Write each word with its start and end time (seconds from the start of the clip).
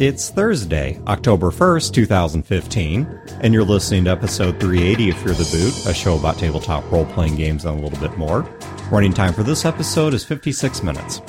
It's 0.00 0.30
Thursday, 0.30 0.98
October 1.08 1.50
1st, 1.50 1.92
2015, 1.92 3.20
and 3.42 3.52
you're 3.52 3.62
listening 3.62 4.06
to 4.06 4.10
episode 4.10 4.58
380 4.58 5.10
of 5.10 5.18
Fear 5.18 5.34
the 5.34 5.48
Boot, 5.52 5.90
a 5.90 5.92
show 5.92 6.16
about 6.16 6.38
tabletop 6.38 6.90
role 6.90 7.04
playing 7.04 7.36
games 7.36 7.66
and 7.66 7.78
a 7.78 7.82
little 7.82 8.00
bit 8.00 8.16
more. 8.16 8.48
Running 8.90 9.12
time 9.12 9.34
for 9.34 9.42
this 9.42 9.66
episode 9.66 10.14
is 10.14 10.24
56 10.24 10.82
minutes. 10.82 11.20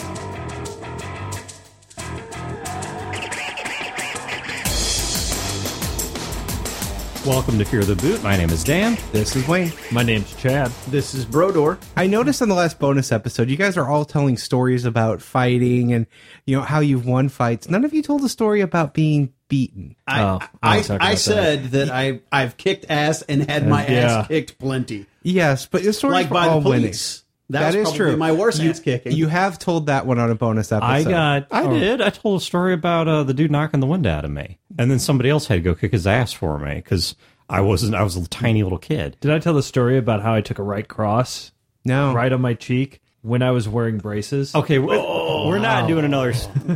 Welcome 7.26 7.60
to 7.60 7.66
Fear 7.66 7.84
the 7.84 7.96
Boot. 7.96 8.24
My 8.24 8.36
name 8.36 8.50
is 8.50 8.64
Dan. 8.64 8.98
This 9.12 9.36
is 9.36 9.48
Wayne. 9.48 9.72
My 9.92 10.02
name's 10.02 10.34
Chad. 10.38 10.72
This 10.88 11.14
is 11.14 11.24
Brodeur. 11.24 11.78
I 11.96 12.08
noticed 12.08 12.42
on 12.42 12.50
the 12.50 12.56
last 12.56 12.80
bonus 12.80 13.12
episode, 13.12 13.48
you 13.48 13.58
guys 13.58 13.78
are 13.78 13.88
all 13.88 14.06
telling 14.06 14.38
stories 14.38 14.86
about 14.86 15.22
fighting 15.22 15.94
and 15.94 16.08
you 16.48 16.56
know 16.58 16.64
how 16.64 16.80
you've 16.80 17.06
won 17.06 17.30
fights. 17.30 17.70
None 17.70 17.86
of 17.86 17.94
you 17.94 18.02
told 18.02 18.24
a 18.24 18.30
story 18.30 18.62
about 18.62 18.96
being 18.96 19.34
beaten. 19.50 19.96
I, 20.08 20.22
Oh, 20.24 20.40
I, 20.64 20.78
I'll 20.90 20.98
I 21.00 21.14
said 21.16 21.66
that. 21.72 21.92
I 21.92 22.22
I've 22.32 22.58
kicked 22.58 22.88
ass 22.90 23.22
and 23.22 23.48
had 23.48 23.68
my 23.68 23.86
Yeah. 23.86 24.00
ass 24.22 24.28
kicked 24.28 24.58
plenty, 24.58 25.06
Yes, 25.22 25.68
but 25.68 25.84
the 25.84 25.94
stories 25.94 26.14
like 26.16 26.30
were 26.32 26.34
by 26.34 26.48
all 26.48 26.60
the 26.62 26.70
winning. 26.70 26.86
police. 26.86 27.24
That, 27.52 27.74
That 27.74 27.80
was 27.80 27.90
is 27.90 27.96
true. 27.96 28.18
My 28.18 28.32
worst 28.32 28.60
You- 28.62 28.70
ass 28.72 28.80
kicking. 28.80 29.12
You 29.12 29.28
have 29.28 29.60
told 29.60 29.88
that 29.88 30.08
one 30.08 30.18
on 30.18 30.32
a 30.32 30.36
bonus 30.36 30.72
episode. 30.72 30.88
I 30.90 31.04
got. 31.04 31.48
I 31.52 31.64
oh, 31.66 31.78
did. 31.78 32.02
I 32.02 32.10
told 32.10 32.42
a 32.42 32.44
story 32.44 32.74
about 32.74 33.08
uh, 33.08 33.24
the 33.24 33.34
dude 33.36 33.52
knocking 33.52 33.80
the 33.82 33.88
wind 33.88 34.08
out 34.08 34.24
of 34.26 34.32
me, 34.32 34.58
and 34.82 34.90
then 34.90 35.00
somebody 35.00 35.30
else 35.30 35.48
had 35.48 35.56
to 35.56 35.62
go 35.62 35.76
kick 35.76 35.92
his 35.92 36.08
ass 36.08 36.34
for 36.34 36.58
me 36.58 36.76
because 36.76 37.16
I 37.50 37.62
wasn't. 37.62 37.96
I 37.96 38.04
was 38.04 38.16
a 38.16 38.28
tiny 38.30 38.64
little 38.64 38.78
kid. 38.78 39.18
Did 39.20 39.32
I 39.32 39.40
tell 39.40 39.54
the 39.54 39.64
story 39.64 39.98
about 39.98 40.22
how 40.22 40.34
I 40.34 40.42
took 40.42 40.58
a 40.58 40.64
right 40.64 40.88
cross 40.88 41.52
no. 41.86 42.14
right 42.14 42.32
on 42.32 42.42
my 42.42 42.54
cheek 42.54 43.02
when 43.22 43.42
I 43.42 43.52
was 43.52 43.68
wearing 43.68 43.98
braces? 43.98 44.56
Okay, 44.56 44.80
we're, 44.80 44.96
oh. 44.96 45.48
we're 45.48 45.60
not 45.60 45.88
doing 45.88 46.06
another. 46.06 46.34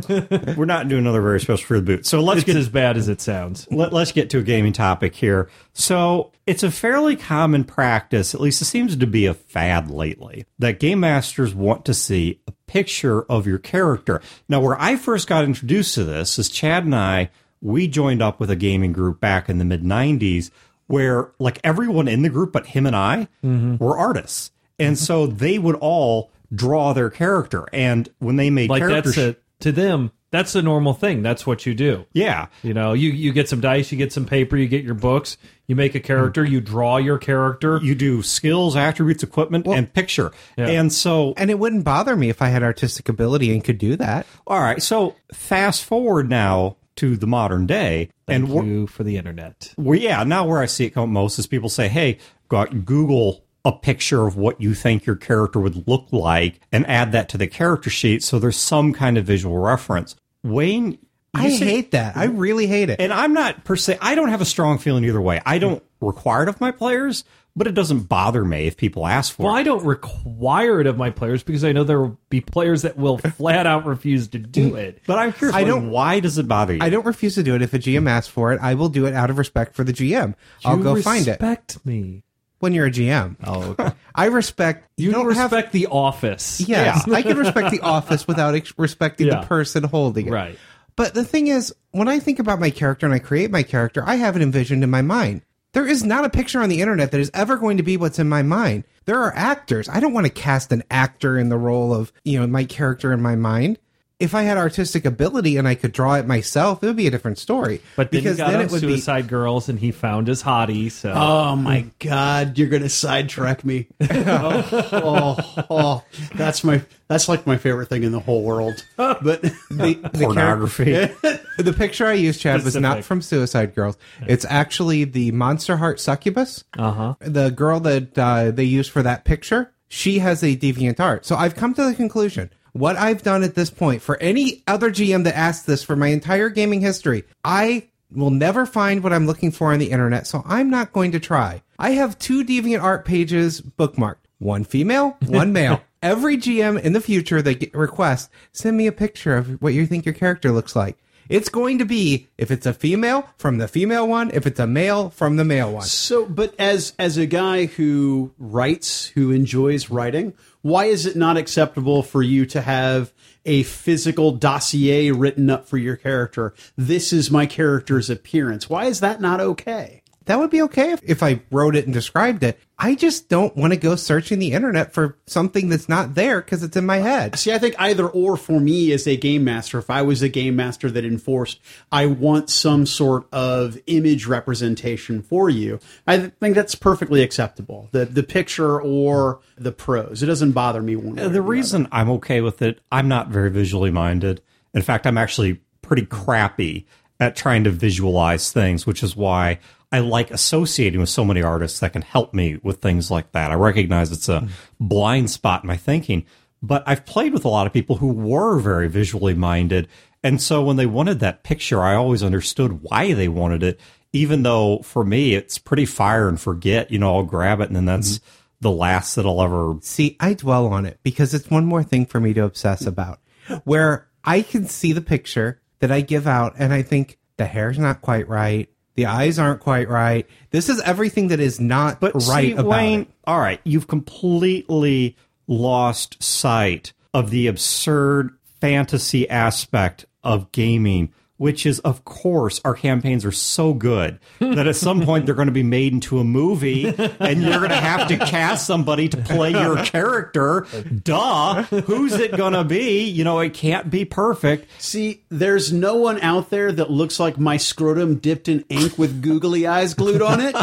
we're 0.56 0.66
not 0.66 0.88
doing 0.88 1.00
another 1.00 1.22
very 1.22 1.40
special 1.40 1.64
for 1.66 1.76
the 1.80 1.82
boot. 1.82 2.06
So 2.06 2.20
let's 2.20 2.40
It's 2.40 2.46
get 2.46 2.56
as 2.56 2.68
bad 2.68 2.96
as 2.96 3.08
it 3.08 3.20
sounds. 3.20 3.66
let, 3.70 3.92
us 3.94 4.12
get 4.12 4.30
to 4.30 4.38
a 4.38 4.42
gaming 4.42 4.72
topic 4.72 5.14
here. 5.14 5.48
So 5.72 6.30
it's 6.46 6.62
a 6.62 6.70
fairly 6.70 7.16
common 7.16 7.64
practice, 7.64 8.34
at 8.34 8.40
least 8.40 8.60
it 8.60 8.66
seems 8.66 8.96
to 8.96 9.06
be 9.06 9.26
a 9.26 9.34
fad 9.34 9.90
lately, 9.90 10.44
that 10.58 10.78
game 10.78 11.00
masters 11.00 11.54
want 11.54 11.84
to 11.86 11.94
see 11.94 12.40
a 12.46 12.52
picture 12.66 13.22
of 13.22 13.46
your 13.46 13.58
character. 13.58 14.20
Now, 14.48 14.60
where 14.60 14.80
I 14.80 14.96
first 14.96 15.26
got 15.26 15.44
introduced 15.44 15.94
to 15.94 16.04
this 16.04 16.38
is 16.38 16.48
Chad 16.48 16.84
and 16.84 16.94
I. 16.94 17.30
We 17.66 17.88
joined 17.88 18.22
up 18.22 18.38
with 18.38 18.50
a 18.50 18.56
gaming 18.56 18.92
group 18.92 19.20
back 19.20 19.48
in 19.48 19.58
the 19.58 19.64
mid 19.64 19.82
'90s, 19.82 20.50
where 20.86 21.32
like 21.38 21.58
everyone 21.64 22.06
in 22.06 22.22
the 22.22 22.28
group 22.28 22.52
but 22.52 22.66
him 22.68 22.86
and 22.86 22.94
I 22.94 23.28
mm-hmm. 23.44 23.76
were 23.82 23.98
artists, 23.98 24.52
and 24.78 24.96
mm-hmm. 24.96 25.04
so 25.04 25.26
they 25.26 25.58
would 25.58 25.76
all 25.76 26.30
draw 26.54 26.92
their 26.92 27.10
character. 27.10 27.66
And 27.72 28.08
when 28.20 28.36
they 28.36 28.50
made 28.50 28.70
Like 28.70 28.80
character 28.80 29.10
that's 29.10 29.16
a 29.18 29.36
to 29.60 29.72
them. 29.72 30.12
That's 30.32 30.54
a 30.54 30.60
normal 30.60 30.92
thing. 30.92 31.22
That's 31.22 31.46
what 31.46 31.66
you 31.66 31.74
do. 31.74 32.04
yeah, 32.12 32.48
You 32.62 32.74
know, 32.74 32.92
you 32.92 33.10
you 33.10 33.32
get 33.32 33.48
some 33.48 33.60
dice, 33.60 33.90
you 33.90 33.96
get 33.96 34.12
some 34.12 34.26
paper, 34.26 34.56
you 34.56 34.68
get 34.68 34.84
your 34.84 34.94
books, 34.94 35.38
you 35.66 35.76
make 35.76 35.94
a 35.94 36.00
character, 36.00 36.42
mm-hmm. 36.42 36.52
you 36.52 36.60
draw 36.60 36.98
your 36.98 37.16
character. 37.16 37.80
you 37.82 37.94
do 37.94 38.22
skills, 38.22 38.76
attributes, 38.76 39.22
equipment, 39.22 39.66
and 39.66 39.90
picture. 39.92 40.32
And 40.56 40.92
so, 40.92 41.32
And 41.36 41.50
it 41.50 41.58
wouldn't 41.58 41.84
bother 41.84 42.16
me 42.16 42.28
if 42.28 42.42
I 42.42 42.48
had 42.48 42.62
artistic 42.62 43.08
ability 43.08 43.52
and 43.52 43.64
could 43.64 43.78
do 43.78 43.96
that. 43.96 44.26
all 44.46 44.60
right. 44.60 44.82
So 44.82 45.14
fast 45.32 45.84
forward 45.84 46.28
now 46.28 46.76
to 46.96 47.16
the 47.16 47.26
modern 47.26 47.66
day, 47.66 48.10
and 48.28 48.44
Thank 48.46 48.54
we're, 48.56 48.64
you 48.64 48.86
for 48.86 49.04
the 49.04 49.16
internet. 49.16 49.72
well, 49.76 49.98
yeah, 49.98 50.22
now 50.24 50.46
where 50.46 50.60
I 50.60 50.66
see 50.66 50.84
it 50.86 50.90
come 50.90 51.12
most 51.12 51.38
is 51.38 51.46
people 51.46 51.68
say, 51.68 51.88
"Hey, 51.88 52.18
go 52.48 52.58
out 52.58 52.72
and 52.72 52.84
Google." 52.84 53.42
A 53.64 53.72
picture 53.72 54.28
of 54.28 54.36
what 54.36 54.60
you 54.60 54.74
think 54.74 55.06
your 55.06 55.16
character 55.16 55.58
would 55.58 55.88
look 55.88 56.06
like, 56.12 56.60
and 56.70 56.86
add 56.86 57.10
that 57.10 57.28
to 57.30 57.36
the 57.36 57.48
character 57.48 57.90
sheet, 57.90 58.22
so 58.22 58.38
there's 58.38 58.56
some 58.56 58.92
kind 58.92 59.18
of 59.18 59.24
visual 59.24 59.58
reference. 59.58 60.14
Wayne, 60.44 60.98
I 61.34 61.50
say- 61.50 61.64
hate 61.64 61.90
that. 61.90 62.16
I 62.16 62.26
really 62.26 62.68
hate 62.68 62.90
it. 62.90 63.00
and 63.00 63.12
I'm 63.12 63.32
not 63.32 63.64
per 63.64 63.74
se. 63.74 63.98
I 64.00 64.14
don't 64.14 64.28
have 64.28 64.40
a 64.40 64.44
strong 64.44 64.78
feeling 64.78 65.04
either 65.04 65.20
way. 65.20 65.40
I 65.44 65.58
don't 65.58 65.82
require 66.00 66.44
it 66.44 66.48
of 66.48 66.60
my 66.60 66.70
players, 66.70 67.24
but 67.56 67.66
it 67.66 67.72
doesn't 67.72 68.00
bother 68.02 68.44
me 68.44 68.66
if 68.66 68.76
people 68.76 69.06
ask 69.06 69.34
for 69.34 69.44
Well, 69.44 69.56
it. 69.56 69.60
I 69.60 69.62
don't 69.62 69.84
require 69.84 70.80
it 70.80 70.86
of 70.86 70.96
my 70.98 71.10
players 71.10 71.42
because 71.42 71.64
I 71.64 71.72
know 71.72 71.84
there 71.84 72.00
will 72.00 72.18
be 72.28 72.40
players 72.40 72.82
that 72.82 72.96
will 72.96 73.18
flat 73.18 73.66
out 73.66 73.86
refuse 73.86 74.28
to 74.28 74.38
do 74.38 74.76
it. 74.76 75.00
But 75.06 75.18
I'm 75.18 75.32
curious. 75.32 75.56
I 75.56 75.60
I 75.60 75.64
don't- 75.64 75.82
don't. 75.84 75.90
Why 75.90 76.20
does 76.20 76.38
it 76.38 76.46
bother 76.46 76.74
you? 76.74 76.80
I 76.82 76.90
don't 76.90 77.06
refuse 77.06 77.34
to 77.36 77.42
do 77.42 77.54
it. 77.54 77.62
If 77.62 77.72
a 77.74 77.78
GM 77.78 78.08
asks 78.08 78.28
for 78.28 78.52
it, 78.52 78.60
I 78.62 78.74
will 78.74 78.88
do 78.88 79.06
it 79.06 79.14
out 79.14 79.30
of 79.30 79.38
respect 79.38 79.74
for 79.74 79.84
the 79.84 79.92
GM. 79.92 80.34
I'll 80.64 80.76
go 80.76 81.00
find 81.00 81.26
it. 81.26 81.30
Respect 81.40 81.84
me. 81.86 82.22
When 82.58 82.72
you're 82.72 82.86
a 82.86 82.90
GM. 82.90 83.36
Oh, 83.44 83.70
okay. 83.78 83.90
I 84.14 84.26
respect 84.26 84.88
You 84.96 85.12
don't 85.12 85.24
don't 85.26 85.34
have- 85.34 85.52
respect 85.52 85.72
the 85.72 85.86
office. 85.88 86.60
Yes, 86.60 87.06
I 87.08 87.22
can 87.22 87.36
respect 87.36 87.70
the 87.70 87.80
office 87.82 88.26
without 88.26 88.54
ex- 88.54 88.72
respecting 88.78 89.26
Yeah. 89.26 89.40
the 89.40 89.46
person 89.46 89.84
holding 89.84 90.26
it. 90.28 90.30
Right. 90.30 90.58
But 90.96 91.12
the 91.12 91.24
thing 91.24 91.48
is, 91.48 91.74
when 91.90 92.08
I 92.08 92.18
think 92.18 92.38
about 92.38 92.58
my 92.58 92.70
character 92.70 93.04
and 93.04 93.14
I 93.14 93.18
create 93.18 93.50
my 93.50 93.62
character, 93.62 94.02
I 94.06 94.14
have 94.16 94.36
it 94.36 94.42
envisioned 94.42 94.82
in 94.82 94.88
my 94.88 95.02
mind. 95.02 95.42
There 95.76 95.86
is 95.86 96.02
not 96.02 96.24
a 96.24 96.30
picture 96.30 96.62
on 96.62 96.70
the 96.70 96.80
internet 96.80 97.10
that 97.10 97.20
is 97.20 97.30
ever 97.34 97.58
going 97.58 97.76
to 97.76 97.82
be 97.82 97.98
what's 97.98 98.18
in 98.18 98.30
my 98.30 98.42
mind. 98.42 98.84
There 99.04 99.20
are 99.20 99.36
actors. 99.36 99.90
I 99.90 100.00
don't 100.00 100.14
want 100.14 100.24
to 100.24 100.32
cast 100.32 100.72
an 100.72 100.82
actor 100.90 101.36
in 101.36 101.50
the 101.50 101.58
role 101.58 101.92
of, 101.92 102.14
you 102.24 102.40
know, 102.40 102.46
my 102.46 102.64
character 102.64 103.12
in 103.12 103.20
my 103.20 103.36
mind. 103.36 103.78
If 104.18 104.34
I 104.34 104.42
had 104.42 104.56
artistic 104.56 105.04
ability 105.04 105.58
and 105.58 105.68
I 105.68 105.74
could 105.74 105.92
draw 105.92 106.14
it 106.14 106.26
myself, 106.26 106.82
it 106.82 106.86
would 106.86 106.96
be 106.96 107.06
a 107.06 107.10
different 107.10 107.38
story. 107.38 107.82
But 107.96 108.10
then 108.10 108.20
because 108.22 108.38
he 108.38 108.42
got 108.42 108.50
then 108.50 108.60
on 108.60 108.66
it 108.66 108.70
would 108.70 108.80
Suicide 108.80 109.28
Girls 109.28 109.68
and 109.68 109.78
he 109.78 109.90
found 109.90 110.28
his 110.28 110.42
hottie. 110.42 110.90
So 110.90 111.12
oh 111.14 111.54
my 111.54 111.86
god, 111.98 112.56
you're 112.56 112.68
gonna 112.68 112.88
sidetrack 112.88 113.62
me. 113.64 113.88
oh, 114.00 114.88
oh, 114.92 115.64
oh, 115.68 116.04
that's 116.34 116.64
my 116.64 116.82
that's 117.08 117.28
like 117.28 117.46
my 117.46 117.58
favorite 117.58 117.88
thing 117.88 118.02
in 118.02 118.12
the 118.12 118.20
whole 118.20 118.42
world. 118.42 118.84
But 118.96 119.22
the, 119.22 120.00
the 120.12 120.24
pornography. 120.24 120.92
the 121.58 121.74
picture 121.76 122.06
I 122.06 122.14
used, 122.14 122.40
Chad, 122.40 122.64
was 122.64 122.74
not 122.74 123.04
from 123.04 123.20
Suicide 123.20 123.74
Girls. 123.74 123.98
It's 124.26 124.46
actually 124.48 125.04
the 125.04 125.30
Monster 125.32 125.76
Heart 125.76 126.00
succubus. 126.00 126.64
uh 126.78 126.90
huh. 126.90 127.14
the 127.20 127.50
girl 127.50 127.80
that 127.80 128.18
uh, 128.18 128.50
they 128.50 128.64
used 128.64 128.90
for 128.90 129.02
that 129.02 129.24
picture, 129.24 129.72
she 129.88 130.18
has 130.20 130.42
a 130.42 130.56
deviant 130.56 131.00
art. 131.00 131.26
So 131.26 131.36
I've 131.36 131.54
come 131.54 131.74
to 131.74 131.84
the 131.84 131.94
conclusion. 131.94 132.50
What 132.76 132.96
I've 132.96 133.22
done 133.22 133.42
at 133.42 133.54
this 133.54 133.70
point 133.70 134.02
for 134.02 134.18
any 134.18 134.62
other 134.66 134.90
GM 134.90 135.24
that 135.24 135.34
asks 135.34 135.64
this 135.64 135.82
for 135.82 135.96
my 135.96 136.08
entire 136.08 136.50
gaming 136.50 136.82
history, 136.82 137.24
I 137.42 137.88
will 138.12 138.28
never 138.28 138.66
find 138.66 139.02
what 139.02 139.14
I'm 139.14 139.26
looking 139.26 139.50
for 139.50 139.72
on 139.72 139.78
the 139.78 139.90
internet, 139.90 140.26
so 140.26 140.42
I'm 140.44 140.68
not 140.68 140.92
going 140.92 141.12
to 141.12 141.18
try. 141.18 141.62
I 141.78 141.92
have 141.92 142.18
two 142.18 142.44
deviant 142.44 142.82
art 142.82 143.06
pages 143.06 143.62
bookmarked. 143.62 144.26
One 144.40 144.62
female, 144.62 145.16
one 145.26 145.54
male. 145.54 145.80
Every 146.02 146.36
GM 146.36 146.78
in 146.78 146.92
the 146.92 147.00
future 147.00 147.40
that 147.40 147.74
requests, 147.74 148.28
send 148.52 148.76
me 148.76 148.86
a 148.86 148.92
picture 148.92 149.34
of 149.38 149.62
what 149.62 149.72
you 149.72 149.86
think 149.86 150.04
your 150.04 150.12
character 150.12 150.52
looks 150.52 150.76
like. 150.76 150.98
It's 151.28 151.48
going 151.48 151.78
to 151.78 151.84
be 151.84 152.28
if 152.38 152.50
it's 152.50 152.66
a 152.66 152.72
female 152.72 153.28
from 153.38 153.58
the 153.58 153.68
female 153.68 154.06
one, 154.06 154.30
if 154.32 154.46
it's 154.46 154.60
a 154.60 154.66
male 154.66 155.10
from 155.10 155.36
the 155.36 155.44
male 155.44 155.72
one. 155.72 155.84
so, 155.84 156.26
but 156.26 156.54
as 156.58 156.92
as 156.98 157.16
a 157.16 157.26
guy 157.26 157.66
who 157.66 158.32
writes, 158.38 159.06
who 159.06 159.30
enjoys 159.30 159.90
writing, 159.90 160.34
why 160.62 160.86
is 160.86 161.06
it 161.06 161.16
not 161.16 161.36
acceptable 161.36 162.02
for 162.02 162.22
you 162.22 162.46
to 162.46 162.60
have 162.60 163.12
a 163.44 163.62
physical 163.62 164.32
dossier 164.32 165.10
written 165.10 165.50
up 165.50 165.66
for 165.66 165.78
your 165.78 165.96
character? 165.96 166.54
This 166.76 167.12
is 167.12 167.30
my 167.30 167.46
character's 167.46 168.10
appearance. 168.10 168.68
Why 168.68 168.86
is 168.86 169.00
that 169.00 169.20
not 169.20 169.40
okay? 169.40 170.02
that 170.26 170.38
would 170.38 170.50
be 170.50 170.62
okay 170.62 170.92
if, 170.92 171.00
if 171.04 171.22
I 171.22 171.40
wrote 171.50 171.74
it 171.74 171.86
and 171.86 171.94
described 171.94 172.42
it. 172.42 172.58
I 172.78 172.94
just 172.94 173.30
don't 173.30 173.56
want 173.56 173.72
to 173.72 173.78
go 173.78 173.96
searching 173.96 174.38
the 174.38 174.52
internet 174.52 174.92
for 174.92 175.16
something 175.26 175.70
that's 175.70 175.88
not 175.88 176.14
there 176.14 176.42
because 176.42 176.62
it's 176.62 176.76
in 176.76 176.84
my 176.84 176.98
head. 176.98 177.38
See, 177.38 177.50
I 177.52 177.58
think 177.58 177.74
either 177.78 178.06
or 178.06 178.36
for 178.36 178.60
me 178.60 178.92
as 178.92 179.06
a 179.06 179.16
game 179.16 179.44
master, 179.44 179.78
if 179.78 179.88
I 179.88 180.02
was 180.02 180.20
a 180.22 180.28
game 180.28 180.56
master 180.56 180.90
that 180.90 181.04
enforced, 181.04 181.58
I 181.90 182.04
want 182.04 182.50
some 182.50 182.84
sort 182.84 183.26
of 183.32 183.78
image 183.86 184.26
representation 184.26 185.22
for 185.22 185.48
you. 185.48 185.80
I 186.06 186.18
think 186.28 186.54
that's 186.54 186.74
perfectly 186.74 187.22
acceptable. 187.22 187.88
The 187.92 188.04
the 188.04 188.22
picture 188.22 188.78
or 188.80 189.40
the 189.56 189.72
prose, 189.72 190.22
it 190.22 190.26
doesn't 190.26 190.52
bother 190.52 190.82
me 190.82 190.96
one 190.96 191.16
way. 191.16 191.24
or 191.24 191.28
the 191.30 191.42
reason 191.42 191.88
I'm 191.90 192.10
okay 192.10 192.42
with 192.42 192.60
it, 192.60 192.80
I'm 192.92 193.08
not 193.08 193.28
very 193.28 193.50
visually 193.50 193.90
minded. 193.90 194.42
In 194.74 194.82
fact, 194.82 195.06
I'm 195.06 195.16
actually 195.16 195.62
pretty 195.80 196.04
crappy 196.04 196.86
at 197.18 197.34
trying 197.34 197.64
to 197.64 197.70
visualize 197.70 198.52
things, 198.52 198.86
which 198.86 199.02
is 199.02 199.16
why 199.16 199.58
I 199.92 200.00
like 200.00 200.30
associating 200.30 201.00
with 201.00 201.08
so 201.08 201.24
many 201.24 201.42
artists 201.42 201.80
that 201.80 201.92
can 201.92 202.02
help 202.02 202.34
me 202.34 202.58
with 202.62 202.80
things 202.80 203.10
like 203.10 203.32
that. 203.32 203.50
I 203.50 203.54
recognize 203.54 204.10
it's 204.10 204.28
a 204.28 204.48
blind 204.80 205.30
spot 205.30 205.62
in 205.62 205.68
my 205.68 205.76
thinking, 205.76 206.26
but 206.60 206.82
I've 206.86 207.06
played 207.06 207.32
with 207.32 207.44
a 207.44 207.48
lot 207.48 207.66
of 207.66 207.72
people 207.72 207.96
who 207.96 208.12
were 208.12 208.58
very 208.58 208.88
visually 208.88 209.34
minded. 209.34 209.88
And 210.22 210.42
so 210.42 210.62
when 210.62 210.76
they 210.76 210.86
wanted 210.86 211.20
that 211.20 211.44
picture, 211.44 211.82
I 211.82 211.94
always 211.94 212.22
understood 212.22 212.82
why 212.82 213.12
they 213.12 213.28
wanted 213.28 213.62
it, 213.62 213.80
even 214.12 214.42
though 214.42 214.80
for 214.80 215.04
me, 215.04 215.34
it's 215.34 215.58
pretty 215.58 215.86
fire 215.86 216.28
and 216.28 216.40
forget. 216.40 216.90
You 216.90 216.98
know, 216.98 217.14
I'll 217.14 217.22
grab 217.22 217.60
it 217.60 217.68
and 217.68 217.76
then 217.76 217.84
that's 217.84 218.18
mm-hmm. 218.18 218.28
the 218.62 218.72
last 218.72 219.14
that 219.14 219.26
I'll 219.26 219.42
ever 219.42 219.76
See, 219.82 220.16
I 220.18 220.34
dwell 220.34 220.66
on 220.66 220.84
it 220.84 220.98
because 221.04 221.32
it's 221.32 221.50
one 221.50 221.64
more 221.64 221.84
thing 221.84 222.06
for 222.06 222.18
me 222.18 222.34
to 222.34 222.44
obsess 222.44 222.86
about. 222.86 223.20
Where 223.62 224.08
I 224.24 224.42
can 224.42 224.66
see 224.66 224.92
the 224.92 225.00
picture 225.00 225.62
that 225.78 225.92
I 225.92 226.00
give 226.00 226.26
out 226.26 226.54
and 226.58 226.72
I 226.72 226.82
think 226.82 227.18
the 227.36 227.46
hair's 227.46 227.78
not 227.78 228.00
quite 228.00 228.28
right. 228.28 228.68
The 228.96 229.06
eyes 229.06 229.38
aren't 229.38 229.60
quite 229.60 229.88
right. 229.88 230.26
This 230.50 230.68
is 230.68 230.80
everything 230.82 231.28
that 231.28 231.40
is 231.40 231.60
not 231.60 232.00
But 232.00 232.14
right 232.14 232.46
see, 232.46 232.52
about 232.52 232.66
Wayne, 232.66 233.00
it. 233.02 233.08
all 233.26 233.38
right, 233.38 233.60
you've 233.64 233.86
completely 233.88 235.16
lost 235.46 236.22
sight 236.22 236.92
of 237.14 237.30
the 237.30 237.46
absurd 237.46 238.30
fantasy 238.60 239.28
aspect 239.28 240.06
of 240.24 240.50
gaming 240.52 241.12
which 241.38 241.66
is, 241.66 241.78
of 241.80 242.04
course, 242.04 242.60
our 242.64 242.74
campaigns 242.74 243.24
are 243.24 243.32
so 243.32 243.74
good 243.74 244.18
that 244.40 244.66
at 244.66 244.76
some 244.76 245.02
point 245.02 245.26
they're 245.26 245.34
going 245.34 245.46
to 245.48 245.52
be 245.52 245.62
made 245.62 245.92
into 245.92 246.18
a 246.18 246.24
movie 246.24 246.86
and 246.86 247.42
you're 247.42 247.58
going 247.58 247.70
to 247.70 247.76
have 247.76 248.08
to 248.08 248.16
cast 248.16 248.66
somebody 248.66 249.08
to 249.08 249.16
play 249.18 249.50
your 249.50 249.76
character. 249.84 250.66
Duh. 251.02 251.62
Who's 251.64 252.14
it 252.14 252.36
going 252.36 252.54
to 252.54 252.64
be? 252.64 253.04
You 253.04 253.24
know, 253.24 253.38
it 253.40 253.54
can't 253.54 253.90
be 253.90 254.04
perfect. 254.04 254.68
See, 254.80 255.22
there's 255.28 255.72
no 255.72 255.96
one 255.96 256.20
out 256.20 256.50
there 256.50 256.72
that 256.72 256.90
looks 256.90 257.20
like 257.20 257.38
my 257.38 257.56
scrotum 257.56 258.16
dipped 258.18 258.48
in 258.48 258.64
ink 258.68 258.96
with 258.98 259.20
googly 259.22 259.66
eyes 259.66 259.94
glued 259.94 260.22
on 260.22 260.40
it. 260.40 260.56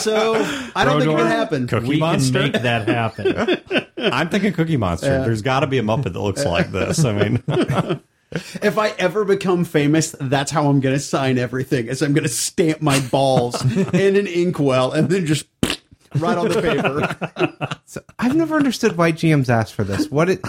So 0.00 0.34
I 0.74 0.84
don't 0.84 1.00
think 1.00 1.10
it 1.10 1.14
Brodeur, 1.14 1.16
can 1.18 1.26
happen. 1.26 1.66
Cookie 1.68 1.88
we 1.88 1.98
Monster? 1.98 2.32
can 2.40 2.52
make 2.52 2.62
that 2.62 2.88
happen. 2.88 3.86
I'm 4.12 4.28
thinking 4.28 4.52
Cookie 4.52 4.76
Monster. 4.76 5.22
There's 5.22 5.42
got 5.42 5.60
to 5.60 5.66
be 5.66 5.78
a 5.78 5.82
Muppet 5.82 6.12
that 6.12 6.20
looks 6.20 6.44
like 6.44 6.72
this. 6.72 7.04
I 7.04 7.12
mean, 7.12 7.42
If 8.32 8.78
I 8.78 8.90
ever 8.90 9.24
become 9.24 9.64
famous, 9.64 10.14
that's 10.20 10.50
how 10.52 10.68
I'm 10.68 10.80
going 10.80 10.94
to 10.94 11.00
sign 11.00 11.36
everything. 11.38 11.86
Is 11.88 12.00
I'm 12.02 12.12
going 12.12 12.22
to 12.24 12.28
stamp 12.28 12.80
my 12.80 13.00
balls 13.08 13.60
in 13.94 14.16
an 14.16 14.26
inkwell 14.26 14.92
and 14.92 15.08
then 15.08 15.26
just 15.26 15.46
right 16.14 16.38
on 16.38 16.48
the 16.48 16.60
paper. 16.62 17.76
So 17.86 18.00
I've 18.20 18.36
never 18.36 18.56
understood 18.56 18.96
why 18.96 19.10
GMs 19.12 19.48
ask 19.48 19.74
for 19.74 19.82
this. 19.84 20.08
What 20.10 20.28
it 20.30 20.40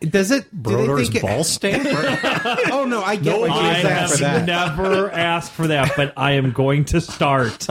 does 0.00 0.30
it? 0.30 0.46
Do 0.62 0.76
they 0.86 1.02
think 1.04 1.16
it- 1.16 1.22
ball 1.22 1.44
stamp? 1.44 1.86
Oh 2.72 2.84
no, 2.86 3.02
I 3.02 3.16
get 3.16 3.38
why 3.38 3.48
I 3.48 3.50
GMs 3.50 3.84
ask 3.84 4.12
for 4.14 4.20
that. 4.22 4.46
never 4.46 5.10
asked 5.10 5.52
for 5.52 5.66
that, 5.66 5.92
but 5.96 6.12
I 6.16 6.32
am 6.32 6.52
going 6.52 6.84
to 6.86 7.00
start. 7.02 7.66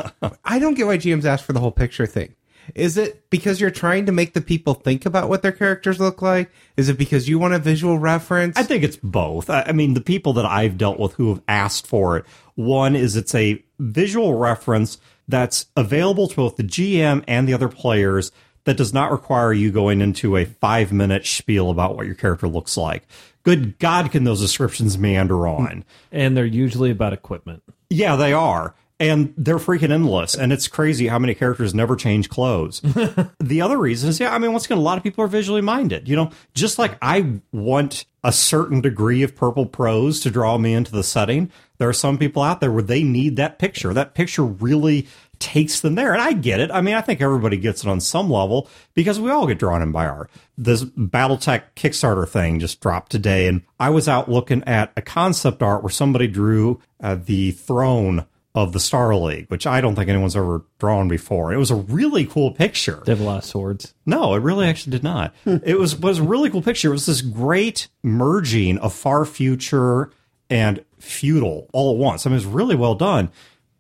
I 0.46 0.60
don't 0.60 0.75
get 0.75 0.86
why 0.86 0.98
GMs 0.98 1.25
ask 1.25 1.44
for 1.44 1.54
the 1.54 1.60
whole 1.60 1.72
picture 1.72 2.06
thing. 2.06 2.36
Is 2.75 2.98
it 2.98 3.30
because 3.30 3.60
you're 3.60 3.71
trying 3.71 4.06
to 4.06 4.12
make 4.12 4.33
the 4.33 4.42
people 4.42 4.74
think 4.74 5.06
about 5.06 5.30
what 5.30 5.42
their 5.42 5.51
characters 5.51 6.00
look 6.00 6.21
like? 6.21 6.51
Is 6.77 6.89
it 6.89 6.98
because 6.98 7.27
you 7.27 7.39
want 7.39 7.54
a 7.54 7.60
visual 7.60 7.98
reference? 7.98 8.57
I 8.57 8.63
think 8.63 8.83
it's 8.83 8.98
both. 8.98 9.50
I 9.50 9.63
I 9.68 9.71
mean, 9.71 9.94
the 9.94 10.01
people 10.01 10.33
that 10.33 10.45
I've 10.45 10.77
dealt 10.77 11.00
with 11.00 11.13
who 11.13 11.30
have 11.30 11.44
asked 11.48 11.88
for 11.88 12.18
it, 12.18 12.25
one 12.56 12.95
is 12.95 13.16
it's 13.16 13.36
a 13.36 13.63
visual 13.80 14.36
reference 14.36 14.98
that's 15.27 15.68
available 15.77 16.27
to 16.27 16.36
both 16.36 16.56
the 16.57 16.63
GM 16.63 17.24
and 17.27 17.48
the 17.48 17.54
other 17.54 17.69
players 17.69 18.31
that 18.66 18.77
does 18.77 18.94
not 18.94 19.12
require 19.12 19.54
you 19.54 19.72
going 19.72 20.01
into 20.01 20.38
a 20.38 20.45
five 20.45 20.92
minute 20.92 21.25
spiel 21.25 21.69
about 21.69 21.95
what 21.95 22.06
your 22.06 22.15
character 22.15 22.48
looks 22.48 22.77
like. 22.77 23.07
Good 23.44 23.80
God, 23.80 24.12
can 24.12 24.25
those 24.25 24.42
descriptions 24.42 24.98
meander 24.98 25.48
on? 25.48 25.86
And 26.12 26.36
they're 26.36 26.45
usually 26.45 26.92
about 26.92 27.13
equipment. 27.13 27.63
Yeah, 27.89 28.15
they 28.15 28.33
are. 28.33 28.75
And 29.00 29.34
they're 29.38 29.57
freaking 29.57 29.92
endless. 29.92 30.36
And 30.36 30.51
it's 30.51 30.68
crazy 30.68 31.07
how 31.07 31.19
many 31.19 31.34
characters 31.34 31.74
never 31.74 31.96
change 31.96 32.30
clothes. 32.30 32.81
the 33.40 33.62
other 33.62 33.78
reason 33.78 34.10
is, 34.10 34.19
yeah, 34.19 34.34
I 34.34 34.40
mean, 34.40 34.51
once 34.51 34.66
again, 34.66 34.78
a 34.78 34.81
lot 34.81 34.98
of 34.98 35.04
people 35.04 35.24
are 35.24 35.30
visually 35.30 35.62
minded. 35.62 36.10
You 36.10 36.18
know, 36.18 36.31
just 36.54 36.78
like 36.78 36.98
I 37.01 37.40
want 37.54 38.06
a 38.24 38.34
certain 38.34 38.81
degree 38.81 39.24
of 39.24 39.36
purple 39.36 39.66
prose 39.66 40.19
to 40.22 40.30
draw 40.30 40.57
me 40.57 40.74
into 40.74 40.92
the 40.92 41.04
setting, 41.04 41.50
there 41.78 41.88
are 41.88 41.94
some 41.94 42.18
people 42.18 42.42
out 42.42 42.60
there 42.60 42.72
where 42.72 42.84
they 42.84 43.04
need 43.04 43.38
that 43.38 43.57
picture. 43.57 43.94
That 43.94 44.13
picture 44.13 44.44
really 44.44 45.07
takes 45.40 45.80
them 45.80 45.96
there. 45.96 46.13
And 46.13 46.22
I 46.22 46.34
get 46.34 46.60
it. 46.60 46.69
I 46.72 46.81
mean, 46.81 46.96
I 46.96 47.01
think 47.01 47.22
everybody 47.22 47.57
gets 47.57 47.84
it 47.84 47.90
on 47.90 48.01
some 48.01 48.30
level 48.30 48.69
because 48.94 49.19
we 49.19 49.31
all 49.31 49.48
get 49.48 49.60
drawn 49.60 49.81
in 49.81 49.92
by 49.92 50.06
art. 50.06 50.30
This 50.57 50.84
Battletech 50.84 51.63
Kickstarter 51.75 52.28
thing 52.28 52.60
just 52.60 52.81
dropped 52.81 53.12
today. 53.12 53.48
And 53.48 53.63
I 53.80 53.90
was 53.90 54.07
out 54.07 54.30
looking 54.30 54.63
at 54.66 54.92
a 54.98 55.01
concept 55.01 55.63
art 55.63 55.81
where 55.81 55.90
somebody 55.90 56.28
drew 56.28 56.81
uh, 57.01 57.16
the 57.16 57.51
throne 57.51 58.25
of 58.56 58.74
the 58.74 58.80
Star 58.80 59.16
League, 59.16 59.48
which 59.50 59.68
I 59.68 59.80
don't 59.80 59.96
think 59.96 60.10
anyone's 60.10 60.36
ever 60.36 60.63
drawn 60.80 61.07
before. 61.07 61.54
It 61.54 61.57
was 61.57 61.72
a 61.72 61.75
really 61.75 62.25
cool 62.25 62.51
picture. 62.51 63.01
They 63.06 63.12
have 63.12 63.22
a 63.22 63.24
lot 63.24 63.38
of 63.40 63.46
swords. 63.46 63.94
No, 64.06 64.34
it 64.34 64.42
really 64.42 64.66
actually 64.68 64.92
did 64.92 65.04
not. 65.04 65.36
Hmm. 65.44 65.57
it 65.63 65.78
was 65.78 65.96
was 65.96 66.19
a 66.19 66.24
really 66.24 66.50
cool 66.50 66.62
picture. 66.62 66.90
It 66.90 66.92
was 66.92 67.06
this 67.06 67.22
great 67.22 67.88
merging 68.04 68.78
of 68.80 68.94
far 68.94 69.25
future 69.25 70.12
and 70.50 70.84
feudal 70.98 71.69
all 71.74 71.92
at 71.94 71.98
once. 71.98 72.25
I 72.25 72.30
mean, 72.30 72.36
it 72.36 72.38
was 72.38 72.46
really 72.48 72.75
well 72.75 72.96
done. 72.96 73.30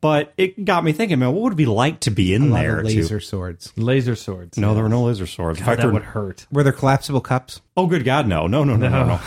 But 0.01 0.33
it 0.37 0.63
got 0.63 0.85
me 0.85 0.93
thinking, 0.93 1.19
man, 1.19 1.33
what 1.33 1.41
would 1.43 1.53
it 1.53 1.57
be 1.57 1.65
like 1.65 1.99
to 2.01 2.09
be 2.11 2.33
in 2.33 2.43
a 2.43 2.45
lot 2.53 2.61
there? 2.61 2.79
of 2.79 2.87
to- 2.87 2.95
laser 2.95 3.19
swords. 3.19 3.73
Laser 3.75 4.15
swords. 4.15 4.57
no, 4.57 4.73
there 4.73 4.83
were 4.83 4.89
no 4.89 5.03
laser 5.03 5.27
swords. 5.27 5.59
In 5.59 5.65
fact, 5.65 5.81
that 5.81 5.91
would 5.91 6.03
hurt. 6.03 6.45
Were 6.51 6.63
there 6.63 6.71
collapsible 6.71 7.19
cups? 7.21 7.59
oh, 7.75 7.87
good 7.87 8.03
God, 8.05 8.27
no, 8.27 8.47
no, 8.47 8.63
no, 8.63 8.75
no, 8.75 8.89
no, 8.89 9.19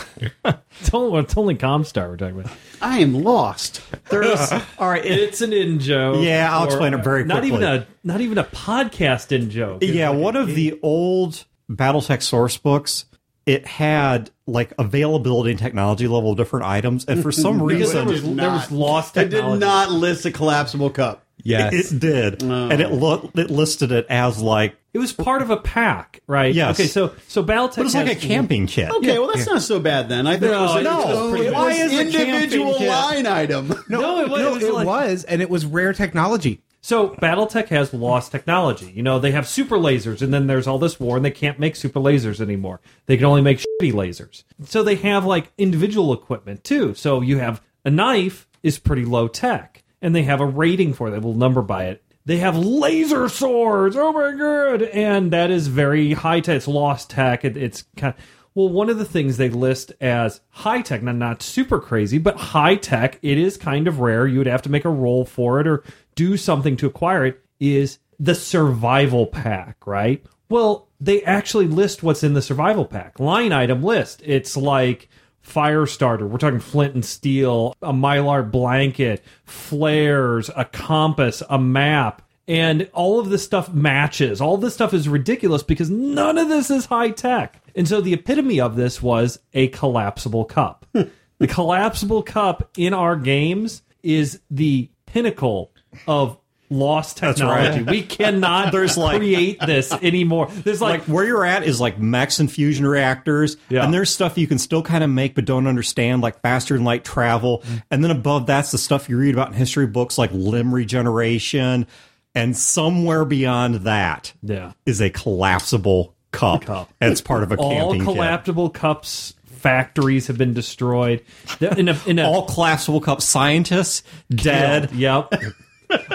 no. 0.44 0.54
It's 0.80 0.92
only, 0.94 1.20
it's 1.20 1.36
only 1.36 1.54
Comstar 1.54 2.08
we're 2.08 2.16
talking 2.16 2.40
about. 2.40 2.52
I 2.80 3.00
am 3.00 3.22
lost. 3.22 3.82
There's 4.10 4.50
All 4.78 4.88
right, 4.88 5.04
it, 5.04 5.19
It's 5.19 5.40
an 5.42 5.52
in 5.52 5.78
joke. 5.78 6.24
Yeah, 6.24 6.48
I'll 6.50 6.64
explain 6.64 6.94
it 6.94 7.04
very 7.04 7.24
quickly. 7.24 7.50
Not 7.50 7.62
even 7.62 7.62
a 7.62 7.86
not 8.02 8.20
even 8.22 8.38
a 8.38 8.44
podcast 8.44 9.30
in 9.32 9.50
joke. 9.50 9.82
Yeah, 9.82 10.08
like 10.10 10.19
one 10.19 10.36
a- 10.36 10.40
of 10.40 10.54
the 10.54 10.78
old 10.82 11.44
BattleTech 11.70 12.22
source 12.22 12.56
books, 12.56 13.04
it 13.47 13.67
had 13.67 14.31
like 14.47 14.73
availability 14.79 15.50
and 15.50 15.59
technology 15.59 16.06
level 16.06 16.33
of 16.33 16.37
different 16.37 16.67
items, 16.67 17.05
and 17.06 17.23
for 17.23 17.33
some 17.33 17.67
because 17.67 17.93
there 17.93 18.05
reason, 18.05 18.29
was, 18.29 18.37
there 18.37 18.50
was 18.50 18.71
lost 18.71 19.19
I 19.19 19.25
did 19.25 19.44
not 19.59 19.91
list 19.91 20.25
a 20.27 20.31
collapsible 20.31 20.91
cup. 20.91 21.27
Yes. 21.44 21.91
it 21.91 21.99
did, 21.99 22.43
and 22.43 22.81
it 22.81 22.89
oh. 22.91 22.94
lo- 22.94 23.31
it 23.35 23.50
listed 23.50 23.91
it 23.91 24.06
as 24.09 24.41
like 24.41 24.77
It 24.93 24.99
was 24.99 25.12
part 25.12 25.43
of 25.43 25.50
a 25.50 25.56
pack, 25.56 26.21
right? 26.29 26.55
Yes. 26.55 26.79
Okay, 26.79 26.87
so 26.87 27.15
so 27.27 27.43
BattleTech 27.43 27.79
it 27.79 27.85
was 27.85 27.94
like 27.97 28.12
a 28.12 28.15
camping 28.15 28.69
kit. 28.69 28.91
Okay, 28.93 29.19
well 29.19 29.27
that's 29.33 29.47
not 29.47 29.61
so 29.62 29.81
bad 29.81 30.09
then. 30.09 30.29
I 30.29 30.33
think 30.39 30.53
No, 30.53 30.62
it 30.62 30.62
was, 30.62 30.85
no, 30.85 31.00
it 31.00 31.06
was, 31.06 31.31
pretty 31.31 31.47
it 31.47 31.49
good. 31.49 31.55
Why 31.55 31.69
was 31.69 31.79
is 31.79 31.99
individual 31.99 32.75
camping 32.75 32.79
kit? 32.79 32.89
line 32.89 33.27
item. 33.27 33.69
No, 33.89 34.21
it 34.21 34.31
was, 34.31 34.41
No, 34.41 34.49
it 34.49 34.55
was 34.55 34.62
it 34.62 34.73
like- 34.75 34.87
was, 34.87 35.25
and 35.25 35.43
it 35.43 35.50
was 35.50 35.67
rare 35.67 35.93
technology. 35.93 36.61
So 36.84 37.11
BattleTech 37.11 37.69
has 37.69 37.94
lost 37.94 38.32
technology. 38.32 38.90
You 38.90 39.05
know, 39.05 39.20
they 39.20 39.31
have 39.31 39.46
super 39.46 39.76
lasers, 39.76 40.20
and 40.20 40.34
then 40.34 40.49
there's 40.49 40.67
all 40.67 40.81
this 40.81 40.99
war, 40.99 41.17
and 41.17 41.25
they 41.25 41.31
can't 41.31 41.61
make 41.61 41.76
super 41.76 42.00
lasers 42.00 42.40
anymore. 42.40 42.81
They 43.06 43.17
can 43.17 43.26
only 43.26 43.40
make 43.40 43.58
shitty 43.58 43.93
lasers. 43.93 44.43
So 44.64 44.82
they 44.82 44.96
have 44.96 45.25
like 45.25 45.52
individual 45.56 46.12
equipment 46.12 46.64
too. 46.64 46.94
So 46.94 47.20
you 47.20 47.38
have 47.38 47.62
a 47.84 47.90
knife 47.90 48.49
is 48.64 48.81
pretty 48.81 49.05
low 49.05 49.29
tech, 49.29 49.84
and 50.02 50.14
they 50.14 50.25
have 50.25 50.40
a 50.40 50.46
rating 50.46 50.93
for 50.93 51.06
it. 51.06 51.12
They 51.12 51.19
will 51.20 51.34
number 51.34 51.62
by 51.62 51.84
it. 51.84 52.02
They 52.25 52.38
have 52.38 52.56
laser 52.58 53.29
swords. 53.29 53.96
Oh 53.96 54.12
my 54.12 54.32
god! 54.32 54.82
And 54.82 55.32
that 55.32 55.50
is 55.52 55.69
very 55.69 56.12
high 56.14 56.40
tech. 56.40 56.56
It's 56.56 56.69
lost 56.69 57.11
tech. 57.11 57.44
It, 57.44 57.56
it's 57.56 57.84
kind. 57.96 58.14
well, 58.55 58.69
one 58.69 58.90
of 58.90 58.99
the 58.99 59.05
things 59.05 59.37
they 59.37 59.50
list 59.50 59.93
as 60.00 60.40
high 60.50 60.82
tech, 60.82 61.02
not 61.02 61.17
not 61.17 61.43
super 61.43 61.81
crazy, 61.81 62.19
but 62.19 62.37
high 62.37 62.76
tech. 62.76 63.19
It 63.23 63.38
is 63.38 63.56
kind 63.56 63.88
of 63.88 64.00
rare. 64.00 64.26
You 64.26 64.38
would 64.38 64.46
have 64.46 64.62
to 64.62 64.70
make 64.70 64.84
a 64.84 64.90
roll 64.90 65.25
for 65.25 65.61
it 65.61 65.67
or 65.67 65.82
do 66.14 66.37
something 66.37 66.76
to 66.79 66.87
acquire 66.87 67.26
it. 67.26 67.41
Is 67.61 67.99
the 68.19 68.35
survival 68.35 69.26
pack, 69.26 69.87
right? 69.87 70.25
Well, 70.49 70.88
they 71.00 71.23
actually 71.23 71.67
list 71.67 72.03
what's 72.03 72.23
in 72.23 72.35
the 72.35 72.43
survival 72.43 72.85
pack. 72.85 73.19
Line 73.19 73.53
item 73.53 73.82
list. 73.82 74.23
It's 74.25 74.56
like 74.56 75.09
fire 75.41 75.86
starter. 75.86 76.27
We're 76.27 76.39
talking 76.39 76.60
flint 76.60 76.94
and 76.94 77.05
steel, 77.05 77.75
a 77.82 77.93
mylar 77.93 78.48
blanket, 78.48 79.25
flares, 79.44 80.51
a 80.56 80.65
compass, 80.65 81.43
a 81.51 81.58
map. 81.58 82.22
And 82.46 82.89
all 82.93 83.19
of 83.19 83.31
this 83.31 83.43
stuff 83.43 83.72
matches. 83.72 84.41
All 84.41 84.56
this 84.56 84.75
stuff 84.75 84.94
is 84.94 85.08
ridiculous 85.08 85.63
because 85.63 85.91
none 85.91 86.39
of 86.39 86.48
this 86.48 86.70
is 86.70 86.86
high 86.86 87.10
tech. 87.10 87.60
And 87.75 87.89
so 87.89 88.01
the 88.01 88.15
epitome 88.15 88.60
of 88.60 88.77
this 88.77 89.03
was 89.03 89.39
a 89.55 89.69
collapsible 89.69 90.44
cup. 90.44 90.86
Hmm. 90.93 91.03
the 91.39 91.48
collapsible 91.48 92.22
cup 92.22 92.70
in 92.77 92.94
our 92.94 93.17
games 93.17 93.82
is 94.03 94.41
the 94.51 94.91
pinnacle 95.06 95.71
of 96.06 96.39
lost 96.70 97.20
right. 97.20 97.37
technology. 97.37 97.82
We 97.82 98.03
cannot 98.03 98.72
There's 98.72 98.96
like- 98.96 99.19
create 99.19 99.61
this 99.61 99.93
anymore. 99.93 100.46
There's 100.65 100.81
like, 100.81 101.01
like 101.01 101.08
where 101.08 101.25
you're 101.27 101.44
at 101.44 101.65
is 101.65 101.81
like 101.81 101.99
max 101.99 102.41
and 102.41 102.51
fusion 102.51 102.87
reactors 102.87 103.58
Yeah. 103.69 103.84
and 103.84 103.93
there's 103.93 104.08
stuff 104.08 104.39
you 104.39 104.46
can 104.46 104.58
still 104.58 104.82
kind 104.82 105.05
of 105.05 105.11
make 105.11 105.34
but 105.34 105.44
don't 105.44 105.67
understand 105.67 106.22
like 106.22 106.41
faster 106.41 106.72
than 106.75 106.84
light 106.84 107.05
travel 107.05 107.58
Mm-hmm. 107.58 107.77
and 107.91 108.03
then 108.03 108.11
above 108.11 108.46
that's 108.46 108.70
the 108.70 108.79
stuff 108.79 109.11
you 109.11 109.19
read 109.19 109.34
about 109.34 109.49
in 109.49 109.55
history 109.55 109.87
books 109.87 110.17
like 110.17 110.31
limb 110.32 110.75
regeneration 110.75 111.87
and 112.34 112.56
somewhere 112.56 113.27
beyond 113.27 113.75
that 113.84 114.32
yeah. 114.43 114.72
is 114.87 115.03
a 115.03 115.11
collapsible 115.11 116.15
cup, 116.31 116.63
Cup. 116.65 116.91
it's 117.03 117.20
part 117.20 117.43
of 117.43 117.53
a 117.53 117.56
all 117.56 117.69
camping 117.70 118.01
kit. 118.01 118.05
collapsible 118.15 118.70
cups 118.70 119.34
factories 119.44 120.27
have 120.29 120.39
been 120.39 120.55
destroyed. 120.55 121.22
In 121.61 121.89
a, 121.91 122.01
in 122.06 122.19
a, 122.19 122.25
all 122.27 122.46
collapsible 122.46 123.03
cup 123.03 123.20
scientists 123.20 124.03
dead 124.31 124.91
Yep. 124.93 125.34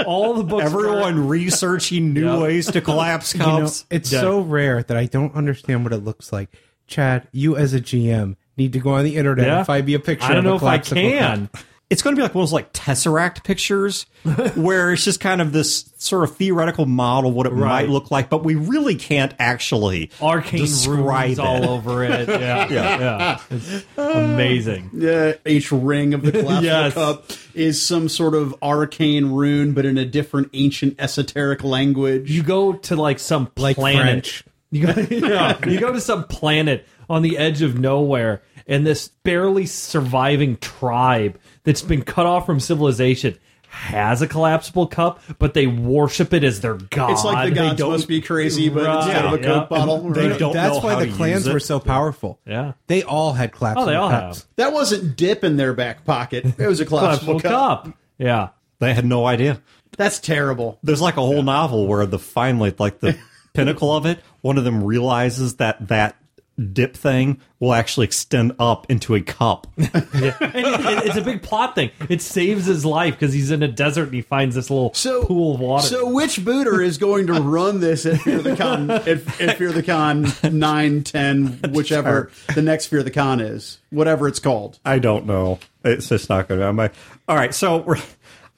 All 0.06 0.34
the 0.36 0.44
books. 0.44 0.66
everyone 0.66 1.28
researching 1.28 2.14
new 2.14 2.26
Yep. 2.34 2.40
ways 2.42 2.72
to 2.72 2.82
collapse 2.82 3.34
You 3.34 3.40
know, 3.40 3.70
it's 3.90 4.12
Yeah. 4.12 4.22
so 4.22 4.40
rare 4.42 4.84
that 4.84 4.98
I 4.98 5.06
don't 5.06 5.34
understand 5.36 5.84
what 5.84 5.94
it 5.94 6.04
looks 6.04 6.32
like. 6.34 6.50
Chad, 6.88 7.28
you 7.32 7.58
as 7.58 7.74
a 7.74 7.80
GM 7.82 8.36
need 8.56 8.74
to 8.74 8.80
go 8.80 8.92
on 8.92 9.04
the 9.04 9.18
internet 9.18 9.46
Yeah. 9.48 9.58
and 9.60 9.66
find 9.68 9.86
me 9.86 9.94
a 9.94 10.00
picture. 10.00 10.26
I 10.26 10.30
don't 10.30 10.40
of 10.40 10.46
a 10.46 10.50
know 10.50 10.56
if 10.56 10.64
I 10.64 10.78
collapsible 10.80 11.02
can. 11.02 11.50
Cup. 11.88 11.92
it's 11.92 12.02
going 12.02 12.16
to 12.16 12.20
be 12.20 12.24
like 12.24 12.36
one 12.36 12.44
of 12.44 12.50
those 12.50 12.54
like 12.54 12.74
tesseract 12.74 13.44
pictures 13.44 14.06
where 14.56 14.92
it's 14.94 15.04
just 15.04 15.20
kind 15.20 15.42
of 15.42 15.52
this 15.54 15.92
sort 15.98 16.24
of 16.24 16.36
theoretical 16.36 16.86
model 16.86 17.30
of 17.30 17.36
what 17.36 17.46
it 17.48 17.54
Right. 17.54 17.84
might 17.86 17.90
look 17.90 18.12
like 18.12 18.30
but 18.30 18.44
we 18.44 18.56
really 18.56 18.96
can't 18.96 19.34
actually 19.40 20.12
Arcane 20.22 20.62
describe 20.62 21.26
runes 21.28 21.40
it. 21.40 21.46
all 21.46 21.70
over 21.70 22.04
it. 22.04 22.28
Yeah, 22.40 22.68
yeah, 22.70 23.40
It's 23.50 23.86
amazing. 23.98 24.90
Yeah, 24.94 25.34
each 25.46 25.72
ring 25.72 26.14
of 26.14 26.22
the 26.24 26.32
collapsible 26.34 26.64
Yes. 26.64 26.94
cup 26.94 27.32
is 27.54 27.82
some 27.82 28.10
sort 28.10 28.36
of 28.36 28.54
arcane 28.62 29.28
rune, 29.32 29.74
but 29.74 29.86
in 29.86 29.98
a 29.98 30.06
different 30.06 30.50
ancient 30.54 30.96
esoteric 31.00 31.64
language. 31.64 32.30
You 32.32 32.44
go 32.44 32.74
to 32.74 32.96
like 32.96 33.20
some 33.20 33.50
Like 33.58 33.76
planet. 33.78 34.02
French. 34.28 34.44
You 34.70 34.86
go, 34.88 35.02
yeah, 35.10 35.66
you 35.66 35.80
go 35.80 35.94
to 35.94 36.02
some 36.02 36.26
planet 36.26 36.86
on 37.10 37.22
the 37.22 37.38
edge 37.38 37.62
of 37.62 37.80
nowhere, 37.80 38.42
and 38.68 38.86
this 38.86 39.08
barely 39.24 39.66
surviving 39.66 40.58
tribe 40.58 41.40
that's 41.68 41.82
been 41.84 42.02
cut 42.02 42.26
off 42.26 42.46
from 42.48 42.60
civilization 42.60 43.38
has 43.70 44.22
a 44.22 44.28
collapsible 44.28 44.88
cup, 44.88 45.20
but 45.40 45.54
they 45.54 45.68
worship 45.68 46.34
it 46.34 46.44
as 46.44 46.62
their 46.62 46.76
god. 46.76 47.12
It's 47.12 47.24
like 47.26 47.50
the 47.50 47.54
They 47.54 47.68
gods 47.68 47.78
don't- 47.78 47.92
must 47.92 48.08
be 48.08 48.22
crazy, 48.22 48.70
but 48.70 48.86
Right. 48.86 48.96
instead 49.04 49.26
of 49.26 49.34
a 49.34 49.38
Yeah. 49.38 49.44
Coke 49.46 49.70
bottle, 49.70 50.10
They 50.10 50.30
right. 50.30 50.40
don't 50.40 50.54
That's 50.54 50.76
know 50.76 50.80
why 50.82 50.94
how 50.94 51.00
the 51.00 51.06
to 51.08 51.12
clans 51.12 51.48
were 51.50 51.60
so 51.60 51.80
powerful. 51.80 52.40
Yeah. 52.48 52.72
They 52.88 53.04
all 53.04 53.34
had 53.34 53.52
collapsible 53.52 53.84
Oh, 53.84 53.86
they 53.86 53.96
all 53.96 54.10
cups. 54.10 54.40
have 54.40 54.46
that 54.56 54.74
wasn't 54.74 55.18
dip 55.18 55.44
in 55.44 55.58
their 55.58 55.74
back 55.74 56.06
pocket. 56.06 56.46
It 56.58 56.66
was 56.68 56.80
a 56.80 56.86
collapsible 56.88 57.40
collapsible 57.42 57.50
cup. 57.58 57.84
cup. 57.86 57.94
Yeah. 58.18 58.48
They 58.80 58.94
had 58.94 59.06
no 59.06 59.26
idea. 59.28 59.60
That's 59.98 60.20
terrible. 60.20 60.80
There's 60.82 61.02
like 61.02 61.18
a 61.18 61.22
whole 61.22 61.44
novel 61.44 61.88
where 61.88 62.06
the 62.06 62.20
finally, 62.20 62.74
like 62.80 63.00
the 63.02 63.18
pinnacle 63.54 63.94
of 63.96 64.06
it, 64.06 64.20
one 64.42 64.58
of 64.58 64.64
them 64.64 64.84
realizes 64.84 65.56
that 65.58 65.90
that 65.90 66.16
dip 66.74 66.96
thing 66.98 67.40
will 67.60 67.74
actually 67.74 68.06
extend 68.06 68.52
up 68.60 68.90
into 68.90 69.14
a 69.16 69.22
cup. 69.22 69.68
And 69.78 69.92
it, 70.24 70.36
it- 70.42 71.06
it's 71.08 71.16
a 71.18 71.22
big 71.22 71.42
plot 71.44 71.76
thing. 71.76 71.92
It 72.10 72.22
saves 72.22 72.66
his 72.66 72.86
life 72.86 73.14
because 73.14 73.34
he's 73.34 73.52
in 73.52 73.62
a 73.64 73.68
desert 73.68 74.04
and 74.06 74.14
he 74.14 74.22
finds 74.22 74.56
this 74.56 74.70
little 74.70 74.94
So 74.94 75.24
pool 75.26 75.56
of 75.56 75.60
water. 75.62 75.88
So 75.88 76.10
which 76.14 76.44
booter 76.44 76.82
is 76.82 76.98
going 76.98 77.28
to 77.28 77.34
run 77.34 77.80
this 77.80 78.06
at 78.06 78.22
Fear 78.22 78.42
the 78.42 78.56
Con 78.56 78.90
at, 78.92 79.08
at 79.08 79.58
Fear 79.58 79.72
the 79.72 79.84
Con 79.84 80.28
9, 80.44 81.04
10, 81.04 81.60
whichever 81.74 82.32
the 82.56 82.62
next 82.62 82.88
Fear 82.88 83.04
the 83.04 83.12
Con 83.12 83.40
is, 83.40 83.80
whatever 83.92 84.28
it's 84.28 84.40
called. 84.40 84.80
I 84.86 85.00
don't 85.00 85.26
know. 85.26 85.60
It's 85.84 86.10
just 86.10 86.30
not 86.30 86.48
going 86.48 86.60
to 86.60 86.66
be 86.66 86.68
on 86.68 86.76
my. 86.76 86.90
All 87.28 87.36
right, 87.36 87.54
so 87.54 87.78
we're. 87.78 87.98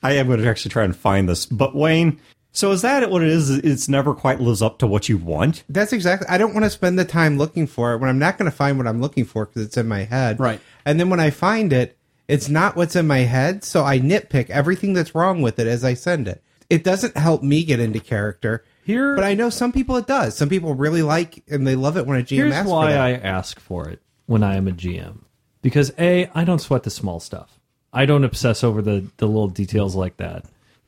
I 0.01 0.13
am 0.13 0.27
going 0.27 0.39
to 0.39 0.47
actually 0.47 0.71
try 0.71 0.85
and 0.85 0.95
find 0.95 1.27
this, 1.27 1.45
but 1.45 1.75
Wayne. 1.75 2.19
So 2.59 2.73
is 2.73 2.81
that 2.81 3.09
what 3.09 3.21
it 3.21 3.29
is? 3.29 3.49
It's 3.49 3.87
never 3.87 4.13
quite 4.13 4.41
lives 4.41 4.61
up 4.61 4.79
to 4.79 4.87
what 4.87 5.07
you 5.07 5.17
want. 5.17 5.63
That's 5.69 5.93
exactly. 5.93 6.27
I 6.27 6.37
don't 6.37 6.53
want 6.53 6.65
to 6.65 6.69
spend 6.69 6.99
the 6.99 7.05
time 7.05 7.37
looking 7.37 7.67
for 7.67 7.93
it 7.93 7.99
when 7.99 8.09
I'm 8.09 8.19
not 8.19 8.37
going 8.37 8.51
to 8.51 8.55
find 8.55 8.77
what 8.77 8.85
I'm 8.85 8.99
looking 8.99 9.23
for 9.23 9.45
because 9.45 9.61
it's 9.61 9.77
in 9.77 9.87
my 9.87 10.03
head. 10.03 10.41
Right. 10.41 10.59
And 10.83 10.99
then 10.99 11.09
when 11.09 11.21
I 11.21 11.29
find 11.29 11.71
it, 11.71 11.97
it's 12.27 12.49
not 12.49 12.75
what's 12.75 12.97
in 12.97 13.07
my 13.07 13.19
head. 13.19 13.63
So 13.63 13.85
I 13.85 13.97
nitpick 14.01 14.49
everything 14.49 14.91
that's 14.91 15.15
wrong 15.15 15.41
with 15.41 15.57
it 15.57 15.67
as 15.67 15.85
I 15.85 15.93
send 15.93 16.27
it. 16.27 16.43
It 16.69 16.83
doesn't 16.83 17.15
help 17.15 17.43
me 17.43 17.63
get 17.63 17.79
into 17.79 18.01
character. 18.01 18.65
Here- 18.83 19.15
but 19.15 19.23
I 19.23 19.35
know 19.35 19.49
some 19.49 19.71
people 19.71 19.95
it 19.95 20.05
does. 20.05 20.35
Some 20.35 20.49
people 20.49 20.75
really 20.75 21.01
like 21.01 21.41
and 21.47 21.65
they 21.65 21.75
love 21.77 21.95
it 21.95 22.05
when 22.05 22.19
a 22.19 22.23
GM 22.23 22.35
Here's 22.35 22.53
asks 22.55 22.69
why. 22.69 22.91
I 22.91 23.11
ask 23.11 23.57
for 23.57 23.87
it 23.87 24.01
when 24.25 24.43
I 24.43 24.57
am 24.57 24.67
a 24.67 24.71
GM. 24.71 25.19
Because 25.61 25.93
A, 25.97 26.29
I 26.35 26.43
don't 26.43 26.59
sweat 26.59 26.83
the 26.83 26.89
small 26.89 27.21
stuff. 27.21 27.57
I 27.93 28.05
don't 28.05 28.25
obsess 28.25 28.65
over 28.65 28.81
the, 28.81 29.07
the 29.15 29.27
little 29.27 29.47
details 29.47 29.95
like 29.95 30.17
that. 30.17 30.43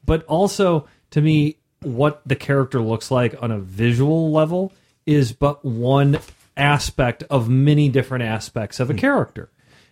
But 0.05 0.25
also, 0.25 0.89
to 1.11 1.21
me, 1.21 1.59
what 1.83 2.21
the 2.25 2.35
character 2.35 2.81
looks 2.81 3.11
like 3.11 3.35
on 3.41 3.51
a 3.51 3.59
visual 3.59 4.31
level 4.31 4.71
is 5.05 5.33
but 5.33 5.63
one 5.65 6.19
aspect 6.55 7.23
of 7.29 7.49
many 7.49 7.89
different 7.89 8.23
aspects 8.23 8.79
of 8.79 8.89
a 8.89 8.93
hmm. 8.93 8.99
character. 8.99 9.49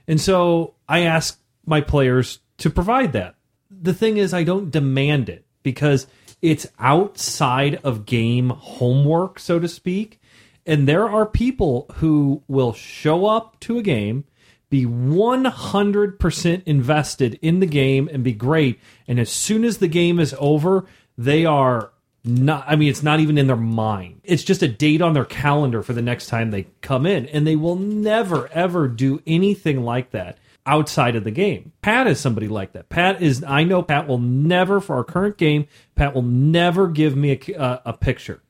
And 0.08 0.20
so 0.20 0.74
I 0.88 1.02
ask 1.02 1.40
my 1.66 1.82
players 1.82 2.40
to 2.58 2.70
provide 2.70 3.14
that. 3.14 3.36
The 3.70 3.94
thing 3.94 4.18
is, 4.18 4.34
I 4.34 4.44
don't 4.44 4.72
demand 4.72 5.30
it 5.30 5.46
because 5.64 6.08
it's 6.42 6.68
outside 6.80 7.80
of 7.84 8.06
game 8.06 8.50
homework, 8.50 9.40
so 9.40 9.60
to 9.60 9.68
speak. 9.68 10.20
And 10.66 10.88
there 10.88 11.08
are 11.10 11.26
people 11.26 11.88
who 11.96 12.44
will 12.48 12.74
show 12.74 13.26
up 13.26 13.60
to 13.62 13.78
a 13.78 13.84
game, 13.84 14.26
be 14.70 14.86
100% 14.86 16.64
invested 16.66 17.40
in 17.42 17.60
the 17.60 17.66
game, 17.66 18.10
and 18.12 18.24
be 18.24 18.34
great. 18.34 18.80
And 19.08 19.20
as 19.20 19.30
soon 19.30 19.64
as 19.64 19.78
the 19.78 19.88
game 19.88 20.20
is 20.20 20.36
over, 20.38 20.86
they 21.20 21.46
are 21.46 21.92
not, 22.24 22.64
I 22.66 22.78
mean, 22.78 22.90
it's 22.90 23.04
not 23.04 23.20
even 23.20 23.38
in 23.38 23.48
their 23.48 23.58
mind. 23.58 24.22
It's 24.24 24.44
just 24.44 24.64
a 24.64 24.68
date 24.70 25.02
on 25.02 25.14
their 25.14 25.26
calendar 25.26 25.84
for 25.84 25.92
the 25.92 26.02
next 26.02 26.28
time 26.28 26.50
they 26.52 26.68
come 26.82 27.06
in. 27.06 27.26
And 27.28 27.46
they 27.46 27.58
will 27.58 27.76
never, 27.76 28.48
ever 28.54 28.88
do 28.88 29.22
anything 29.28 29.84
like 29.84 30.12
that 30.12 30.38
outside 30.66 31.18
of 31.18 31.26
the 31.26 31.32
game. 31.32 31.74
Pat 31.82 32.08
is 32.08 32.20
somebody 32.22 32.48
like 32.48 32.72
that. 32.72 32.88
Pat 32.88 33.22
is, 33.22 33.44
I 33.44 33.66
know 33.66 33.82
Pat 33.82 34.08
will 34.08 34.18
never, 34.18 34.80
for 34.80 34.96
our 34.96 35.04
current 35.04 35.38
game, 35.38 35.68
Pat 35.96 36.14
will 36.16 36.22
never 36.22 36.88
give 36.88 37.18
me 37.18 37.32
a, 37.32 37.40
a, 37.54 37.58
uh, 37.60 37.80
a 37.88 37.94
picture 37.94 38.42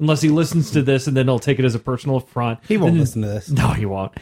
unless 0.00 0.22
he 0.22 0.28
listens 0.30 0.70
to 0.70 0.82
this 0.82 1.06
and 1.06 1.14
then 1.16 1.26
he'll 1.26 1.38
take 1.38 1.58
it 1.58 1.64
as 1.66 1.74
a 1.74 1.78
personal 1.78 2.16
affront. 2.16 2.60
he 2.66 2.76
won't 2.78 2.92
And- 2.92 3.00
listen 3.00 3.20
to 3.22 3.28
this. 3.28 3.50
No, 3.50 3.68
he 3.68 3.84
won't. 3.84 4.12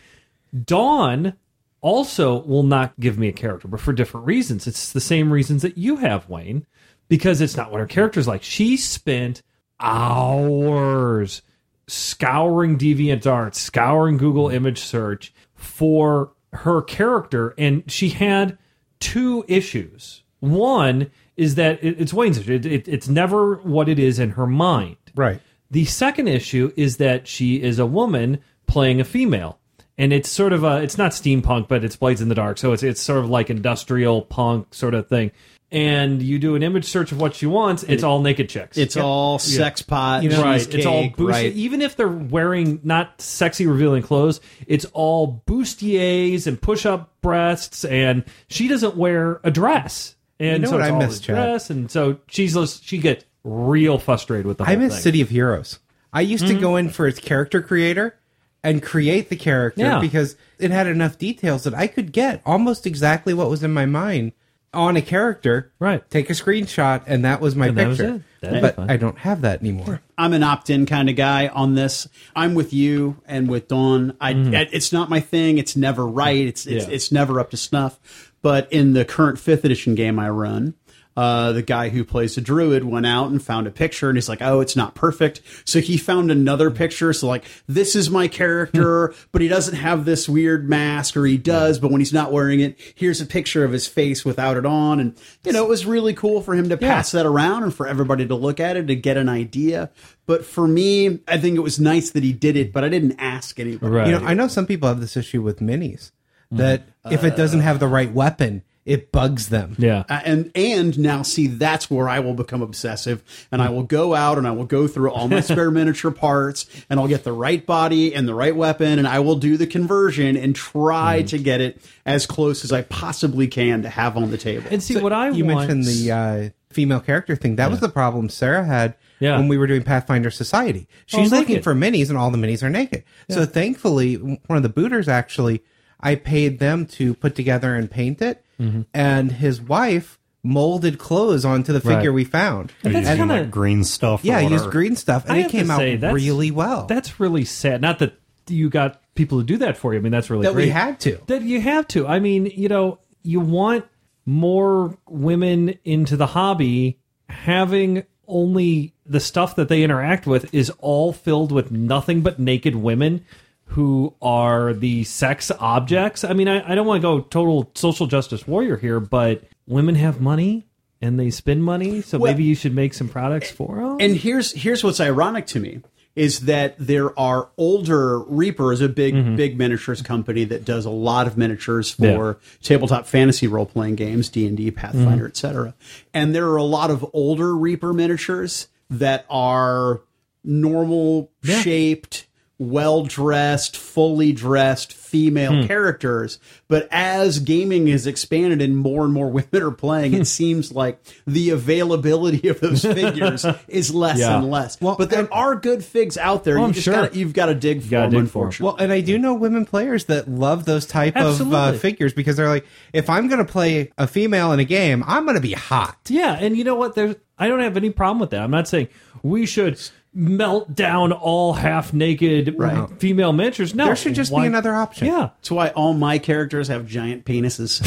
Dawn 0.65 1.35
also 1.81 2.43
will 2.43 2.63
not 2.63 2.99
give 3.01 3.19
me 3.19 3.29
a 3.29 3.33
character, 3.33 3.69
but 3.69 3.81
for 3.81 3.93
different 3.93 4.27
reasons. 4.27 4.67
It's 4.67 4.93
the 4.93 5.01
same 5.01 5.33
reasons 5.33 5.63
that 5.63 5.79
you 5.79 5.97
have, 5.97 6.29
Wayne, 6.29 6.67
because 7.13 7.43
it's 7.43 7.59
not 7.59 7.71
what 7.71 7.79
her 7.79 7.87
character's 7.87 8.27
like. 8.27 8.43
She 8.43 8.79
spent 8.79 9.43
hours 9.79 11.43
scouring 11.87 12.79
DeviantArt, 12.79 13.55
scouring 13.55 14.17
Google 14.17 14.49
image 14.49 14.79
search 14.81 15.35
for 15.55 16.33
her 16.55 16.81
character, 16.81 17.55
and 17.59 17.83
she 17.93 18.09
had 18.09 18.57
two 18.99 19.45
issues. 19.47 20.23
One 20.41 21.11
is 21.37 21.57
that 21.57 21.85
it, 21.85 22.01
it's 22.01 22.15
Wayne's 22.15 22.39
issue. 22.39 22.55
It, 22.55 22.65
it, 22.65 22.89
it's 22.89 23.09
never 23.09 23.57
what 23.57 23.91
it 23.91 23.99
is 23.99 24.19
in 24.19 24.31
her 24.31 24.47
mind. 24.47 24.97
Right. 25.15 25.43
The 25.71 25.85
second 25.85 26.29
issue 26.29 26.73
is 26.79 26.97
that 26.97 27.29
she 27.29 27.61
is 27.61 27.79
a 27.79 27.85
woman 27.85 28.39
playing 28.67 29.03
a 29.03 29.05
female. 29.05 29.59
And 29.99 30.15
it's 30.15 30.31
sort 30.31 30.55
of 30.55 30.65
a 30.65 30.79
it's 30.79 30.97
not 30.97 31.11
steampunk, 31.11 31.69
but 31.69 31.85
it's 31.85 31.97
Blades 31.97 32.23
in 32.23 32.31
the 32.31 32.35
Dark. 32.35 32.57
So 32.57 32.73
it's 32.73 32.83
it's 32.83 33.03
sort 33.03 33.19
of 33.19 33.29
like 33.29 33.51
industrial 33.51 34.23
punk 34.23 34.73
sort 34.73 34.95
of 34.95 35.11
thing. 35.11 35.31
And 35.73 36.23
you 36.23 36.39
do 36.39 36.55
an 36.55 36.63
image 36.63 36.85
search 36.85 37.13
of 37.13 37.19
what 37.21 37.35
she 37.35 37.47
wants, 37.47 37.83
it's 37.83 38.03
all 38.03 38.21
naked 38.21 38.51
chicks. 38.51 38.77
It's 38.77 38.95
all 38.95 39.39
sex 39.39 39.81
pot, 39.81 40.23
You 40.23 40.29
know, 40.29 40.43
right. 40.43 40.61
It's 40.61 40.85
all 40.85 41.01
cheesecake, 41.05 41.17
bustier. 41.17 41.29
right. 41.31 41.53
Even 41.55 41.81
if 41.81 41.97
they're 41.97 42.09
wearing 42.09 42.81
not 42.85 43.23
sexy 43.23 43.67
revealing 43.67 44.03
clothes, 44.03 44.43
it's 44.67 44.85
all 44.93 45.43
bustiers 45.47 46.47
and 46.47 46.61
push 46.61 46.85
up 46.85 47.19
breasts, 47.23 47.87
and 47.87 48.25
she 48.49 48.69
doesn't 48.69 48.97
wear 48.97 49.41
a 49.45 49.51
dress. 49.51 50.15
And 50.39 50.63
know 50.63 50.69
so 50.71 50.77
what 50.77 50.83
it's 50.83 50.91
I 50.91 50.95
all 50.95 51.01
miss, 51.01 51.19
the 51.21 51.25
Chad? 51.25 51.35
dress, 51.37 51.71
and 51.71 51.91
so 51.91 52.19
she's 52.27 52.53
just- 52.55 52.85
she 52.85 52.99
gets 52.99 53.25
real 53.45 53.97
frustrated 53.99 54.45
with 54.47 54.59
the 54.59 54.65
whole 54.65 54.73
I 54.75 54.77
miss 54.77 54.93
thing. 54.95 55.03
City 55.03 55.21
of 55.23 55.31
Heroes. 55.31 55.79
I 56.13 56.21
used 56.21 56.45
Mm-hmm. 56.45 56.55
to 56.57 56.61
go 56.61 56.77
in 56.77 56.89
for 56.91 57.07
its 57.07 57.19
character 57.19 57.63
creator 57.63 58.17
and 58.63 58.83
create 58.83 59.31
the 59.31 59.37
character 59.37 59.81
Yeah. 59.81 60.01
because 60.01 60.37
it 60.59 60.71
had 60.71 60.87
enough 60.87 61.17
details 61.17 61.65
that 61.65 61.75
I 61.75 61.87
could 61.87 62.13
get 62.13 62.43
almost 62.45 62.87
exactly 62.87 63.33
what 63.33 63.49
was 63.49 63.63
in 63.65 63.73
my 63.73 63.87
mind 63.87 64.33
on 64.75 64.97
a 64.97 65.03
character. 65.03 65.73
Right. 65.79 66.09
Take 66.11 66.31
a 66.31 66.33
screenshot, 66.33 67.03
and 67.07 67.25
that 67.25 67.41
was 67.41 67.55
my 67.55 67.69
And 67.69 67.79
that 67.79 67.89
was 67.89 67.99
picture. 67.99 68.25
it. 68.43 68.61
But 68.61 68.77
fun. 68.77 68.91
I 68.91 68.97
don't 68.97 69.19
have 69.19 69.43
that 69.43 69.61
anymore. 69.61 70.01
I'm 70.19 70.33
an 70.33 70.43
opt-in 70.43 70.87
kind 70.87 71.09
of 71.09 71.15
guy 71.17 71.49
on 71.49 71.75
this. 71.75 72.09
I'm 72.35 72.55
with 72.55 72.73
you 72.73 73.19
and 73.27 73.49
with 73.49 73.69
Dawn. 73.69 74.13
Mm-hmm. 74.21 74.55
I, 74.55 74.69
it's 74.73 74.93
not 74.93 75.09
my 75.09 75.21
thing. 75.21 75.59
It's 75.59 75.77
never 75.77 76.07
right. 76.07 76.47
It's 76.47 76.67
it's. 76.67 76.87
Yeah. 76.89 76.95
it's 76.95 77.13
never 77.13 77.39
up 77.39 77.51
to 77.51 77.57
snuff. 77.57 78.33
But 78.43 78.73
in 78.73 78.95
the 78.95 79.05
current 79.05 79.39
fifth 79.39 79.65
edition 79.65 79.95
game 79.95 80.19
I 80.19 80.29
run, 80.31 80.75
uh, 81.17 81.53
the 81.53 81.63
guy 81.63 81.91
who 81.91 82.05
plays 82.05 82.35
the 82.35 82.41
druid 82.41 82.85
went 82.85 83.07
out 83.07 83.31
and 83.31 83.43
found 83.43 83.67
a 83.67 83.71
picture, 83.71 84.09
and 84.09 84.17
he's 84.17 84.29
like, 84.29 84.41
"Oh, 84.41 84.61
it's 84.61 84.77
not 84.77 84.95
perfect." 84.95 85.41
So 85.65 85.81
he 85.81 85.97
found 85.97 86.31
another 86.31 86.71
hmm. 86.71 86.77
picture. 86.77 87.13
So 87.13 87.29
like, 87.29 87.45
this 87.67 87.95
is 87.95 88.11
my 88.11 88.29
character, 88.29 89.09
hmm. 89.09 89.29
but 89.33 89.43
he 89.43 89.49
doesn't 89.49 89.77
have 89.77 90.05
this 90.05 90.29
weird 90.29 90.69
mask, 90.69 91.17
or 91.17 91.27
he 91.27 91.37
hmm. 91.37 91.43
does, 91.43 91.79
but 91.79 91.91
when 91.91 92.01
he's 92.01 92.13
not 92.13 92.33
wearing 92.33 92.61
it, 92.61 92.79
here's 92.95 93.21
a 93.21 93.27
picture 93.27 93.65
of 93.65 93.73
his 93.73 93.87
face 93.87 94.25
without 94.25 94.57
it 94.57 94.67
on, 94.67 95.01
and 95.01 95.15
you 95.45 95.53
know, 95.53 95.65
it 95.65 95.69
was 95.69 95.85
really 95.85 96.15
cool 96.15 96.41
for 96.41 96.55
him 96.55 96.69
to 96.69 96.77
pass 96.77 97.13
that 97.13 97.27
around 97.27 97.63
and 97.63 97.75
for 97.75 97.87
everybody 97.87 98.27
to 98.27 98.35
look 98.35 98.61
at 98.61 98.77
it 98.77 98.87
to 98.87 98.97
get 98.97 99.17
an 99.17 99.29
idea. 99.29 99.91
But 100.27 100.45
for 100.45 100.67
me, 100.67 101.21
I 101.29 101.39
think 101.39 101.57
it 101.57 101.63
was 101.63 101.81
nice 101.81 102.11
that 102.11 102.23
he 102.23 102.33
did 102.33 102.57
it, 102.57 102.73
but 102.73 102.85
I 102.85 102.89
didn't 102.89 103.17
ask 103.19 103.59
anybody. 103.59 103.93
Right. 103.93 104.07
You 104.07 104.19
know, 104.19 104.25
I 104.25 104.35
know 104.35 104.49
some 104.49 104.67
people 104.67 104.89
have 104.89 105.01
this 105.01 105.17
issue 105.17 105.43
with 105.43 105.61
minis 105.61 106.13
that 106.53 106.85
if 107.11 107.25
it 107.25 107.37
doesn't 107.37 107.61
uh. 107.61 107.65
have 107.65 107.81
the 107.81 107.89
right 107.89 108.13
weapon, 108.13 108.63
it 108.85 109.13
bugs 109.13 109.49
them. 109.49 109.77
yeah. 109.79 110.03
Uh, 110.09 110.21
and 110.25 110.51
and 110.57 110.99
now 110.99 111.23
see 111.23 111.47
that's 111.47 111.89
where 111.91 112.09
I 112.09 112.19
will 112.21 112.35
become 112.35 112.63
obsessive 112.63 113.23
and 113.53 113.63
I 113.63 113.71
will 113.71 113.85
go 113.85 114.15
out 114.15 114.39
and 114.39 114.47
I 114.47 114.51
will 114.51 114.65
go 114.65 114.89
through 114.89 115.11
all 115.13 115.29
my 115.29 115.41
spare 115.41 115.71
miniature 115.79 116.11
parts 116.11 116.67
and 116.91 116.99
I'll 116.99 117.07
get 117.09 117.23
the 117.23 117.33
right 117.33 117.65
body 117.65 118.13
and 118.15 118.27
the 118.27 118.35
right 118.35 118.55
weapon 118.57 118.99
and 118.99 119.07
I 119.07 119.21
will 119.21 119.37
do 119.37 119.57
the 119.57 119.67
conversion 119.69 120.37
and 120.37 120.55
try 120.57 121.23
to 121.23 121.39
get 121.39 121.61
it 121.61 121.81
as 122.05 122.27
close 122.27 122.65
as 122.65 122.73
I 122.73 122.83
possibly 122.83 123.47
can 123.47 123.83
to 123.83 123.89
have 123.89 124.17
on 124.17 124.31
the 124.33 124.39
table. 124.39 124.67
And 124.71 124.83
see 124.83 124.99
what 125.01 125.13
I 125.13 125.29
you 125.31 125.45
want. 125.45 125.69
mentioned 125.69 125.85
the 125.85 126.11
uh, 126.13 126.49
female 126.71 127.01
character 127.01 127.37
thing. 127.37 127.57
That 127.57 127.71
was 127.71 127.79
the 127.81 127.89
problem 127.89 128.29
Sarah 128.31 128.65
had 128.65 128.97
Yeah. 129.21 129.37
when 129.39 129.47
we 129.47 129.59
were 129.59 129.69
doing 129.69 129.85
Pathfinder 129.85 130.31
Society. 130.31 130.89
She's 131.07 131.33
Oh, 131.33 131.37
looking 131.37 131.55
naked. 131.57 131.65
for 131.65 131.75
minis, 131.75 132.09
and 132.09 132.19
all 132.19 132.31
the 132.33 132.39
minis 132.39 132.63
are 132.65 132.71
naked. 132.71 133.05
So 133.31 133.45
thankfully, 133.47 134.17
one 134.17 134.39
of 134.57 134.63
the 134.65 134.69
booters 134.69 135.07
actually, 135.07 135.63
I 136.01 136.17
paid 136.17 136.59
them 136.59 136.87
to 136.87 137.15
put 137.15 137.37
together 137.37 137.75
and 137.77 137.89
paint 137.91 138.21
it, 138.23 138.45
Mm-hmm. 138.63 138.83
and 138.95 139.33
his 139.33 139.61
wife 139.61 140.19
molded 140.45 140.99
clothes 140.99 141.45
onto 141.45 141.73
the 141.73 141.81
figure 141.81 142.11
Right. 142.11 142.15
we 142.15 142.25
found. 142.25 142.73
You're 142.83 142.93
that's 142.95 143.09
kinda- 143.17 143.35
like 143.43 143.51
green 143.51 143.85
stuff. 143.85 144.25
Yeah, 144.25 144.39
I 144.39 144.43
used 144.43 144.71
green 144.71 144.97
stuff, 144.97 145.25
and 145.25 145.35
I 145.35 145.39
it 145.41 145.51
came 145.51 145.71
out 145.71 145.79
say, 145.79 145.97
really 145.97 146.51
well. 146.51 146.87
That's 146.87 147.21
really 147.21 147.45
sad. 147.45 147.81
Not 147.81 147.99
that 148.01 148.15
you 148.49 148.69
got 148.71 149.01
people 149.15 149.39
to 149.39 149.45
do 149.45 149.57
that 149.59 149.77
for 149.77 149.93
you. 149.93 149.99
I 150.01 150.03
mean, 150.03 150.11
that's 150.13 150.31
really 150.31 150.45
that 150.47 150.55
great. 150.55 150.65
we 150.67 150.71
had 150.71 150.99
to. 151.01 151.19
that 151.27 151.43
you 151.43 151.61
have 151.61 151.87
to. 151.89 152.07
I 152.07 152.19
mean, 152.19 152.47
you 152.47 152.69
know, 152.69 152.99
you 153.23 153.39
want 153.41 153.85
more 154.27 154.97
women 155.09 155.75
into 155.85 156.17
the 156.17 156.27
hobby 156.29 156.99
having 157.29 158.05
only 158.27 158.95
the 159.07 159.21
stuff 159.21 159.57
that 159.57 159.69
they 159.69 159.83
interact 159.83 160.27
with 160.27 160.53
is 160.55 160.71
all 160.79 161.13
filled 161.13 161.53
with 161.53 161.71
nothing 161.71 162.21
but 162.23 162.39
naked 162.39 162.75
women 162.75 163.25
who 163.73 164.15
are 164.21 164.73
the 164.73 165.05
sex 165.05 165.51
objects. 165.59 166.25
I 166.25 166.33
mean, 166.33 166.49
I, 166.49 166.73
I 166.73 166.75
don't 166.75 166.87
want 166.87 167.01
to 167.01 167.03
go 167.03 167.21
total 167.21 167.71
social 167.75 168.07
justice 168.07 168.47
warrior 168.47 168.77
here, 168.77 169.01
but 169.01 169.45
women 169.67 169.95
have 169.95 170.21
money 170.21 170.67
and 171.01 171.19
they 171.19 171.31
spend 171.31 171.65
money, 171.65 172.01
so 172.01 172.19
Well- 172.19 172.33
maybe 172.33 172.45
you 172.45 172.55
should 172.55 172.75
make 172.75 172.95
some 172.95 173.09
products 173.09 173.51
for 173.51 173.77
them. 173.77 173.97
And 174.01 174.17
here's 174.17 174.53
here's 174.53 174.85
what's 174.85 175.01
ironic 175.01 175.47
to 175.49 175.61
me 175.61 175.81
is 176.15 176.41
that 176.41 176.75
there 176.79 177.19
are 177.19 177.49
older 177.57 178.19
Reaper 178.21 178.73
is 178.73 178.83
a 178.83 178.89
big 178.89 179.15
mm-hmm. 179.15 179.37
big 179.37 179.57
miniatures 179.57 180.03
company 180.03 180.45
that 180.45 180.65
does 180.65 180.85
a 180.85 180.91
lot 180.91 181.27
of 181.27 181.39
miniatures 181.39 181.91
for 181.91 182.39
tabletop 182.63 183.07
fantasy 183.07 183.47
role 183.47 183.67
playing 183.67 183.97
games, 183.97 184.29
D 184.29 184.47
and 184.47 184.57
D, 184.57 184.71
mm-hmm. 184.71 184.79
Pathfinder, 184.79 185.27
etc. 185.27 185.75
And 186.13 186.35
there 186.35 186.49
are 186.49 186.57
a 186.57 186.63
lot 186.63 186.91
of 186.91 187.05
older 187.15 187.57
Reaper 187.57 187.93
miniatures 187.93 188.69
that 188.91 189.25
are 189.31 190.03
normal 190.45 191.31
shaped, 191.43 192.27
well 192.71 193.05
dressed, 193.05 193.77
fully 193.77 194.33
dressed 194.33 194.93
female 194.93 195.67
characters. 195.67 196.39
But 196.69 196.89
as 196.91 197.39
gaming 197.39 197.87
has 197.89 198.07
expanded 198.07 198.63
and 198.63 198.77
more 198.77 199.05
and 199.05 199.13
more 199.13 199.29
women 199.31 199.63
are 199.63 199.71
playing, 199.71 200.15
it 200.15 200.27
seems 200.27 200.73
like 200.73 200.99
the 201.27 201.51
availability 201.51 202.49
of 202.49 202.61
those 202.61 202.83
figures 202.83 203.45
is 203.69 203.95
less 203.95 204.19
Yeah. 204.19 204.39
and 204.39 204.51
less. 204.51 204.81
Well, 204.81 204.97
but 204.97 205.11
there 205.11 205.21
and- 205.21 205.29
are 205.33 205.55
good 205.55 205.85
figs 205.85 206.17
out 206.17 206.45
there. 206.45 206.59
Oh, 206.59 206.69
you 206.69 206.73
just 206.73 206.85
sure. 206.85 206.95
gotta, 206.95 207.19
you've 207.19 207.35
got 207.35 207.47
to 207.47 207.55
dig 207.55 207.83
for 207.83 207.91
gotta 207.91 208.11
them, 208.11 208.25
dig 208.25 208.31
for 208.31 208.39
'em. 208.41 208.45
unfortunately. 208.47 208.65
Well, 208.65 208.77
and 208.85 208.93
I 208.93 209.01
do 209.01 209.19
know 209.19 209.35
women 209.35 209.67
players 209.67 210.07
that 210.07 210.29
love 210.29 210.65
those 210.65 210.87
type 210.87 211.17
of 211.17 211.53
uh, 211.53 211.73
figures 211.75 212.13
because 212.15 212.37
they're 212.37 212.49
like, 212.49 212.67
if 212.93 213.11
I'm 213.11 213.29
going 213.29 213.45
to 213.45 213.51
play 213.53 213.93
a 213.99 214.07
female 214.07 214.53
in 214.53 214.61
a 214.61 214.65
game, 214.65 215.05
I'm 215.07 215.25
going 215.25 215.37
to 215.37 215.41
be 215.43 215.53
hot. 215.53 215.99
Yeah, 216.09 216.37
and 216.41 216.57
you 216.57 216.65
know 216.65 216.75
what? 216.77 216.95
There's 216.95 217.17
I 217.39 217.49
don't 217.49 217.61
have 217.61 217.77
any 217.77 217.91
problem 217.91 218.21
with 218.21 218.31
that. 218.31 218.41
I'm 218.43 218.51
not 218.51 218.69
saying 218.69 218.89
we 219.23 219.47
should 219.47 219.79
melt 220.15 220.75
down 220.75 221.11
all 221.13 221.55
half 221.55 221.93
naked 221.93 222.55
Right. 222.59 222.89
female 223.01 223.33
miniatures. 223.33 223.75
No, 223.75 223.87
There 223.87 223.97
should 223.97 224.15
just 224.15 224.31
Why- 224.33 224.43
be 224.43 224.47
another 224.49 224.75
option. 224.75 225.07
Yeah, 225.07 225.31
That's 225.37 225.51
why 225.51 225.69
all 225.69 225.95
my 225.95 226.19
characters 226.19 226.69
have 226.69 226.87
giant 226.87 227.25
penises. 227.25 227.81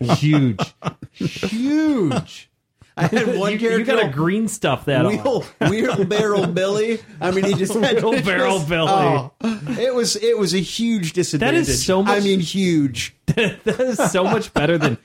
huge. 0.18 0.58
Huge. 1.12 2.50
I 2.96 3.06
had 3.06 3.36
one 3.38 3.52
you, 3.52 3.58
character. 3.58 3.78
you 3.78 3.84
got 3.84 4.02
to 4.02 4.08
green 4.08 4.48
stuff 4.48 4.86
that 4.86 5.04
on. 5.04 5.12
Wheel, 5.12 5.44
wheelbarrow 5.60 6.46
Billy. 6.52 7.00
I 7.20 7.30
mean, 7.30 7.44
he 7.44 7.54
just 7.54 7.74
had 7.74 8.02
Wheelbarrow 8.02 8.60
Billy. 8.60 8.88
Oh, 8.90 9.32
it 9.42 9.94
was 9.94 10.16
it 10.16 10.38
was 10.38 10.54
a 10.54 10.58
huge 10.60 11.12
disadvantage. 11.12 11.66
That 11.66 11.70
is 11.72 11.84
so 11.84 12.02
much- 12.02 12.16
I 12.16 12.20
mean, 12.24 12.40
huge. 12.40 13.12
that 13.26 13.66
is 13.80 13.98
so 14.12 14.22
much 14.22 14.54
better 14.54 14.78
than 14.78 14.98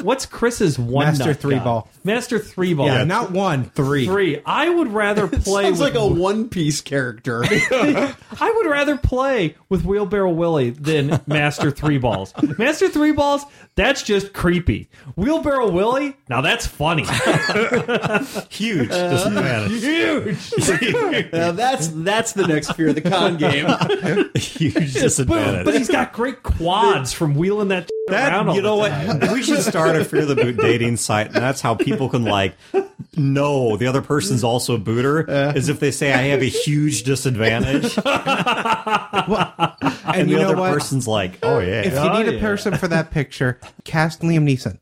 what's 0.00 0.24
Chris's 0.24 0.78
one 0.78 1.04
Master 1.08 1.34
three 1.34 1.56
guy? 1.56 1.64
ball. 1.64 1.90
Master 2.04 2.38
three 2.38 2.72
ball. 2.72 2.86
Yeah, 2.86 3.04
not 3.04 3.32
one, 3.32 3.64
three. 3.64 4.06
three. 4.06 4.40
I 4.46 4.70
would 4.70 4.88
rather 4.88 5.28
play 5.28 5.64
Sounds 5.64 5.78
with 5.78 5.94
like 5.94 5.94
a 5.94 6.06
One 6.06 6.48
Piece 6.48 6.80
character. 6.80 7.44
I 7.44 8.52
would 8.56 8.66
rather 8.66 8.96
play 8.96 9.56
with 9.68 9.84
Wheelbarrow 9.84 10.30
Willie 10.32 10.70
than 10.70 11.20
Master 11.26 11.70
Three 11.70 11.98
Balls. 11.98 12.32
Master 12.56 12.88
Three 12.88 13.12
Balls, 13.12 13.44
that's 13.74 14.02
just 14.04 14.32
creepy. 14.32 14.88
Wheelbarrow 15.16 15.70
Willie, 15.70 16.16
now 16.30 16.40
that's 16.40 16.66
funny. 16.66 17.04
Huge 18.50 18.88
disadvantage. 18.88 19.84
Uh, 19.84 20.76
huge. 20.78 21.32
now 21.32 21.52
that's 21.52 21.88
that's 21.88 22.32
the 22.32 22.46
next 22.46 22.72
fear 22.72 22.88
of 22.88 22.94
the 22.94 23.00
con 23.02 23.36
game. 23.36 23.66
Huge 24.36 24.74
But, 24.74 24.92
disadvantage. 25.02 25.64
but 25.64 25.74
he's 25.74 25.88
got 25.88 26.12
great 26.12 26.42
quads 26.42 27.12
from 27.12 27.34
wheeling 27.34 27.68
that, 27.68 27.88
around. 28.08 28.46
That, 28.46 28.48
all 28.48 28.54
you 28.54 28.62
the 28.62 28.68
know 28.68 28.88
time. 28.88 29.20
what? 29.20 29.32
We 29.32 29.42
should 29.42 29.62
start 29.62 29.96
a 29.96 30.04
Fear 30.04 30.26
the 30.26 30.34
Boot 30.36 30.56
dating 30.56 30.96
site, 30.96 31.26
and 31.28 31.36
that's 31.36 31.60
how 31.60 31.74
people 31.74 32.08
can 32.08 32.24
like 32.24 32.54
know 33.16 33.76
the 33.76 33.86
other 33.86 34.02
person's 34.02 34.44
also 34.44 34.74
a 34.74 34.78
booter. 34.78 35.24
Is 35.56 35.68
if 35.68 35.80
they 35.80 35.90
say 35.90 36.12
I 36.12 36.22
have 36.28 36.42
a 36.42 36.46
huge 36.46 37.02
disadvantage, 37.04 37.96
and, 37.96 38.04
And 40.14 40.30
you 40.30 40.36
the 40.36 40.42
know 40.42 40.48
other 40.50 40.56
what? 40.56 40.72
person's 40.72 41.06
like, 41.08 41.38
oh 41.42 41.58
yeah, 41.60 41.82
If 41.82 41.92
you 41.92 41.98
Oh, 41.98 42.18
need 42.22 42.28
a 42.34 42.36
oh, 42.38 42.40
person 42.40 42.76
for 42.76 42.88
that 42.88 43.10
picture, 43.10 43.58
cast 43.84 44.22
Liam 44.22 44.44
Neeson. 44.44 44.78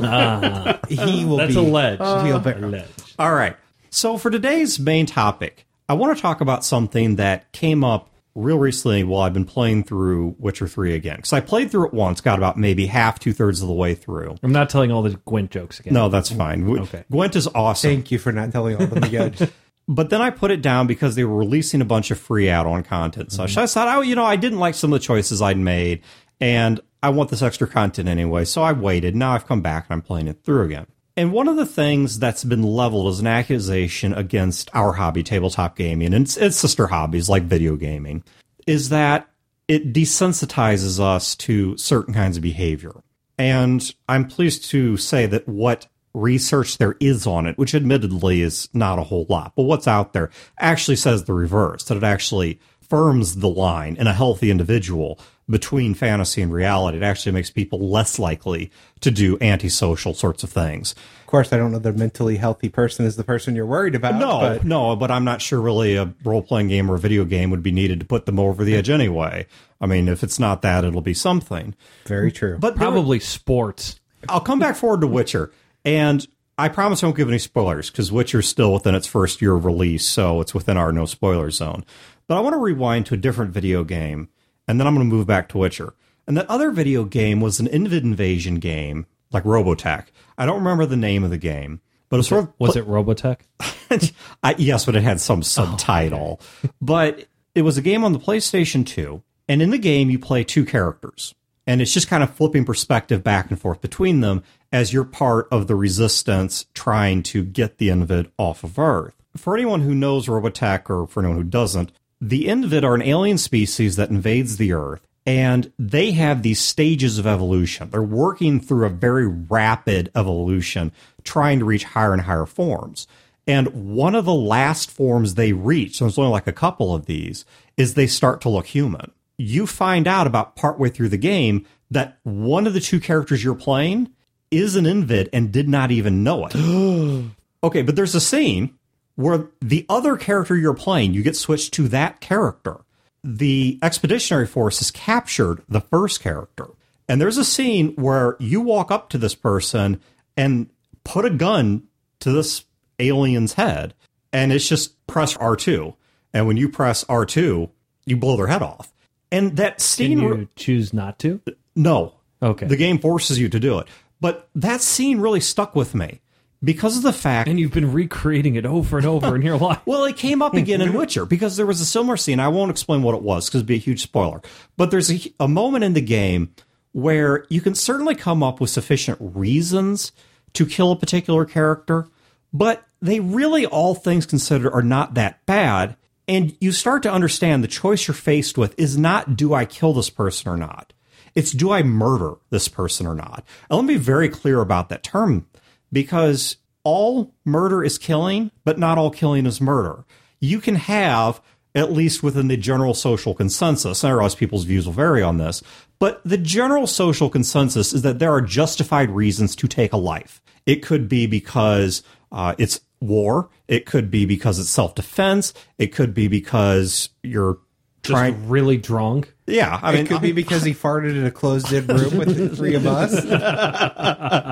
Ah. 0.00 0.78
he 0.88 1.24
will 1.24 1.36
That's 1.36 1.54
be 1.54 1.60
a 1.60 1.62
ledge. 1.62 2.00
wheelbarrow. 2.00 2.66
A 2.66 2.70
ledge. 2.70 2.88
All 3.18 3.32
right. 3.32 3.56
So 3.90 4.16
for 4.16 4.30
today's 4.30 4.78
main 4.78 5.06
topic, 5.06 5.66
I 5.88 5.94
want 5.94 6.16
to 6.16 6.22
talk 6.22 6.40
about 6.40 6.64
something 6.64 7.16
that 7.16 7.50
came 7.52 7.84
up 7.84 8.10
real 8.34 8.58
recently 8.58 9.02
while 9.04 9.22
I've 9.22 9.32
been 9.34 9.44
playing 9.44 9.84
through 9.84 10.36
Witcher 10.38 10.68
3 10.68 10.94
again. 10.94 11.16
Because 11.16 11.32
I 11.32 11.40
played 11.40 11.70
through 11.70 11.86
it 11.86 11.92
once, 11.94 12.20
got 12.20 12.38
about 12.38 12.56
maybe 12.56 12.86
half, 12.86 13.18
two 13.18 13.32
thirds 13.32 13.60
of 13.60 13.68
the 13.68 13.74
way 13.74 13.94
through. 13.94 14.36
I'm 14.42 14.52
not 14.52 14.70
telling 14.70 14.92
all 14.92 15.02
the 15.02 15.18
Gwent 15.26 15.50
jokes 15.50 15.80
again. 15.80 15.92
No, 15.92 16.08
that's 16.08 16.30
fine. 16.30 16.68
Okay. 16.78 17.04
Gwent 17.10 17.36
is 17.36 17.48
awesome. 17.48 17.90
Thank 17.90 18.10
you 18.10 18.18
for 18.18 18.32
not 18.32 18.52
telling 18.52 18.76
all 18.76 18.82
of 18.82 18.90
them 18.90 19.04
again. 19.04 19.34
But 19.88 20.08
then 20.08 20.22
I 20.22 20.30
put 20.30 20.52
it 20.52 20.62
down 20.62 20.86
because 20.86 21.16
they 21.16 21.24
were 21.24 21.36
releasing 21.36 21.80
a 21.80 21.84
bunch 21.84 22.12
of 22.12 22.20
free 22.20 22.48
add-on 22.48 22.84
content. 22.84 23.30
Mm-hmm. 23.30 23.36
So 23.36 23.42
I 23.42 23.46
just 23.46 23.74
thought, 23.74 23.88
oh, 23.88 24.02
you 24.02 24.14
know, 24.14 24.24
I 24.24 24.36
didn't 24.36 24.60
like 24.60 24.76
some 24.76 24.92
of 24.92 25.00
the 25.00 25.04
choices 25.04 25.42
I'd 25.42 25.58
made, 25.58 26.02
and 26.40 26.78
I 27.02 27.10
want 27.10 27.30
this 27.30 27.42
extra 27.42 27.66
content 27.66 28.08
anyway. 28.08 28.44
So 28.44 28.62
I 28.62 28.72
waited. 28.72 29.16
Now 29.16 29.32
I've 29.32 29.46
come 29.46 29.62
back 29.62 29.86
and 29.88 29.94
I'm 29.94 30.02
playing 30.02 30.28
it 30.28 30.42
through 30.44 30.64
again. 30.64 30.86
And 31.16 31.32
one 31.32 31.48
of 31.48 31.56
the 31.56 31.66
things 31.66 32.18
that's 32.18 32.44
been 32.44 32.62
leveled 32.62 33.08
as 33.08 33.20
an 33.20 33.26
accusation 33.26 34.14
against 34.14 34.70
our 34.74 34.92
hobby, 34.92 35.22
tabletop 35.22 35.76
gaming, 35.76 36.14
and 36.14 36.24
its, 36.24 36.36
its 36.36 36.56
sister 36.56 36.86
hobbies 36.86 37.28
like 37.28 37.42
video 37.42 37.76
gaming, 37.76 38.22
is 38.66 38.88
that 38.90 39.28
it 39.68 39.92
desensitizes 39.92 40.98
us 41.00 41.34
to 41.36 41.76
certain 41.76 42.14
kinds 42.14 42.36
of 42.36 42.42
behavior. 42.42 42.92
And 43.38 43.94
I'm 44.08 44.28
pleased 44.28 44.70
to 44.70 44.96
say 44.96 45.26
that 45.26 45.48
what 45.48 45.86
research 46.12 46.78
there 46.78 46.96
is 47.00 47.26
on 47.26 47.46
it, 47.46 47.56
which 47.58 47.74
admittedly 47.74 48.42
is 48.42 48.68
not 48.72 48.98
a 48.98 49.04
whole 49.04 49.26
lot, 49.28 49.52
but 49.56 49.62
what's 49.62 49.88
out 49.88 50.12
there 50.12 50.30
actually 50.58 50.96
says 50.96 51.24
the 51.24 51.32
reverse, 51.32 51.84
that 51.84 51.96
it 51.96 52.02
actually 52.02 52.60
firms 52.80 53.36
the 53.36 53.48
line 53.48 53.96
in 53.96 54.06
a 54.06 54.12
healthy 54.12 54.50
individual 54.50 55.20
between 55.50 55.94
fantasy 55.94 56.40
and 56.40 56.52
reality. 56.52 56.96
It 56.98 57.02
actually 57.02 57.32
makes 57.32 57.50
people 57.50 57.90
less 57.90 58.18
likely 58.18 58.70
to 59.00 59.10
do 59.10 59.36
antisocial 59.40 60.14
sorts 60.14 60.44
of 60.44 60.50
things. 60.50 60.92
of 61.20 61.26
course, 61.26 61.52
I 61.52 61.56
don't 61.56 61.72
know 61.72 61.78
the 61.78 61.92
mentally 61.92 62.36
healthy 62.36 62.68
person 62.68 63.04
is 63.04 63.16
the 63.16 63.24
person 63.24 63.56
you're 63.56 63.66
worried 63.66 63.94
about. 63.94 64.14
No, 64.14 64.38
but 64.40 64.64
no, 64.64 64.94
but 64.96 65.10
I'm 65.10 65.24
not 65.24 65.42
sure 65.42 65.60
really 65.60 65.96
a 65.96 66.14
role 66.24 66.42
playing 66.42 66.68
game 66.68 66.90
or 66.90 66.94
a 66.94 66.98
video 66.98 67.24
game 67.24 67.50
would 67.50 67.62
be 67.62 67.72
needed 67.72 68.00
to 68.00 68.06
put 68.06 68.26
them 68.26 68.38
over 68.38 68.64
the 68.64 68.76
edge 68.76 68.88
anyway. 68.88 69.46
I 69.80 69.86
mean, 69.86 70.08
if 70.08 70.22
it's 70.22 70.38
not 70.38 70.62
that, 70.62 70.84
it'll 70.84 71.00
be 71.00 71.14
something. 71.14 71.74
very 72.06 72.30
true. 72.30 72.56
But 72.58 72.76
there- 72.76 72.88
Probably 72.88 73.18
sports. 73.20 73.98
I'll 74.28 74.40
come 74.40 74.58
back 74.58 74.76
forward 74.76 75.00
to 75.00 75.06
Witcher, 75.06 75.50
and 75.84 76.26
I 76.58 76.68
promise 76.68 77.02
I 77.02 77.06
won't 77.06 77.16
give 77.16 77.28
any 77.28 77.38
spoilers 77.38 77.90
because 77.90 78.12
Witcher's 78.12 78.46
still 78.46 78.74
within 78.74 78.94
its 78.94 79.06
first 79.06 79.40
year 79.40 79.54
of 79.54 79.64
release, 79.64 80.04
so 80.06 80.42
it's 80.42 80.52
within 80.52 80.76
our 80.76 80.92
no 80.92 81.06
spoiler 81.06 81.50
zone. 81.50 81.84
But 82.26 82.36
I 82.36 82.40
want 82.40 82.52
to 82.52 82.58
rewind 82.58 83.06
to 83.06 83.14
a 83.14 83.16
different 83.16 83.52
video 83.52 83.82
game, 83.82 84.28
and 84.68 84.78
then 84.78 84.86
I'm 84.86 84.94
going 84.94 85.08
to 85.08 85.14
move 85.14 85.26
back 85.26 85.48
to 85.50 85.58
Witcher. 85.58 85.94
And 86.26 86.36
that 86.36 86.48
other 86.48 86.70
video 86.70 87.04
game 87.04 87.40
was 87.40 87.58
an 87.60 87.66
Invid 87.66 88.04
Invasion 88.04 88.56
game, 88.56 89.06
like 89.32 89.44
Robotech. 89.44 90.06
I 90.38 90.46
don't 90.46 90.58
remember 90.58 90.86
the 90.86 90.96
name 90.96 91.24
of 91.24 91.30
the 91.30 91.38
game, 91.38 91.80
but 92.08 92.20
it's 92.20 92.28
sort 92.28 92.44
of 92.44 92.52
Was 92.58 92.76
it 92.76 92.86
Robotech? 92.86 93.40
I, 94.42 94.54
yes, 94.58 94.86
but 94.86 94.96
it 94.96 95.02
had 95.02 95.20
some 95.20 95.40
oh, 95.40 95.42
subtitle. 95.42 96.40
But 96.80 97.26
it 97.54 97.62
was 97.62 97.76
a 97.76 97.82
game 97.82 98.04
on 98.04 98.12
the 98.12 98.18
PlayStation 98.18 98.86
2, 98.86 99.22
and 99.48 99.60
in 99.60 99.70
the 99.70 99.78
game 99.78 100.10
you 100.10 100.18
play 100.18 100.44
two 100.44 100.64
characters. 100.64 101.34
And 101.66 101.80
it's 101.82 101.92
just 101.92 102.08
kind 102.08 102.22
of 102.22 102.34
flipping 102.34 102.64
perspective 102.64 103.22
back 103.22 103.50
and 103.50 103.60
forth 103.60 103.80
between 103.80 104.20
them 104.20 104.42
as 104.72 104.92
you're 104.92 105.04
part 105.04 105.48
of 105.50 105.66
the 105.66 105.74
resistance 105.74 106.66
trying 106.74 107.22
to 107.24 107.44
get 107.44 107.78
the 107.78 107.90
Invid 107.90 108.30
off 108.38 108.64
of 108.64 108.78
Earth. 108.78 109.14
For 109.36 109.54
anyone 109.54 109.80
who 109.80 109.94
knows 109.94 110.26
Robotech, 110.26 110.90
or 110.90 111.06
for 111.06 111.20
anyone 111.20 111.36
who 111.36 111.44
doesn't, 111.44 111.92
the 112.20 112.48
Invid 112.48 112.84
are 112.84 112.94
an 112.94 113.02
alien 113.02 113.38
species 113.38 113.96
that 113.96 114.10
invades 114.10 114.56
the 114.56 114.72
Earth, 114.72 115.06
and 115.26 115.72
they 115.78 116.12
have 116.12 116.42
these 116.42 116.60
stages 116.60 117.18
of 117.18 117.26
evolution. 117.26 117.90
They're 117.90 118.02
working 118.02 118.60
through 118.60 118.86
a 118.86 118.90
very 118.90 119.26
rapid 119.26 120.10
evolution, 120.14 120.92
trying 121.24 121.58
to 121.60 121.64
reach 121.64 121.84
higher 121.84 122.12
and 122.12 122.22
higher 122.22 122.46
forms. 122.46 123.06
And 123.46 123.94
one 123.94 124.14
of 124.14 124.24
the 124.24 124.34
last 124.34 124.90
forms 124.90 125.34
they 125.34 125.52
reach, 125.52 125.96
so 125.96 126.04
there's 126.04 126.18
only 126.18 126.30
like 126.30 126.46
a 126.46 126.52
couple 126.52 126.94
of 126.94 127.06
these, 127.06 127.44
is 127.76 127.94
they 127.94 128.06
start 128.06 128.40
to 128.42 128.48
look 128.48 128.66
human. 128.66 129.12
You 129.38 129.66
find 129.66 130.06
out 130.06 130.26
about 130.26 130.56
partway 130.56 130.90
through 130.90 131.08
the 131.08 131.16
game 131.16 131.66
that 131.90 132.18
one 132.22 132.66
of 132.66 132.74
the 132.74 132.80
two 132.80 133.00
characters 133.00 133.42
you're 133.42 133.54
playing 133.54 134.12
is 134.50 134.76
an 134.76 134.86
invid 134.86 135.28
and 135.32 135.52
did 135.52 135.68
not 135.68 135.90
even 135.90 136.22
know 136.22 136.46
it. 136.46 136.54
okay, 137.64 137.82
but 137.82 137.96
there's 137.96 138.14
a 138.14 138.20
scene 138.20 138.78
where 139.16 139.48
the 139.60 139.86
other 139.88 140.16
character 140.16 140.56
you're 140.56 140.74
playing, 140.74 141.14
you 141.14 141.22
get 141.22 141.36
switched 141.36 141.74
to 141.74 141.88
that 141.88 142.20
character. 142.20 142.80
The 143.22 143.78
expeditionary 143.82 144.46
force 144.46 144.78
has 144.78 144.90
captured 144.90 145.62
the 145.68 145.80
first 145.80 146.20
character. 146.20 146.68
And 147.08 147.20
there's 147.20 147.36
a 147.38 147.44
scene 147.44 147.94
where 147.96 148.36
you 148.38 148.60
walk 148.60 148.90
up 148.90 149.10
to 149.10 149.18
this 149.18 149.34
person 149.34 150.00
and 150.36 150.70
put 151.04 151.24
a 151.24 151.30
gun 151.30 151.82
to 152.20 152.30
this 152.32 152.64
alien's 152.98 153.54
head, 153.54 153.94
and 154.32 154.52
it's 154.52 154.68
just 154.68 155.06
press 155.06 155.36
R2. 155.36 155.94
And 156.32 156.46
when 156.46 156.56
you 156.56 156.68
press 156.68 157.04
R2, 157.04 157.68
you 158.06 158.16
blow 158.16 158.36
their 158.36 158.46
head 158.46 158.62
off. 158.62 158.92
And 159.32 159.56
that 159.56 159.78
Can 159.78 159.80
scene, 159.80 160.20
you 160.20 160.48
choose 160.56 160.92
not 160.92 161.18
to? 161.20 161.40
no. 161.74 162.14
Okay. 162.42 162.66
The 162.66 162.76
game 162.76 162.98
forces 162.98 163.38
you 163.38 163.48
to 163.50 163.60
do 163.60 163.78
it. 163.80 163.88
But 164.20 164.48
that 164.54 164.80
scene 164.80 165.20
really 165.20 165.40
stuck 165.40 165.74
with 165.74 165.94
me. 165.94 166.20
Because 166.62 166.96
of 166.96 167.02
the 167.02 167.12
fact 167.12 167.48
And 167.48 167.58
you've 167.58 167.72
been 167.72 167.92
recreating 167.92 168.54
it 168.54 168.66
over 168.66 168.98
and 168.98 169.06
over 169.06 169.34
in 169.34 169.42
your 169.42 169.56
life. 169.58 169.80
Well, 169.86 170.04
it 170.04 170.16
came 170.16 170.42
up 170.42 170.54
again 170.54 170.80
in 170.80 170.92
Witcher 170.92 171.24
because 171.24 171.56
there 171.56 171.66
was 171.66 171.80
a 171.80 171.86
similar 171.86 172.16
scene. 172.16 172.40
I 172.40 172.48
won't 172.48 172.70
explain 172.70 173.02
what 173.02 173.14
it 173.14 173.22
was 173.22 173.46
because 173.46 173.60
it'd 173.60 173.66
be 173.66 173.76
a 173.76 173.78
huge 173.78 174.02
spoiler. 174.02 174.42
But 174.76 174.90
there's 174.90 175.10
a, 175.10 175.32
a 175.40 175.48
moment 175.48 175.84
in 175.84 175.94
the 175.94 176.00
game 176.00 176.54
where 176.92 177.46
you 177.48 177.60
can 177.60 177.74
certainly 177.74 178.14
come 178.14 178.42
up 178.42 178.60
with 178.60 178.70
sufficient 178.70 179.18
reasons 179.20 180.12
to 180.54 180.66
kill 180.66 180.92
a 180.92 180.96
particular 180.96 181.44
character, 181.44 182.08
but 182.52 182.84
they 183.00 183.20
really, 183.20 183.64
all 183.64 183.94
things 183.94 184.26
considered, 184.26 184.72
are 184.72 184.82
not 184.82 185.14
that 185.14 185.44
bad. 185.46 185.96
And 186.26 186.56
you 186.60 186.72
start 186.72 187.02
to 187.04 187.12
understand 187.12 187.64
the 187.64 187.68
choice 187.68 188.06
you're 188.06 188.14
faced 188.14 188.58
with 188.58 188.78
is 188.78 188.98
not 188.98 189.36
do 189.36 189.54
I 189.54 189.64
kill 189.64 189.92
this 189.92 190.10
person 190.10 190.50
or 190.50 190.56
not? 190.56 190.92
It's 191.34 191.52
do 191.52 191.70
I 191.70 191.82
murder 191.82 192.34
this 192.50 192.68
person 192.68 193.06
or 193.06 193.14
not? 193.14 193.44
And 193.68 193.78
let 193.78 193.84
me 193.84 193.94
be 193.94 194.00
very 194.00 194.28
clear 194.28 194.60
about 194.60 194.88
that 194.88 195.02
term 195.02 195.46
because 195.92 196.56
all 196.84 197.34
murder 197.44 197.84
is 197.84 197.98
killing, 197.98 198.50
but 198.64 198.78
not 198.78 198.98
all 198.98 199.10
killing 199.10 199.46
is 199.46 199.60
murder. 199.60 200.04
You 200.40 200.60
can 200.60 200.76
have, 200.76 201.40
at 201.74 201.92
least 201.92 202.22
within 202.22 202.48
the 202.48 202.56
general 202.56 202.94
social 202.94 203.34
consensus, 203.34 204.02
I 204.02 204.10
realize 204.10 204.34
people's 204.34 204.64
views 204.64 204.86
will 204.86 204.94
vary 204.94 205.22
on 205.22 205.36
this, 205.36 205.62
but 205.98 206.22
the 206.24 206.38
general 206.38 206.86
social 206.86 207.28
consensus 207.28 207.92
is 207.92 208.02
that 208.02 208.18
there 208.18 208.32
are 208.32 208.40
justified 208.40 209.10
reasons 209.10 209.54
to 209.56 209.68
take 209.68 209.92
a 209.92 209.98
life. 209.98 210.40
It 210.64 210.76
could 210.76 211.08
be 211.08 211.26
because 211.26 212.02
uh, 212.32 212.54
it's 212.58 212.80
war. 213.00 213.50
It 213.68 213.84
could 213.86 214.10
be 214.10 214.24
because 214.24 214.58
it's 214.58 214.70
self 214.70 214.94
defense. 214.94 215.52
It 215.78 215.88
could 215.88 216.14
be 216.14 216.28
because 216.28 217.10
you're 217.22 217.58
Just 218.02 218.16
trying. 218.16 218.48
really 218.48 218.76
drunk. 218.78 219.34
Yeah, 219.50 219.78
I 219.82 219.92
mean, 219.92 220.06
It 220.06 220.08
could 220.08 220.22
be 220.22 220.32
because 220.32 220.62
he 220.62 220.72
farted 220.72 221.16
in 221.16 221.24
a 221.24 221.30
closed-in 221.30 221.86
room 221.86 222.16
with 222.16 222.36
the 222.36 222.48
three 222.56 222.74
of 222.74 222.86
us. 222.86 223.12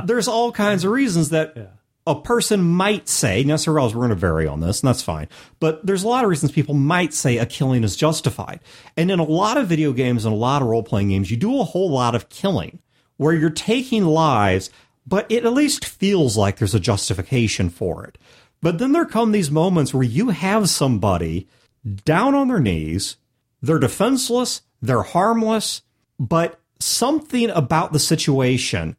there's 0.06 0.28
all 0.28 0.52
kinds 0.52 0.84
of 0.84 0.90
reasons 0.90 1.30
that 1.30 1.78
a 2.06 2.20
person 2.20 2.62
might 2.62 3.06
say, 3.08 3.44
now, 3.44 3.56
Sir 3.56 3.74
Wells, 3.74 3.94
we're 3.94 4.00
going 4.00 4.10
to 4.10 4.14
vary 4.14 4.46
on 4.46 4.60
this, 4.60 4.80
and 4.80 4.88
that's 4.88 5.02
fine. 5.02 5.28
But 5.60 5.84
there's 5.84 6.04
a 6.04 6.08
lot 6.08 6.24
of 6.24 6.30
reasons 6.30 6.52
people 6.52 6.74
might 6.74 7.12
say 7.12 7.36
a 7.36 7.44
killing 7.44 7.84
is 7.84 7.96
justified. 7.96 8.60
And 8.96 9.10
in 9.10 9.18
a 9.18 9.24
lot 9.24 9.58
of 9.58 9.68
video 9.68 9.92
games 9.92 10.24
and 10.24 10.34
a 10.34 10.38
lot 10.38 10.62
of 10.62 10.68
role 10.68 10.82
playing 10.82 11.10
games, 11.10 11.30
you 11.30 11.36
do 11.36 11.60
a 11.60 11.64
whole 11.64 11.90
lot 11.90 12.14
of 12.14 12.30
killing 12.30 12.78
where 13.18 13.34
you're 13.34 13.50
taking 13.50 14.06
lives, 14.06 14.70
but 15.06 15.26
it 15.30 15.44
at 15.44 15.52
least 15.52 15.84
feels 15.84 16.36
like 16.36 16.56
there's 16.56 16.74
a 16.74 16.80
justification 16.80 17.68
for 17.68 18.04
it. 18.04 18.16
But 18.62 18.78
then 18.78 18.92
there 18.92 19.04
come 19.04 19.32
these 19.32 19.50
moments 19.50 19.92
where 19.92 20.02
you 20.02 20.30
have 20.30 20.70
somebody 20.70 21.46
down 22.04 22.34
on 22.34 22.48
their 22.48 22.58
knees, 22.58 23.16
they're 23.60 23.78
defenseless, 23.78 24.62
they're 24.80 25.02
harmless, 25.02 25.82
but 26.18 26.60
something 26.80 27.50
about 27.50 27.92
the 27.92 27.98
situation 27.98 28.96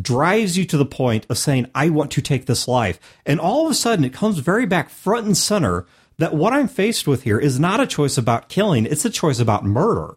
drives 0.00 0.56
you 0.56 0.64
to 0.64 0.76
the 0.76 0.86
point 0.86 1.26
of 1.28 1.38
saying, 1.38 1.70
I 1.74 1.90
want 1.90 2.10
to 2.12 2.22
take 2.22 2.46
this 2.46 2.66
life. 2.66 2.98
And 3.26 3.38
all 3.38 3.66
of 3.66 3.72
a 3.72 3.74
sudden, 3.74 4.04
it 4.04 4.12
comes 4.12 4.38
very 4.38 4.66
back 4.66 4.88
front 4.88 5.26
and 5.26 5.36
center 5.36 5.86
that 6.18 6.34
what 6.34 6.52
I'm 6.52 6.68
faced 6.68 7.06
with 7.06 7.24
here 7.24 7.38
is 7.38 7.60
not 7.60 7.80
a 7.80 7.86
choice 7.86 8.16
about 8.16 8.48
killing, 8.48 8.86
it's 8.86 9.04
a 9.04 9.10
choice 9.10 9.38
about 9.38 9.64
murder. 9.64 10.16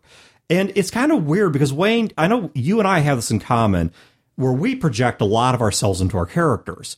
And 0.49 0.71
it's 0.75 0.91
kind 0.91 1.11
of 1.11 1.25
weird 1.25 1.53
because, 1.53 1.73
Wayne, 1.73 2.11
I 2.17 2.27
know 2.27 2.51
you 2.53 2.79
and 2.79 2.87
I 2.87 2.99
have 2.99 3.17
this 3.17 3.31
in 3.31 3.39
common 3.39 3.91
where 4.35 4.51
we 4.51 4.75
project 4.75 5.21
a 5.21 5.25
lot 5.25 5.55
of 5.55 5.61
ourselves 5.61 6.01
into 6.01 6.17
our 6.17 6.25
characters. 6.25 6.97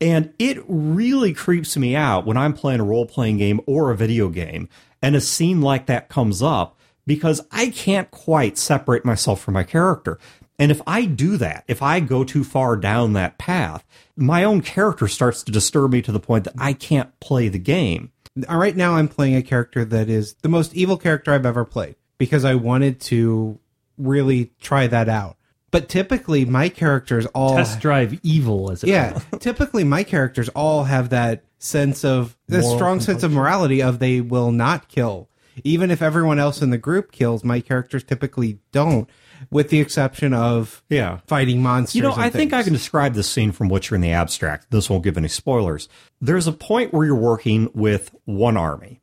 And 0.00 0.32
it 0.38 0.62
really 0.66 1.32
creeps 1.32 1.76
me 1.76 1.96
out 1.96 2.26
when 2.26 2.36
I'm 2.36 2.52
playing 2.52 2.80
a 2.80 2.84
role 2.84 3.06
playing 3.06 3.38
game 3.38 3.60
or 3.66 3.90
a 3.90 3.96
video 3.96 4.28
game 4.28 4.68
and 5.02 5.16
a 5.16 5.20
scene 5.20 5.60
like 5.60 5.86
that 5.86 6.08
comes 6.08 6.42
up 6.42 6.75
because 7.06 7.40
I 7.50 7.68
can't 7.68 8.10
quite 8.10 8.58
separate 8.58 9.04
myself 9.04 9.40
from 9.40 9.54
my 9.54 9.62
character. 9.62 10.18
And 10.58 10.70
if 10.70 10.80
I 10.86 11.04
do 11.04 11.36
that, 11.36 11.64
if 11.68 11.82
I 11.82 12.00
go 12.00 12.24
too 12.24 12.42
far 12.42 12.76
down 12.76 13.12
that 13.12 13.38
path, 13.38 13.84
my 14.16 14.44
own 14.44 14.62
character 14.62 15.06
starts 15.06 15.42
to 15.44 15.52
disturb 15.52 15.92
me 15.92 16.02
to 16.02 16.12
the 16.12 16.20
point 16.20 16.44
that 16.44 16.54
I 16.58 16.72
can't 16.72 17.18
play 17.20 17.48
the 17.48 17.58
game. 17.58 18.12
Right 18.48 18.76
now, 18.76 18.96
I'm 18.96 19.08
playing 19.08 19.36
a 19.36 19.42
character 19.42 19.84
that 19.84 20.08
is 20.08 20.34
the 20.42 20.48
most 20.48 20.74
evil 20.74 20.96
character 20.96 21.32
I've 21.32 21.46
ever 21.46 21.64
played 21.64 21.96
because 22.18 22.44
I 22.44 22.54
wanted 22.54 23.00
to 23.02 23.58
really 23.98 24.52
try 24.60 24.86
that 24.86 25.08
out. 25.08 25.36
But 25.70 25.88
typically, 25.88 26.44
my 26.44 26.68
characters 26.68 27.26
all 27.26 27.56
Test 27.56 27.80
drive 27.80 28.18
evil, 28.22 28.70
as 28.70 28.82
it 28.82 28.88
yeah. 28.88 29.18
typically, 29.40 29.84
my 29.84 30.04
characters 30.04 30.48
all 30.50 30.84
have 30.84 31.10
that 31.10 31.44
sense 31.58 32.04
of 32.04 32.36
the 32.46 32.60
Moral 32.60 32.76
strong 32.76 33.00
sense 33.00 33.22
of 33.22 33.32
morality 33.32 33.82
of 33.82 33.98
they 33.98 34.20
will 34.20 34.52
not 34.52 34.88
kill, 34.88 35.28
even 35.64 35.90
if 35.90 36.02
everyone 36.02 36.38
else 36.38 36.62
in 36.62 36.70
the 36.70 36.78
group 36.78 37.12
kills. 37.12 37.44
My 37.44 37.60
characters 37.60 38.04
typically 38.04 38.58
don't, 38.72 39.08
with 39.50 39.70
the 39.70 39.80
exception 39.80 40.32
of 40.32 40.82
Yeah. 40.88 41.18
fighting 41.26 41.62
monsters. 41.62 41.94
You 41.96 42.02
know, 42.02 42.14
I 42.16 42.30
think 42.30 42.52
I 42.52 42.62
can 42.62 42.72
describe 42.72 43.14
this 43.14 43.28
scene 43.28 43.52
from 43.52 43.68
Witcher 43.68 43.94
in 43.94 44.00
the 44.00 44.10
abstract. 44.12 44.70
This 44.70 44.88
won't 44.90 45.04
give 45.04 45.16
any 45.16 45.28
spoilers. 45.28 45.88
There's 46.20 46.46
a 46.46 46.52
point 46.52 46.92
where 46.92 47.06
you're 47.06 47.14
working 47.14 47.70
with 47.74 48.14
one 48.24 48.56
army, 48.56 49.00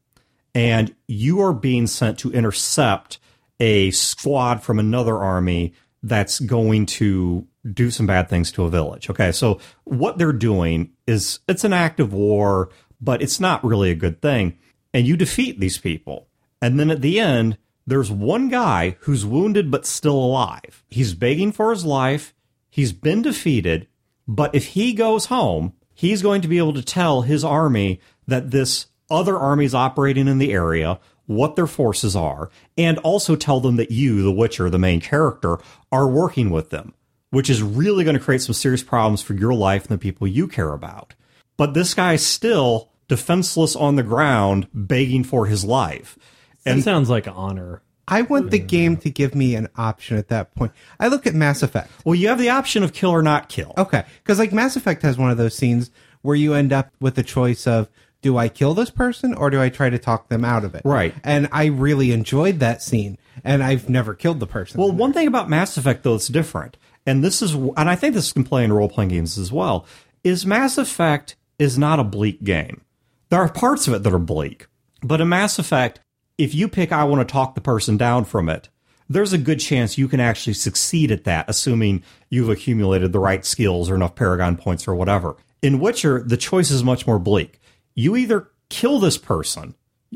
and 0.55 0.93
you 1.07 1.41
are 1.41 1.53
being 1.53 1.87
sent 1.87 2.19
to 2.19 2.31
intercept 2.31 3.19
a 3.59 3.91
squad 3.91 4.61
from 4.61 4.79
another 4.79 5.17
army 5.17 5.73
that's 6.01 6.39
going 6.39 6.85
to 6.85 7.47
do 7.71 7.89
some 7.89 8.05
bad 8.05 8.27
things 8.29 8.51
to 8.51 8.65
a 8.65 8.69
village. 8.69 9.09
Okay, 9.09 9.31
so 9.31 9.57
what 9.85 10.17
they're 10.17 10.33
doing 10.33 10.91
is 11.07 11.39
it's 11.47 11.63
an 11.63 11.71
act 11.71 11.99
of 12.01 12.11
war, 12.11 12.69
but 12.99 13.21
it's 13.21 13.39
not 13.39 13.63
really 13.63 13.89
a 13.89 13.95
good 13.95 14.21
thing. 14.21 14.57
And 14.93 15.07
you 15.07 15.15
defeat 15.15 15.59
these 15.61 15.77
people. 15.77 16.27
And 16.63 16.79
then 16.79 16.89
at 16.89 17.01
the 17.01 17.19
end, 17.19 17.57
there's 17.85 18.09
one 18.09 18.47
guy 18.47 18.95
who's 19.01 19.25
wounded 19.25 19.69
but 19.69 19.85
still 19.85 20.15
alive. 20.15 20.85
He's 20.89 21.13
begging 21.13 21.51
for 21.51 21.71
his 21.71 21.83
life. 21.83 22.33
He's 22.69 22.93
been 22.93 23.21
defeated, 23.21 23.85
but 24.29 24.55
if 24.55 24.67
he 24.67 24.93
goes 24.93 25.25
home, 25.25 25.73
he's 25.93 26.21
going 26.21 26.41
to 26.41 26.47
be 26.47 26.59
able 26.59 26.71
to 26.75 26.81
tell 26.81 27.23
his 27.23 27.43
army 27.43 27.99
that 28.27 28.51
this 28.51 28.85
other 29.11 29.37
army's 29.37 29.75
operating 29.75 30.29
in 30.29 30.37
the 30.37 30.53
area, 30.53 31.01
what 31.25 31.57
their 31.57 31.67
forces 31.67 32.15
are, 32.15 32.49
and 32.77 32.97
also 32.99 33.35
tell 33.35 33.59
them 33.59 33.75
that 33.75 33.91
you, 33.91 34.23
the 34.23 34.31
Witcher, 34.31 34.69
the 34.69 34.79
main 34.79 35.01
character, 35.01 35.57
are 35.91 36.07
working 36.07 36.49
with 36.49 36.69
them, 36.69 36.93
which 37.29 37.49
is 37.49 37.61
really 37.61 38.05
going 38.05 38.17
to 38.17 38.23
create 38.23 38.41
some 38.41 38.53
serious 38.53 38.83
problems 38.83 39.21
for 39.21 39.33
your 39.33 39.53
life 39.53 39.81
and 39.81 39.91
the 39.91 40.01
people 40.01 40.27
you 40.27 40.47
care 40.47 40.71
about. 40.71 41.13
But 41.57 41.73
this 41.73 41.93
guy's 41.93 42.25
still 42.25 42.89
defenseless 43.09 43.75
on 43.75 43.97
the 43.97 44.01
ground, 44.01 44.69
begging 44.73 45.25
for 45.25 45.47
his 45.47 45.65
life. 45.65 46.17
That 46.63 46.81
sounds 46.81 47.09
like 47.09 47.27
honor. 47.27 47.81
I 48.07 48.23
want 48.23 48.51
the 48.51 48.59
game 48.59 48.97
to 48.97 49.09
give 49.09 49.33
me 49.33 49.55
an 49.55 49.69
option 49.77 50.17
at 50.17 50.27
that 50.27 50.53
point. 50.55 50.73
I 50.99 51.07
look 51.07 51.25
at 51.25 51.33
Mass 51.33 51.63
Effect. 51.63 51.89
Well, 52.03 52.15
you 52.15 52.27
have 52.27 52.37
the 52.37 52.49
option 52.49 52.83
of 52.83 52.91
kill 52.93 53.11
or 53.11 53.21
not 53.21 53.47
kill. 53.47 53.73
Okay, 53.77 54.03
because 54.21 54.39
like 54.39 54.51
Mass 54.51 54.75
Effect 54.75 55.01
has 55.03 55.17
one 55.17 55.31
of 55.31 55.37
those 55.37 55.55
scenes 55.55 55.89
where 56.21 56.35
you 56.35 56.53
end 56.53 56.73
up 56.73 56.91
with 56.99 57.15
the 57.15 57.23
choice 57.23 57.65
of 57.65 57.89
do 58.21 58.37
I 58.37 58.49
kill 58.49 58.73
this 58.73 58.89
person 58.89 59.33
or 59.33 59.49
do 59.49 59.61
I 59.61 59.69
try 59.69 59.89
to 59.89 59.99
talk 59.99 60.29
them 60.29 60.43
out 60.43 60.63
of 60.63 60.75
it? 60.75 60.81
Right. 60.83 61.13
And 61.23 61.49
I 61.51 61.65
really 61.65 62.11
enjoyed 62.11 62.59
that 62.59 62.81
scene, 62.81 63.17
and 63.43 63.63
I've 63.63 63.89
never 63.89 64.13
killed 64.13 64.39
the 64.39 64.47
person. 64.47 64.79
Well, 64.79 64.91
one 64.91 65.13
thing 65.13 65.27
about 65.27 65.49
Mass 65.49 65.77
Effect 65.77 66.03
though 66.03 66.13
that's 66.13 66.27
different, 66.27 66.77
and 67.05 67.23
this 67.23 67.41
is, 67.41 67.53
and 67.53 67.89
I 67.89 67.95
think 67.95 68.15
this 68.15 68.33
can 68.33 68.43
play 68.43 68.63
in 68.63 68.73
role 68.73 68.89
playing 68.89 69.09
games 69.09 69.37
as 69.37 69.51
well, 69.51 69.85
is 70.23 70.45
Mass 70.45 70.77
Effect 70.77 71.35
is 71.59 71.77
not 71.77 71.99
a 71.99 72.03
bleak 72.03 72.43
game. 72.43 72.81
There 73.29 73.39
are 73.39 73.51
parts 73.51 73.87
of 73.87 73.93
it 73.93 74.03
that 74.03 74.13
are 74.13 74.19
bleak, 74.19 74.67
but 75.01 75.21
in 75.21 75.29
Mass 75.29 75.59
Effect, 75.59 75.99
if 76.37 76.55
you 76.55 76.67
pick 76.67 76.91
I 76.91 77.03
want 77.03 77.27
to 77.27 77.31
talk 77.31 77.55
the 77.55 77.61
person 77.61 77.97
down 77.97 78.25
from 78.25 78.49
it, 78.49 78.69
there's 79.09 79.33
a 79.33 79.37
good 79.37 79.59
chance 79.59 79.97
you 79.97 80.07
can 80.07 80.19
actually 80.19 80.53
succeed 80.53 81.11
at 81.11 81.25
that, 81.25 81.45
assuming 81.47 82.03
you've 82.29 82.49
accumulated 82.49 83.11
the 83.11 83.19
right 83.19 83.45
skills 83.45 83.89
or 83.89 83.95
enough 83.95 84.15
Paragon 84.15 84.57
points 84.57 84.87
or 84.87 84.95
whatever. 84.95 85.35
In 85.61 85.79
Witcher, 85.79 86.23
the 86.23 86.37
choice 86.37 86.71
is 86.71 86.83
much 86.83 87.05
more 87.05 87.19
bleak. 87.19 87.59
You 87.95 88.15
either 88.15 88.49
kill 88.69 88.99
this 88.99 89.17
person, 89.17 89.75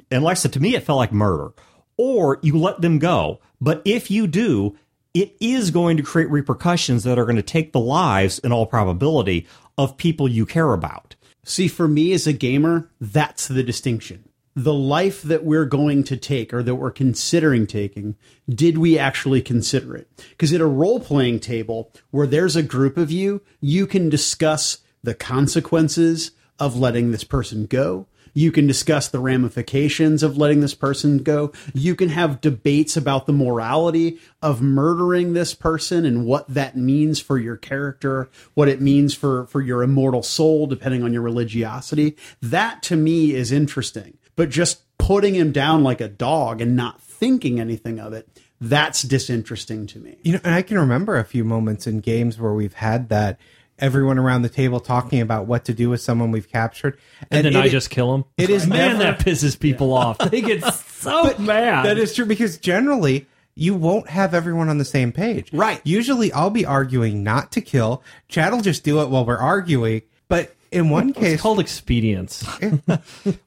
and 0.09 0.23
like 0.23 0.31
I 0.31 0.35
said, 0.35 0.53
to 0.53 0.59
me, 0.59 0.75
it 0.75 0.83
felt 0.83 0.97
like 0.97 1.11
murder, 1.11 1.53
or 1.97 2.39
you 2.41 2.57
let 2.57 2.81
them 2.81 2.99
go. 2.99 3.39
But 3.61 3.81
if 3.85 4.09
you 4.09 4.27
do, 4.27 4.77
it 5.13 5.35
is 5.39 5.71
going 5.71 5.97
to 5.97 6.03
create 6.03 6.29
repercussions 6.29 7.03
that 7.03 7.19
are 7.19 7.25
going 7.25 7.37
to 7.37 7.43
take 7.43 7.71
the 7.71 7.79
lives, 7.79 8.39
in 8.39 8.51
all 8.51 8.65
probability, 8.65 9.47
of 9.77 9.97
people 9.97 10.27
you 10.27 10.45
care 10.45 10.73
about. 10.73 11.15
See, 11.43 11.67
for 11.67 11.87
me 11.87 12.13
as 12.13 12.27
a 12.27 12.33
gamer, 12.33 12.89
that's 12.99 13.47
the 13.47 13.63
distinction. 13.63 14.26
The 14.57 14.73
life 14.73 15.21
that 15.21 15.43
we're 15.43 15.65
going 15.65 16.03
to 16.05 16.17
take 16.17 16.51
or 16.51 16.63
that 16.63 16.73
we're 16.73 16.89
considering 16.89 17.67
taking, 17.67 18.15
did 18.49 18.79
we 18.79 18.97
actually 18.97 19.43
consider 19.43 19.95
it? 19.95 20.09
Because 20.31 20.51
at 20.51 20.61
a 20.61 20.65
role 20.65 20.99
playing 20.99 21.41
table 21.41 21.91
where 22.09 22.25
there's 22.25 22.55
a 22.55 22.63
group 22.63 22.97
of 22.97 23.11
you, 23.11 23.43
you 23.61 23.85
can 23.85 24.09
discuss 24.09 24.79
the 25.03 25.13
consequences 25.13 26.31
of 26.57 26.75
letting 26.75 27.11
this 27.11 27.23
person 27.23 27.67
go. 27.67 28.07
You 28.33 28.51
can 28.51 28.65
discuss 28.65 29.07
the 29.07 29.19
ramifications 29.19 30.23
of 30.23 30.37
letting 30.37 30.61
this 30.61 30.73
person 30.73 31.19
go. 31.19 31.51
You 31.75 31.95
can 31.95 32.09
have 32.09 32.41
debates 32.41 32.97
about 32.97 33.27
the 33.27 33.33
morality 33.33 34.19
of 34.41 34.61
murdering 34.61 35.33
this 35.33 35.53
person 35.53 36.03
and 36.03 36.25
what 36.25 36.47
that 36.47 36.75
means 36.75 37.19
for 37.19 37.37
your 37.37 37.57
character, 37.57 38.29
what 38.55 38.69
it 38.69 38.81
means 38.81 39.13
for, 39.13 39.45
for 39.47 39.61
your 39.61 39.83
immortal 39.83 40.23
soul, 40.23 40.65
depending 40.65 41.03
on 41.03 41.13
your 41.13 41.21
religiosity. 41.21 42.15
That 42.41 42.81
to 42.83 42.95
me 42.95 43.35
is 43.35 43.51
interesting. 43.51 44.16
But 44.37 44.49
just 44.49 44.83
putting 44.97 45.35
him 45.35 45.51
down 45.51 45.83
like 45.83 45.99
a 45.99 46.07
dog 46.07 46.61
and 46.61 46.75
not 46.77 47.01
thinking 47.01 47.59
anything 47.59 47.99
of 47.99 48.13
it, 48.13 48.29
that's 48.61 49.01
disinteresting 49.01 49.85
to 49.87 49.99
me. 49.99 50.15
you 50.23 50.33
know, 50.33 50.39
and 50.45 50.53
I 50.55 50.61
can 50.61 50.79
remember 50.79 51.17
a 51.17 51.25
few 51.25 51.43
moments 51.43 51.85
in 51.87 51.99
games 51.99 52.39
where 52.39 52.53
we've 52.53 52.73
had 52.75 53.09
that. 53.09 53.37
everyone 53.79 54.17
around 54.17 54.41
the 54.41 54.49
table 54.49 54.79
talking 54.79 55.21
about 55.21 55.45
what 55.45 55.65
to 55.65 55.71
do 55.73 55.87
with 55.89 56.01
someone 56.01 56.31
we've 56.31 56.49
captured. 56.51 56.97
and 57.29 57.45
then 57.45 57.55
it- 57.55 57.59
I 57.59 57.67
just 57.69 57.91
kill 57.91 58.11
them. 58.11 58.25
it 58.35 58.49
is 58.49 58.65
man 58.67 58.97
never- 58.97 59.03
that 59.03 59.19
pisses 59.19 59.59
people 59.59 59.93
off. 59.93 60.17
They 60.17 60.41
get 60.41 60.63
so 60.73 61.35
mad. 61.37 61.85
That 61.85 61.99
is 61.99 62.15
true 62.15 62.25
because 62.25 62.57
generally 62.57 63.27
you 63.53 63.75
won't 63.75 64.09
have 64.09 64.33
everyone 64.33 64.69
on 64.69 64.79
the 64.79 64.85
same 64.85 65.11
page. 65.11 65.53
Right. 65.53 65.79
Usually 65.83 66.31
I'll 66.33 66.49
be 66.49 66.65
arguing 66.65 67.23
not 67.23 67.51
to 67.51 67.61
kill. 67.61 68.01
Chad 68.27 68.51
will 68.51 68.61
just 68.61 68.83
do 68.83 69.01
it 69.01 69.09
while 69.09 69.25
we're 69.25 69.37
arguing. 69.37 70.01
But 70.27 70.55
in 70.71 70.89
one 70.89 71.09
it's 71.09 71.19
case, 71.19 71.41
called 71.41 71.59
expedience. 71.59 72.45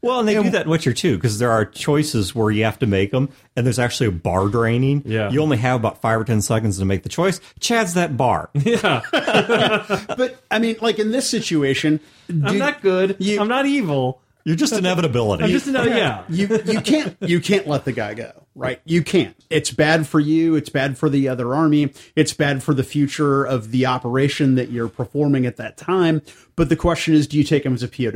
Well, 0.02 0.20
and 0.20 0.28
they 0.28 0.34
do 0.42 0.50
that 0.50 0.64
in 0.64 0.70
Witcher 0.70 0.92
too, 0.92 1.16
because 1.16 1.38
there 1.38 1.50
are 1.50 1.64
choices 1.64 2.34
where 2.34 2.50
you 2.50 2.64
have 2.64 2.78
to 2.80 2.86
make 2.86 3.10
them, 3.10 3.28
and 3.56 3.64
there's 3.66 3.78
actually 3.78 4.08
a 4.08 4.12
bar 4.12 4.48
draining. 4.48 5.02
Yeah. 5.04 5.30
You 5.30 5.40
only 5.42 5.56
have 5.58 5.78
about 5.80 6.00
five 6.00 6.20
or 6.20 6.24
ten 6.24 6.40
seconds 6.42 6.78
to 6.78 6.84
make 6.84 7.02
the 7.02 7.08
choice. 7.08 7.40
Chad's 7.60 7.94
that 7.94 8.16
bar. 8.16 8.50
Yeah. 8.54 9.02
But 9.12 10.42
I 10.50 10.58
mean, 10.58 10.76
like 10.80 10.98
in 10.98 11.10
this 11.12 11.28
situation, 11.28 12.00
I'm 12.28 12.40
do- 12.52 12.58
not 12.58 12.82
good. 12.82 13.16
you- 13.18 13.40
I'm 13.40 13.48
not 13.48 13.66
evil. 13.66 14.20
You're 14.44 14.56
just 14.56 14.72
inevitability. 14.72 15.44
I'm 15.44 15.50
just 15.50 15.66
no, 15.66 15.84
yeah. 15.84 16.24
you 16.28 16.48
you 16.66 16.80
can't 16.80 17.16
you 17.20 17.40
can't 17.40 17.66
let 17.66 17.84
the 17.84 17.92
guy 17.92 18.14
go 18.14 18.32
right? 18.54 18.80
You 18.84 19.02
can't. 19.02 19.34
It's 19.48 19.70
bad 19.70 20.06
for 20.06 20.20
you. 20.20 20.54
It's 20.54 20.68
bad 20.68 20.98
for 20.98 21.08
the 21.08 21.28
other 21.28 21.54
army. 21.54 21.92
It's 22.14 22.32
bad 22.32 22.62
for 22.62 22.74
the 22.74 22.82
future 22.84 23.44
of 23.44 23.70
the 23.70 23.86
operation 23.86 24.56
that 24.56 24.70
you're 24.70 24.88
performing 24.88 25.46
at 25.46 25.56
that 25.56 25.76
time. 25.76 26.22
But 26.56 26.68
the 26.68 26.76
question 26.76 27.14
is 27.14 27.26
do 27.26 27.38
you 27.38 27.44
take 27.44 27.64
him 27.64 27.74
as 27.74 27.82
a 27.82 27.88
pow 27.88 28.10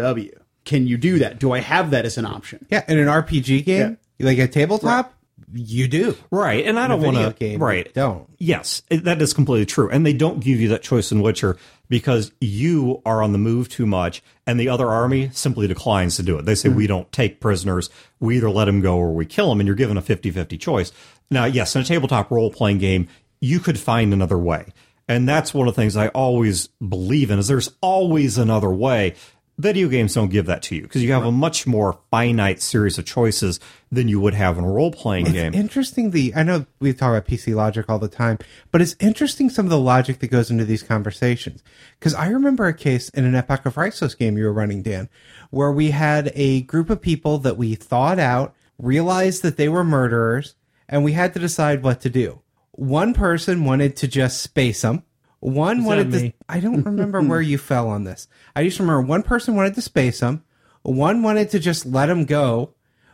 can 0.64 0.86
you 0.86 0.96
do 0.96 1.18
that? 1.18 1.38
Do 1.38 1.52
i 1.52 1.60
have 1.60 1.90
that 1.90 2.06
as 2.06 2.16
an 2.18 2.26
option? 2.26 2.66
Yeah, 2.70 2.84
in 2.88 2.98
an 2.98 3.06
RPG 3.06 3.64
game, 3.64 3.98
like 4.18 4.38
a 4.38 4.48
tabletop, 4.48 5.12
you 5.52 5.88
do. 5.88 6.16
right, 6.30 6.64
and 6.64 6.78
I 6.78 6.88
don't 6.88 7.00
a 7.00 7.04
want 7.04 7.16
video 7.16 7.32
to. 7.32 7.38
game, 7.38 7.62
Right, 7.62 7.92
don't. 7.92 8.28
Yes, 8.38 8.82
that 8.88 9.20
is 9.20 9.34
completely 9.34 9.66
true, 9.66 9.90
and 9.90 10.06
they 10.06 10.14
don't 10.14 10.40
give 10.40 10.60
you 10.60 10.68
that 10.68 10.82
choice 10.82 11.12
in 11.12 11.20
Witcher 11.20 11.58
because 11.88 12.32
you 12.40 13.02
are 13.04 13.22
on 13.22 13.32
the 13.32 13.38
move 13.38 13.68
too 13.68 13.86
much, 13.86 14.22
and 14.46 14.58
the 14.58 14.68
other 14.68 14.88
army 14.88 15.30
simply 15.32 15.66
declines 15.66 16.16
to 16.16 16.22
do 16.22 16.38
it. 16.38 16.44
They 16.44 16.54
say 16.54 16.68
hmm. 16.68 16.76
we 16.76 16.86
don't 16.86 17.10
take 17.12 17.40
prisoners; 17.40 17.90
we 18.20 18.36
either 18.36 18.50
let 18.50 18.66
them 18.66 18.80
go 18.80 18.96
or 18.96 19.12
we 19.12 19.26
kill 19.26 19.48
them, 19.48 19.60
and 19.60 19.66
you're 19.66 19.76
given 19.76 19.96
a 19.96 20.02
50-50 20.02 20.58
choice. 20.60 20.92
Now, 21.30 21.44
yes, 21.44 21.74
in 21.74 21.82
a 21.82 21.84
tabletop 21.84 22.30
role 22.30 22.50
playing 22.50 22.78
game, 22.78 23.08
you 23.40 23.60
could 23.60 23.78
find 23.78 24.12
another 24.12 24.38
way. 24.38 24.72
And 25.06 25.28
that's 25.28 25.52
one 25.52 25.68
of 25.68 25.74
the 25.74 25.80
things 25.80 25.96
I 25.96 26.08
always 26.08 26.68
believe 26.68 27.30
in 27.30 27.38
is 27.38 27.48
there's 27.48 27.72
always 27.82 28.38
another 28.38 28.70
way. 28.70 29.14
Video 29.56 29.88
games 29.88 30.14
don't 30.14 30.30
give 30.30 30.46
that 30.46 30.62
to 30.62 30.74
you 30.74 30.82
because 30.82 31.02
you 31.02 31.12
have 31.12 31.24
a 31.24 31.30
much 31.30 31.64
more 31.64 32.00
finite 32.10 32.60
series 32.60 32.98
of 32.98 33.04
choices 33.04 33.60
than 33.92 34.08
you 34.08 34.18
would 34.18 34.34
have 34.34 34.58
in 34.58 34.64
a 34.64 34.68
role 34.68 34.90
playing 34.90 35.26
game. 35.26 35.54
Interesting. 35.54 36.10
The 36.10 36.34
I 36.34 36.42
know 36.42 36.66
we 36.80 36.92
talk 36.92 37.10
about 37.10 37.26
PC 37.26 37.54
logic 37.54 37.88
all 37.88 38.00
the 38.00 38.08
time, 38.08 38.38
but 38.72 38.82
it's 38.82 38.96
interesting 38.98 39.48
some 39.48 39.66
of 39.66 39.70
the 39.70 39.78
logic 39.78 40.18
that 40.18 40.26
goes 40.26 40.50
into 40.50 40.64
these 40.64 40.82
conversations. 40.82 41.62
Because 41.98 42.14
I 42.14 42.26
remember 42.28 42.66
a 42.66 42.74
case 42.74 43.08
in 43.10 43.24
an 43.24 43.36
Epoch 43.36 43.64
of 43.64 43.76
Rhystos 43.76 44.18
game 44.18 44.36
you 44.36 44.44
were 44.44 44.52
running, 44.52 44.82
Dan, 44.82 45.08
where 45.50 45.70
we 45.70 45.92
had 45.92 46.32
a 46.34 46.62
group 46.62 46.90
of 46.90 47.00
people 47.00 47.38
that 47.38 47.56
we 47.56 47.76
thought 47.76 48.18
out, 48.18 48.56
realized 48.76 49.42
that 49.42 49.56
they 49.56 49.68
were 49.68 49.84
murderers, 49.84 50.56
and 50.88 51.04
we 51.04 51.12
had 51.12 51.32
to 51.34 51.38
decide 51.38 51.84
what 51.84 52.00
to 52.00 52.10
do. 52.10 52.40
One 52.72 53.14
person 53.14 53.64
wanted 53.64 53.94
to 53.98 54.08
just 54.08 54.42
space 54.42 54.82
them. 54.82 55.04
One 55.44 55.84
wanted 55.84 56.10
to. 56.12 56.32
I 56.48 56.58
don't 56.60 56.82
remember 56.84 57.20
where 57.20 57.40
you 57.52 57.58
fell 57.58 57.88
on 57.88 58.04
this. 58.04 58.28
I 58.56 58.64
just 58.64 58.78
remember 58.78 59.02
one 59.02 59.22
person 59.22 59.54
wanted 59.54 59.74
to 59.74 59.82
space 59.82 60.20
them. 60.20 60.42
One 60.82 61.22
wanted 61.22 61.50
to 61.50 61.58
just 61.58 61.84
let 61.84 62.08
him 62.08 62.24
go. 62.24 62.70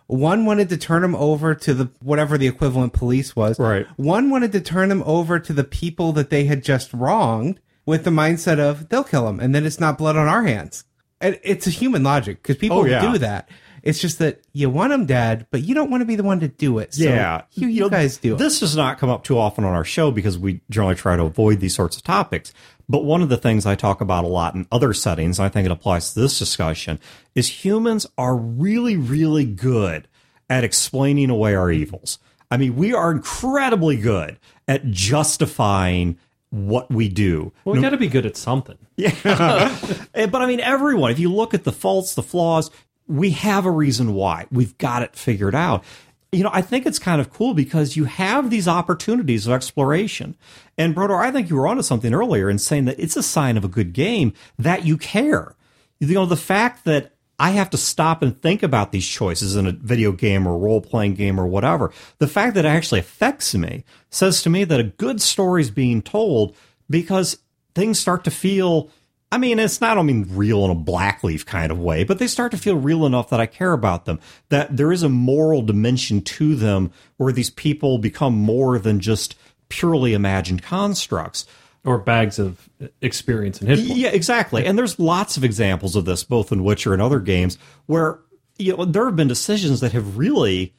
One 0.07 0.45
wanted 0.45 0.69
to 0.69 0.77
turn 0.77 1.03
him 1.03 1.17
over 1.17 1.57
to 1.57 1.75
the 1.75 1.91
whatever 2.01 2.39
the 2.39 2.47
equivalent 2.47 2.93
police 2.93 3.35
was. 3.35 3.59
Right. 3.59 3.85
One 3.97 4.31
wanted 4.31 4.53
to 4.53 4.61
turn 4.61 4.93
him 4.93 5.03
over 5.07 5.41
to 5.41 5.53
the 5.53 5.65
people 5.65 6.13
that 6.13 6.31
they 6.31 6.45
had 6.45 6.63
just 6.63 6.93
wronged 6.95 7.59
with 7.85 8.05
the 8.05 8.11
mindset 8.11 8.61
of 8.61 8.89
they'll 8.91 9.03
kill 9.03 9.29
him 9.29 9.41
and 9.41 9.53
then 9.53 9.67
it's 9.67 9.81
not 9.81 9.99
blood 9.99 10.17
on 10.17 10.29
our 10.29 10.45
hands. 10.45 10.85
And 11.21 11.39
it's 11.43 11.67
a 11.67 11.71
human 11.71 12.05
logic 12.05 12.43
because 12.43 12.57
people 12.57 12.79
Oh, 12.79 12.85
yeah. 12.85 13.11
do 13.13 13.19
that. 13.19 13.49
It's 13.83 14.01
just 14.01 14.19
that 14.19 14.41
you 14.53 14.71
want 14.71 14.93
him 14.93 15.07
dead, 15.07 15.47
but 15.51 15.63
you 15.63 15.75
don't 15.75 15.91
want 15.91 16.01
to 16.01 16.05
be 16.05 16.17
the 16.17 16.23
one 16.23 16.41
to 16.41 16.49
do 16.49 16.79
it. 16.79 16.95
So 16.95 17.05
yeah, 17.05 17.43
you, 17.53 17.69
you 17.69 17.81
know, 17.81 17.89
guys 17.89 18.17
do 18.19 18.35
it. 18.35 18.39
This 18.39 18.61
does 18.61 18.77
not 18.77 18.99
come 18.99 19.11
up 19.11 19.25
too 19.25 19.39
often 19.39 19.65
on 19.65 19.75
our 19.75 19.85
show 19.85 20.11
because 20.11 20.39
we 20.39 20.61
generally 20.71 20.95
try 20.95 21.17
to 21.17 21.25
avoid 21.25 21.61
these 21.61 21.75
sorts 21.75 21.97
of 21.97 22.03
topics. 22.03 22.53
But 22.89 23.05
one 23.05 23.23
of 23.23 23.29
the 23.29 23.37
things 23.37 23.67
I 23.67 23.77
talk 23.77 24.01
about 24.01 24.25
a 24.25 24.29
lot 24.29 24.55
in 24.55 24.67
other 24.73 24.93
settings, 24.93 25.39
and 25.39 25.47
I 25.47 25.49
think 25.49 25.65
it 25.67 25.71
applies 25.73 26.13
to 26.13 26.21
this 26.21 26.39
discussion, 26.39 26.99
is 27.35 27.65
humans 27.65 28.07
are 28.19 28.37
really, 28.37 28.97
really 28.97 29.45
good 29.45 30.09
at 30.49 30.65
explaining 30.65 31.31
away 31.31 31.55
our 31.55 31.71
evils. 31.71 32.19
I 32.51 32.57
mean, 32.57 32.75
we 32.75 32.93
are 32.93 33.13
incredibly 33.13 33.97
good 33.97 34.39
at 34.67 34.91
justifying 34.91 36.19
what 36.51 36.91
we 36.91 37.09
do. 37.09 37.53
Well, 37.65 37.77
we 37.77 37.81
got 37.81 37.91
to 37.91 37.97
be 37.97 38.09
good 38.09 38.27
at 38.27 38.37
something. 38.37 38.77
Yeah. 38.97 39.75
But 40.13 40.43
I 40.43 40.47
mean, 40.47 40.61
everyone, 40.61 41.11
if 41.11 41.19
you 41.19 41.33
look 41.33 41.55
at 41.55 41.65
the 41.65 41.73
faults, 41.73 42.15
the 42.15 42.23
flaws, 42.23 42.71
we 43.11 43.31
have 43.31 43.67
a 43.67 43.71
reason 43.71 44.15
why. 44.15 44.47
We've 44.53 44.77
got 44.79 45.03
it 45.03 45.17
figured 45.17 45.55
out. 45.55 45.85
You 46.33 46.45
know, 46.45 46.51
I 46.53 46.63
think 46.63 46.87
it's 46.87 47.01
kind 47.01 47.21
of 47.21 47.33
cool 47.33 47.55
because 47.55 47.97
you 47.97 48.05
have 48.05 48.51
these 48.51 48.69
opportunities 48.69 49.49
of 49.49 49.53
exploration. 49.53 50.37
And 50.79 50.95
Brodeur, 50.95 51.17
I 51.17 51.33
think 51.33 51.51
you 51.51 51.57
were 51.57 51.67
onto 51.67 51.83
something 51.83 52.15
earlier 52.15 52.49
in 52.49 52.59
saying 52.59 52.85
that 52.85 53.01
it's 53.01 53.17
a 53.17 53.23
sign 53.23 53.57
of 53.57 53.65
a 53.65 53.69
good 53.69 53.93
game 53.93 54.33
that 54.59 54.87
you 54.87 54.97
care. 54.97 55.57
You 55.99 56.15
know, 56.15 56.25
the 56.25 56.37
fact 56.37 56.85
that 56.85 57.13
I 57.41 57.51
have 57.51 57.71
to 57.71 57.77
stop 57.77 58.23
and 58.23 58.41
think 58.41 58.63
about 58.63 58.93
these 58.93 59.09
choices 59.09 59.57
in 59.57 59.67
a 59.67 59.73
video 59.73 60.13
game 60.13 60.47
or 60.47 60.57
role 60.57 60.81
playing 60.81 61.15
game 61.15 61.41
or 61.41 61.49
whatever, 61.49 61.93
the 62.19 62.29
fact 62.29 62.55
that 62.55 62.65
it 62.65 62.69
actually 62.69 63.01
affects 63.01 63.55
me 63.57 63.85
says 64.09 64.41
to 64.43 64.51
me 64.51 64.63
that 64.65 64.79
a 64.79 64.85
good 64.85 65.21
story 65.21 65.63
is 65.63 65.71
being 65.73 66.01
told 66.01 66.55
because 66.89 67.39
things 67.75 67.99
start 67.99 68.23
to 68.25 68.31
feel 68.31 68.89
I 69.33 69.39
mean, 69.39 69.59
it's 69.59 69.81
not, 69.81 69.97
I 69.97 70.03
mean, 70.03 70.27
real 70.31 70.65
in 70.65 70.71
a 70.71 70.75
black 70.75 71.23
leaf 71.23 71.47
kind 71.47 71.71
of 71.71 71.79
way, 71.79 72.03
but 72.05 72.19
they 72.19 72.27
start 72.27 72.51
to 72.51 72.59
feel 72.59 72.77
real 72.77 73.07
enough 73.07 73.31
that 73.31 73.41
I 73.41 73.47
care 73.47 73.73
about 73.73 74.05
them, 74.05 74.19
that 74.49 74.77
there 74.77 74.91
is 74.91 75.03
a 75.03 75.09
moral 75.09 75.63
dimension 75.63 76.21
to 76.23 76.57
them 76.57 76.93
where 77.17 77.33
these 77.33 77.51
people 77.51 77.99
become 77.99 78.35
more 78.35 78.79
than 78.79 78.99
just 78.99 79.37
purely 79.69 80.15
imagined 80.15 80.63
constructs. 80.63 81.47
Or 81.83 81.97
bags 81.97 82.39
of 82.39 82.69
experience 83.01 83.61
and 83.61 83.71
history. 83.71 83.95
Yeah, 83.97 84.11
exactly. 84.11 84.67
And 84.67 84.77
there's 84.77 84.99
lots 84.99 85.39
of 85.39 85.45
examples 85.45 85.97
of 85.97 86.05
this, 86.05 86.23
both 86.25 86.53
in 86.53 86.63
Witcher 86.63 86.93
and 86.93 87.01
other 87.01 87.21
games, 87.21 87.57
where 87.87 88.19
you 88.59 88.77
know 88.77 88.85
there 88.85 89.07
have 89.07 89.17
been 89.17 89.29
decisions 89.29 89.81
that 89.81 89.93
have 89.93 90.19
really, 90.19 90.75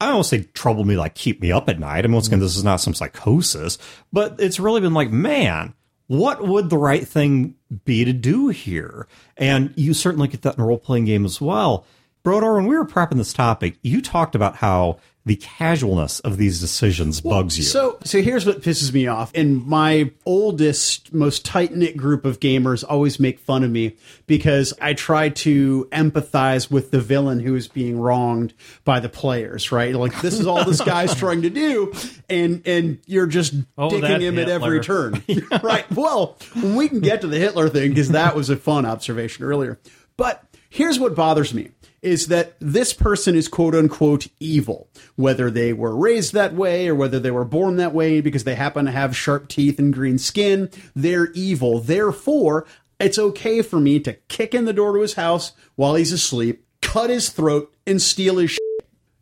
I 0.00 0.10
don't 0.10 0.22
say 0.22 0.44
troubled 0.54 0.86
me, 0.86 0.96
like 0.96 1.16
keep 1.16 1.42
me 1.42 1.50
up 1.50 1.68
at 1.68 1.80
night. 1.80 2.04
I 2.04 2.06
mean, 2.06 2.12
once 2.12 2.28
again, 2.28 2.38
this 2.38 2.56
is 2.56 2.62
not 2.62 2.76
some 2.76 2.94
psychosis, 2.94 3.78
but 4.12 4.36
it's 4.38 4.60
really 4.60 4.80
been 4.80 4.94
like, 4.94 5.10
man, 5.10 5.74
what 6.08 6.46
would 6.46 6.70
the 6.70 6.78
right 6.78 7.06
thing 7.06 7.54
be 7.84 8.04
to 8.04 8.12
do 8.12 8.48
here? 8.48 9.06
And 9.36 9.72
you 9.76 9.94
certainly 9.94 10.26
get 10.26 10.42
that 10.42 10.56
in 10.56 10.60
a 10.62 10.66
role 10.66 10.78
playing 10.78 11.04
game 11.04 11.24
as 11.24 11.40
well. 11.40 11.86
Brodeur, 12.24 12.56
when 12.56 12.66
we 12.66 12.76
were 12.76 12.86
prepping 12.86 13.16
this 13.16 13.32
topic, 13.32 13.78
you 13.82 14.02
talked 14.02 14.34
about 14.34 14.56
how 14.56 14.98
the 15.28 15.36
casualness 15.36 16.18
of 16.20 16.38
these 16.38 16.60
decisions 16.60 17.20
bugs 17.20 17.56
you. 17.58 17.62
So, 17.64 17.98
so 18.02 18.20
here's 18.22 18.46
what 18.46 18.62
pisses 18.62 18.92
me 18.92 19.06
off. 19.06 19.30
And 19.34 19.64
my 19.66 20.10
oldest, 20.26 21.12
most 21.12 21.44
tight 21.44 21.74
knit 21.74 21.96
group 21.96 22.24
of 22.24 22.40
gamers 22.40 22.82
always 22.88 23.20
make 23.20 23.38
fun 23.38 23.62
of 23.62 23.70
me 23.70 23.96
because 24.26 24.72
I 24.80 24.94
try 24.94 25.28
to 25.28 25.86
empathize 25.92 26.70
with 26.70 26.90
the 26.90 27.00
villain 27.00 27.40
who 27.40 27.54
is 27.54 27.68
being 27.68 28.00
wronged 28.00 28.54
by 28.84 29.00
the 29.00 29.08
players. 29.08 29.70
Right? 29.70 29.94
Like 29.94 30.20
this 30.22 30.40
is 30.40 30.46
all 30.46 30.64
this 30.64 30.80
guy's 30.80 31.14
trying 31.18 31.42
to 31.42 31.50
do, 31.50 31.92
and 32.28 32.66
and 32.66 32.98
you're 33.06 33.26
just 33.26 33.54
Oh, 33.76 33.88
dicking 33.90 34.00
that 34.00 34.20
him 34.22 34.38
at 34.38 34.48
every 34.48 34.78
Hitler. 34.78 35.12
turn. 35.12 35.22
right? 35.62 35.88
Well, 35.92 36.38
we 36.62 36.88
can 36.88 37.00
get 37.00 37.20
to 37.20 37.26
the 37.26 37.38
Hitler 37.38 37.68
thing 37.68 37.90
because 37.90 38.08
that 38.10 38.34
was 38.34 38.50
a 38.50 38.56
fun 38.56 38.86
observation 38.86 39.44
earlier. 39.44 39.78
But 40.16 40.42
here's 40.70 40.98
what 40.98 41.14
bothers 41.14 41.52
me 41.54 41.70
is 42.02 42.28
that 42.28 42.54
this 42.60 42.92
person 42.92 43.34
is 43.34 43.48
quote 43.48 43.74
unquote 43.74 44.28
evil, 44.40 44.88
whether 45.16 45.50
they 45.50 45.72
were 45.72 45.96
raised 45.96 46.32
that 46.32 46.54
way 46.54 46.88
or 46.88 46.94
whether 46.94 47.18
they 47.18 47.30
were 47.30 47.44
born 47.44 47.76
that 47.76 47.94
way 47.94 48.20
because 48.20 48.44
they 48.44 48.54
happen 48.54 48.84
to 48.84 48.90
have 48.90 49.16
sharp 49.16 49.48
teeth 49.48 49.78
and 49.78 49.92
green 49.92 50.18
skin. 50.18 50.70
They're 50.94 51.30
evil. 51.32 51.80
Therefore, 51.80 52.66
it's 53.00 53.18
okay 53.18 53.62
for 53.62 53.80
me 53.80 54.00
to 54.00 54.14
kick 54.14 54.54
in 54.54 54.64
the 54.64 54.72
door 54.72 54.92
to 54.94 55.02
his 55.02 55.14
house 55.14 55.52
while 55.76 55.94
he's 55.94 56.12
asleep, 56.12 56.64
cut 56.82 57.10
his 57.10 57.30
throat, 57.30 57.74
and 57.86 58.00
steal 58.00 58.38
his 58.38 58.52
shit 58.52 58.60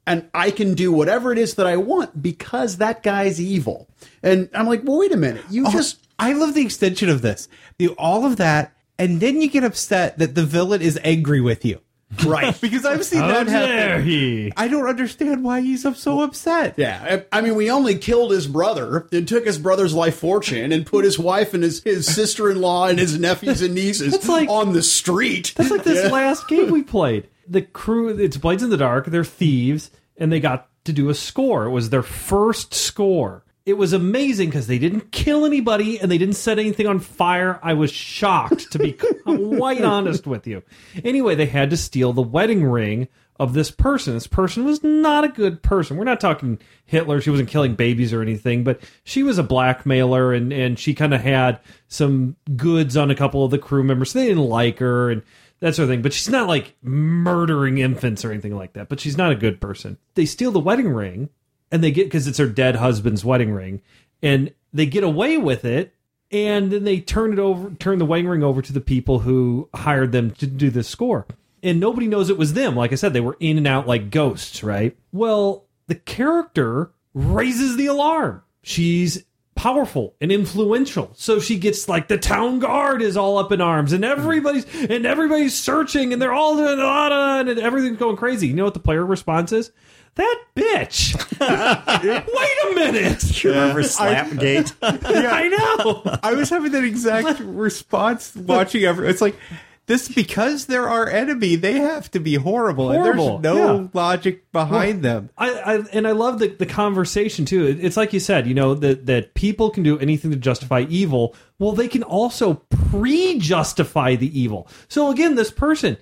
and 0.06 0.30
I 0.32 0.50
can 0.50 0.74
do 0.74 0.92
whatever 0.92 1.32
it 1.32 1.38
is 1.38 1.54
that 1.56 1.66
I 1.66 1.76
want 1.76 2.22
because 2.22 2.76
that 2.76 3.02
guy's 3.02 3.40
evil. 3.40 3.88
And 4.22 4.48
I'm 4.54 4.66
like, 4.66 4.82
well, 4.84 4.98
wait 4.98 5.12
a 5.12 5.16
minute. 5.16 5.44
You 5.50 5.66
oh, 5.66 5.72
just 5.72 6.06
I 6.18 6.32
love 6.32 6.54
the 6.54 6.62
extension 6.62 7.08
of 7.08 7.22
this. 7.22 7.48
Do 7.78 7.94
all 7.98 8.24
of 8.24 8.36
that, 8.36 8.72
and 8.98 9.20
then 9.20 9.40
you 9.40 9.50
get 9.50 9.64
upset 9.64 10.18
that 10.18 10.34
the 10.34 10.44
villain 10.44 10.80
is 10.80 10.98
angry 11.02 11.40
with 11.40 11.64
you. 11.64 11.80
right. 12.24 12.58
Because 12.60 12.84
I've 12.84 13.04
seen 13.04 13.20
How 13.20 13.28
that 13.28 13.46
dare 13.46 13.88
happen. 13.90 14.06
he? 14.06 14.52
I 14.56 14.68
don't 14.68 14.86
understand 14.88 15.42
why 15.44 15.60
he's 15.60 15.86
so 15.98 16.20
upset. 16.22 16.74
Yeah, 16.76 17.22
I 17.32 17.38
I 17.38 17.40
mean, 17.42 17.54
we 17.56 17.70
only 17.70 17.96
killed 17.98 18.30
his 18.32 18.46
brother 18.46 19.08
and 19.12 19.26
took 19.26 19.44
his 19.44 19.58
brother's 19.58 19.92
life 19.94 20.16
fortune 20.16 20.72
and 20.72 20.86
put 20.86 21.04
his 21.04 21.18
wife 21.18 21.52
and 21.54 21.62
his, 21.62 21.82
his 21.82 22.06
sister 22.06 22.50
in 22.50 22.60
law 22.60 22.86
and 22.86 22.98
his 22.98 23.18
nephews 23.18 23.62
and 23.62 23.74
nieces 23.74 24.12
That's 24.12 24.28
like- 24.28 24.48
on 24.48 24.72
the 24.72 24.82
street. 24.82 25.52
That's 25.56 25.70
like 25.70 25.84
this 25.84 26.10
last 26.12 26.48
game 26.48 26.70
we 26.70 26.82
played. 26.82 27.28
The 27.48 27.62
crew, 27.62 28.08
it's 28.08 28.36
Blades 28.36 28.62
in 28.62 28.70
the 28.70 28.76
Dark. 28.76 29.06
They're 29.06 29.22
thieves, 29.24 29.90
and 30.16 30.32
they 30.32 30.40
got 30.40 30.68
to 30.84 30.92
do 30.92 31.08
a 31.10 31.14
score. 31.14 31.64
It 31.64 31.70
was 31.70 31.90
their 31.90 32.02
first 32.02 32.74
score, 32.74 33.44
it 33.66 33.76
was 33.76 33.92
amazing 33.92 34.48
because 34.48 34.68
they 34.68 34.78
didn't 34.78 35.10
kill 35.10 35.44
anybody 35.44 36.00
and 36.00 36.08
they 36.10 36.18
didn't 36.18 36.36
set 36.36 36.60
anything 36.60 36.86
on 36.86 37.00
fire. 37.00 37.58
I 37.64 37.74
was 37.74 37.90
shocked, 37.90 38.70
to 38.70 38.78
be 38.78 38.92
quite 39.24 39.82
honest 39.82 40.24
with 40.24 40.46
you. 40.46 40.62
Anyway, 41.04 41.34
they 41.34 41.46
had 41.46 41.70
to 41.70 41.76
steal 41.76 42.12
the 42.12 42.22
wedding 42.22 42.64
ring 42.64 43.08
of 43.40 43.54
this 43.54 43.72
person. 43.72 44.14
This 44.14 44.28
person 44.28 44.64
was 44.64 44.84
not 44.84 45.24
a 45.24 45.28
good 45.28 45.64
person. 45.64 45.96
We're 45.96 46.04
not 46.04 46.20
talking 46.20 46.60
Hitler. 46.84 47.20
She 47.20 47.30
wasn't 47.30 47.48
killing 47.48 47.74
babies 47.74 48.12
or 48.12 48.22
anything, 48.22 48.62
but 48.62 48.80
she 49.02 49.24
was 49.24 49.36
a 49.36 49.42
blackmailer 49.42 50.32
and, 50.32 50.52
and 50.52 50.78
she 50.78 50.94
kind 50.94 51.12
of 51.12 51.20
had 51.20 51.58
some 51.88 52.36
goods 52.56 52.96
on 52.96 53.10
a 53.10 53.16
couple 53.16 53.44
of 53.44 53.50
the 53.50 53.58
crew 53.58 53.82
members. 53.82 54.12
They 54.12 54.28
didn't 54.28 54.44
like 54.44 54.78
her 54.78 55.10
and 55.10 55.22
that 55.58 55.74
sort 55.74 55.84
of 55.84 55.90
thing. 55.90 56.02
But 56.02 56.12
she's 56.12 56.28
not 56.28 56.46
like 56.46 56.76
murdering 56.82 57.78
infants 57.78 58.24
or 58.24 58.30
anything 58.30 58.54
like 58.54 58.74
that. 58.74 58.88
But 58.88 59.00
she's 59.00 59.18
not 59.18 59.32
a 59.32 59.36
good 59.36 59.60
person. 59.60 59.98
They 60.14 60.24
steal 60.24 60.52
the 60.52 60.60
wedding 60.60 60.88
ring 60.88 61.30
and 61.70 61.82
they 61.82 61.90
get 61.90 62.06
because 62.06 62.26
it's 62.26 62.38
her 62.38 62.46
dead 62.46 62.76
husband's 62.76 63.24
wedding 63.24 63.52
ring, 63.52 63.82
and 64.22 64.52
they 64.72 64.86
get 64.86 65.04
away 65.04 65.38
with 65.38 65.64
it. 65.64 65.92
And 66.32 66.72
then 66.72 66.82
they 66.82 66.98
turn 66.98 67.32
it 67.32 67.38
over, 67.38 67.70
turn 67.76 68.00
the 68.00 68.04
wedding 68.04 68.26
ring 68.26 68.42
over 68.42 68.60
to 68.60 68.72
the 68.72 68.80
people 68.80 69.20
who 69.20 69.68
hired 69.72 70.10
them 70.10 70.32
to 70.32 70.46
do 70.48 70.70
the 70.70 70.82
score. 70.82 71.24
And 71.62 71.78
nobody 71.78 72.08
knows 72.08 72.30
it 72.30 72.36
was 72.36 72.54
them. 72.54 72.74
Like 72.74 72.90
I 72.92 72.96
said, 72.96 73.12
they 73.12 73.20
were 73.20 73.36
in 73.38 73.58
and 73.58 73.66
out 73.66 73.86
like 73.86 74.10
ghosts, 74.10 74.64
right? 74.64 74.96
Well, 75.12 75.66
the 75.86 75.94
character 75.94 76.90
raises 77.14 77.76
the 77.76 77.86
alarm. 77.86 78.42
She's 78.62 79.24
powerful 79.54 80.14
and 80.20 80.30
influential. 80.30 81.10
So 81.14 81.40
she 81.40 81.58
gets 81.58 81.88
like 81.88 82.08
the 82.08 82.18
town 82.18 82.58
guard 82.58 83.02
is 83.02 83.16
all 83.16 83.38
up 83.38 83.50
in 83.50 83.60
arms 83.60 83.92
and 83.92 84.04
everybody's 84.04 84.66
and 84.88 85.06
everybody's 85.06 85.54
searching 85.54 86.12
and 86.12 86.20
they're 86.20 86.32
all 86.32 86.56
doing 86.56 86.78
a 86.78 86.84
lot 86.84 87.10
of 87.10 87.48
and 87.48 87.58
everything's 87.58 87.98
going 87.98 88.16
crazy. 88.16 88.48
You 88.48 88.54
know 88.54 88.64
what 88.64 88.74
the 88.74 88.80
player 88.80 89.04
response 89.04 89.52
is? 89.52 89.72
That 90.16 90.44
bitch. 90.56 91.14
Wait 91.40 92.72
a 92.72 92.74
minute. 92.74 93.44
You 93.44 93.50
remember 93.50 93.82
Slapgate? 93.82 94.72
I 94.82 95.48
know. 95.48 96.18
I 96.22 96.32
was 96.34 96.50
having 96.50 96.72
that 96.72 96.84
exact 96.84 97.38
response 97.40 98.34
watching 98.34 98.84
every. 98.84 99.08
It's 99.08 99.20
like 99.20 99.36
this 99.84 100.08
because 100.08 100.66
they're 100.66 100.88
our 100.88 101.06
enemy. 101.08 101.54
They 101.56 101.74
have 101.74 102.10
to 102.12 102.18
be 102.18 102.34
horrible, 102.36 102.90
Horrible, 102.90 103.36
and 103.36 103.44
there's 103.44 103.56
no 103.56 103.80
yeah. 103.82 103.88
logic 103.92 104.50
behind 104.52 105.02
them. 105.02 105.28
I, 105.36 105.50
I 105.52 105.74
and 105.92 106.08
I 106.08 106.12
love 106.12 106.38
the, 106.38 106.48
the 106.48 106.66
conversation 106.66 107.44
too. 107.44 107.66
It- 107.66 107.84
It's 107.84 107.96
like 107.98 108.12
you 108.14 108.20
said, 108.20 108.46
you 108.46 108.54
know, 108.54 108.74
that 108.74 109.04
that 109.06 109.34
people 109.34 109.68
can 109.70 109.82
do 109.82 109.98
anything 109.98 110.30
to 110.30 110.36
justify 110.38 110.86
evil. 110.88 111.34
Well, 111.58 111.72
they 111.72 111.88
can 111.88 112.02
also 112.02 112.54
pre-justify 112.70 114.16
the 114.16 114.38
evil. 114.40 114.68
So 114.88 115.10
again, 115.10 115.34
this 115.34 115.50
person, 115.50 115.96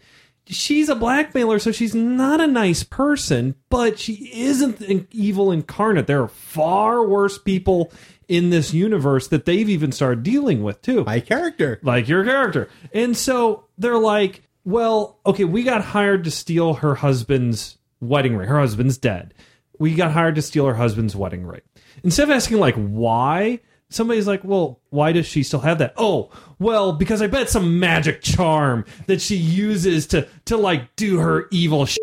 she's 0.46 0.88
a 0.88 0.94
blackmailer, 0.94 1.59
so 1.59 1.72
she's 1.72 1.94
not 1.94 2.40
a 2.40 2.46
nice 2.46 2.83
person, 2.83 3.54
but 3.70 3.98
she 3.98 4.30
isn't 4.33 4.80
an 4.80 5.07
evil 5.11 5.50
incarnate. 5.50 6.07
There 6.07 6.22
are 6.22 6.28
far 6.28 7.07
worse 7.07 7.38
people 7.38 7.92
in 8.28 8.50
this 8.50 8.72
universe 8.72 9.28
that 9.28 9.44
they've 9.44 9.68
even 9.68 9.92
started 9.92 10.22
dealing 10.22 10.62
with 10.62 10.80
too 10.83 11.04
My 11.04 11.20
character. 11.20 11.78
like 11.83 12.09
your 12.09 12.24
character. 12.24 12.68
And 12.92 13.16
so 13.16 13.64
they're 13.76 13.98
like, 13.98 14.42
well, 14.64 15.18
okay, 15.26 15.44
we 15.44 15.62
got 15.62 15.83
hired 15.85 16.24
to 16.24 16.30
steal 16.30 16.74
her 16.74 16.94
husband's 16.94 17.76
wedding 18.00 18.37
ring. 18.37 18.48
Her 18.48 18.61
husband's 18.61 18.96
dead. 18.96 19.35
We 19.78 19.94
got 19.94 20.12
hired 20.12 20.37
to 20.37 20.42
steal 20.42 20.66
her 20.66 20.74
husband's 20.74 21.14
wedding 21.16 21.44
ring. 21.46 21.61
Instead 22.02 22.24
of 22.30 22.35
asking 22.37 22.59
like 22.59 22.76
why, 22.76 23.61
somebody's 23.94 24.26
like, 24.26 24.42
well, 24.44 24.80
why 24.90 25.12
does 25.12 25.26
she 25.26 25.42
still 25.42 25.61
have 25.61 25.78
that? 25.78 25.94
Oh, 25.96 26.30
well, 26.59 26.92
because 26.92 27.22
I 27.22 27.26
bet 27.26 27.48
some 27.48 27.78
magic 27.78 28.22
charm 28.22 28.85
that 29.07 29.20
she 29.20 29.37
uses 29.37 30.07
to 30.09 30.28
to 30.46 30.57
like 30.57 30.94
do 30.96 31.18
her 31.18 31.46
evil 31.50 31.87
shit. 31.87 32.00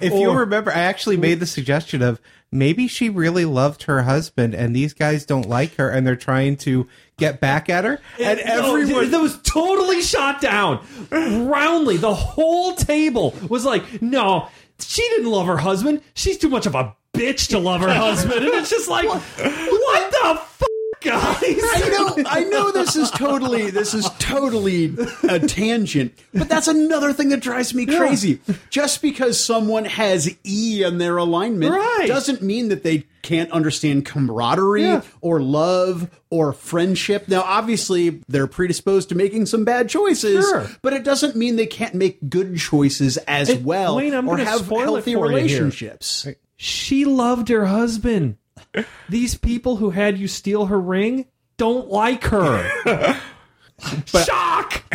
If 0.00 0.12
you 0.14 0.32
remember, 0.32 0.70
I 0.70 0.80
actually 0.80 1.18
made 1.18 1.40
the 1.40 1.46
suggestion 1.46 2.00
of 2.00 2.20
maybe 2.50 2.88
she 2.88 3.10
really 3.10 3.44
loved 3.44 3.82
her 3.82 4.02
husband, 4.02 4.54
and 4.54 4.74
these 4.74 4.94
guys 4.94 5.26
don't 5.26 5.46
like 5.46 5.74
her, 5.76 5.90
and 5.90 6.06
they're 6.06 6.16
trying 6.16 6.56
to 6.58 6.88
get 7.18 7.38
back 7.40 7.68
at 7.68 7.84
her. 7.84 8.00
And 8.18 8.40
No, 8.46 8.76
everyone, 8.76 9.10
that 9.10 9.20
was 9.20 9.38
totally 9.42 10.00
shot 10.00 10.40
down 10.40 10.86
roundly. 11.10 11.98
The 11.98 12.14
whole 12.14 12.74
table 12.76 13.34
was 13.48 13.66
like, 13.66 14.00
no, 14.00 14.48
she 14.78 15.02
didn't 15.02 15.30
love 15.30 15.46
her 15.46 15.58
husband. 15.58 16.00
She's 16.14 16.38
too 16.38 16.48
much 16.48 16.64
of 16.64 16.74
a 16.74 16.96
bitch 17.12 17.48
to 17.48 17.58
love 17.58 17.80
her 17.82 17.92
husband. 17.92 18.44
And 18.44 18.54
it's 18.54 18.70
just 18.70 18.88
like, 18.88 19.06
what 19.08 20.10
the 20.10 20.40
fuck, 20.40 20.68
guys? 21.00 21.36
I 21.42 21.88
know, 22.16 22.24
I 22.26 22.44
know 22.44 22.70
this 22.72 22.96
is 22.96 23.10
totally, 23.10 23.70
this 23.70 23.94
is 23.94 24.08
totally 24.18 24.94
a 25.28 25.38
tangent, 25.40 26.12
but 26.34 26.48
that's 26.48 26.68
another 26.68 27.12
thing 27.12 27.28
that 27.30 27.40
drives 27.40 27.74
me 27.74 27.86
crazy. 27.86 28.40
Just 28.70 29.02
because 29.02 29.42
someone 29.42 29.84
has 29.84 30.34
E 30.44 30.82
in 30.82 30.98
their 30.98 31.16
alignment 31.16 31.72
Right. 31.74 32.06
doesn't 32.08 32.42
mean 32.42 32.68
that 32.68 32.82
they 32.82 33.04
can't 33.22 33.50
understand 33.50 34.06
camaraderie 34.06 34.82
Yeah. 34.82 35.02
or 35.20 35.40
love 35.40 36.08
or 36.30 36.52
friendship. 36.52 37.28
Now, 37.28 37.42
obviously, 37.42 38.20
they're 38.28 38.46
predisposed 38.46 39.10
to 39.10 39.14
making 39.14 39.46
some 39.46 39.64
bad 39.64 39.88
choices, 39.88 40.44
Sure. 40.48 40.66
but 40.82 40.92
it 40.94 41.04
doesn't 41.04 41.36
mean 41.36 41.56
they 41.56 41.66
can't 41.66 41.94
make 41.94 42.28
good 42.30 42.56
choices 42.56 43.16
as 43.18 43.50
And, 43.50 43.64
well 43.64 43.96
Wayne, 43.96 44.14
or 44.14 44.38
have 44.38 44.66
healthy 44.68 45.02
for 45.02 45.10
you 45.10 45.16
here. 45.18 45.26
relationships. 45.26 46.26
She 46.56 47.04
loved 47.04 47.48
her 47.50 47.66
husband. 47.66 48.36
These 49.08 49.36
people 49.36 49.76
who 49.76 49.90
had 49.90 50.18
you 50.18 50.28
steal 50.28 50.66
her 50.66 50.80
ring 50.80 51.26
don't 51.56 51.88
like 51.88 52.24
her. 52.24 52.68
Shock! 54.06 54.82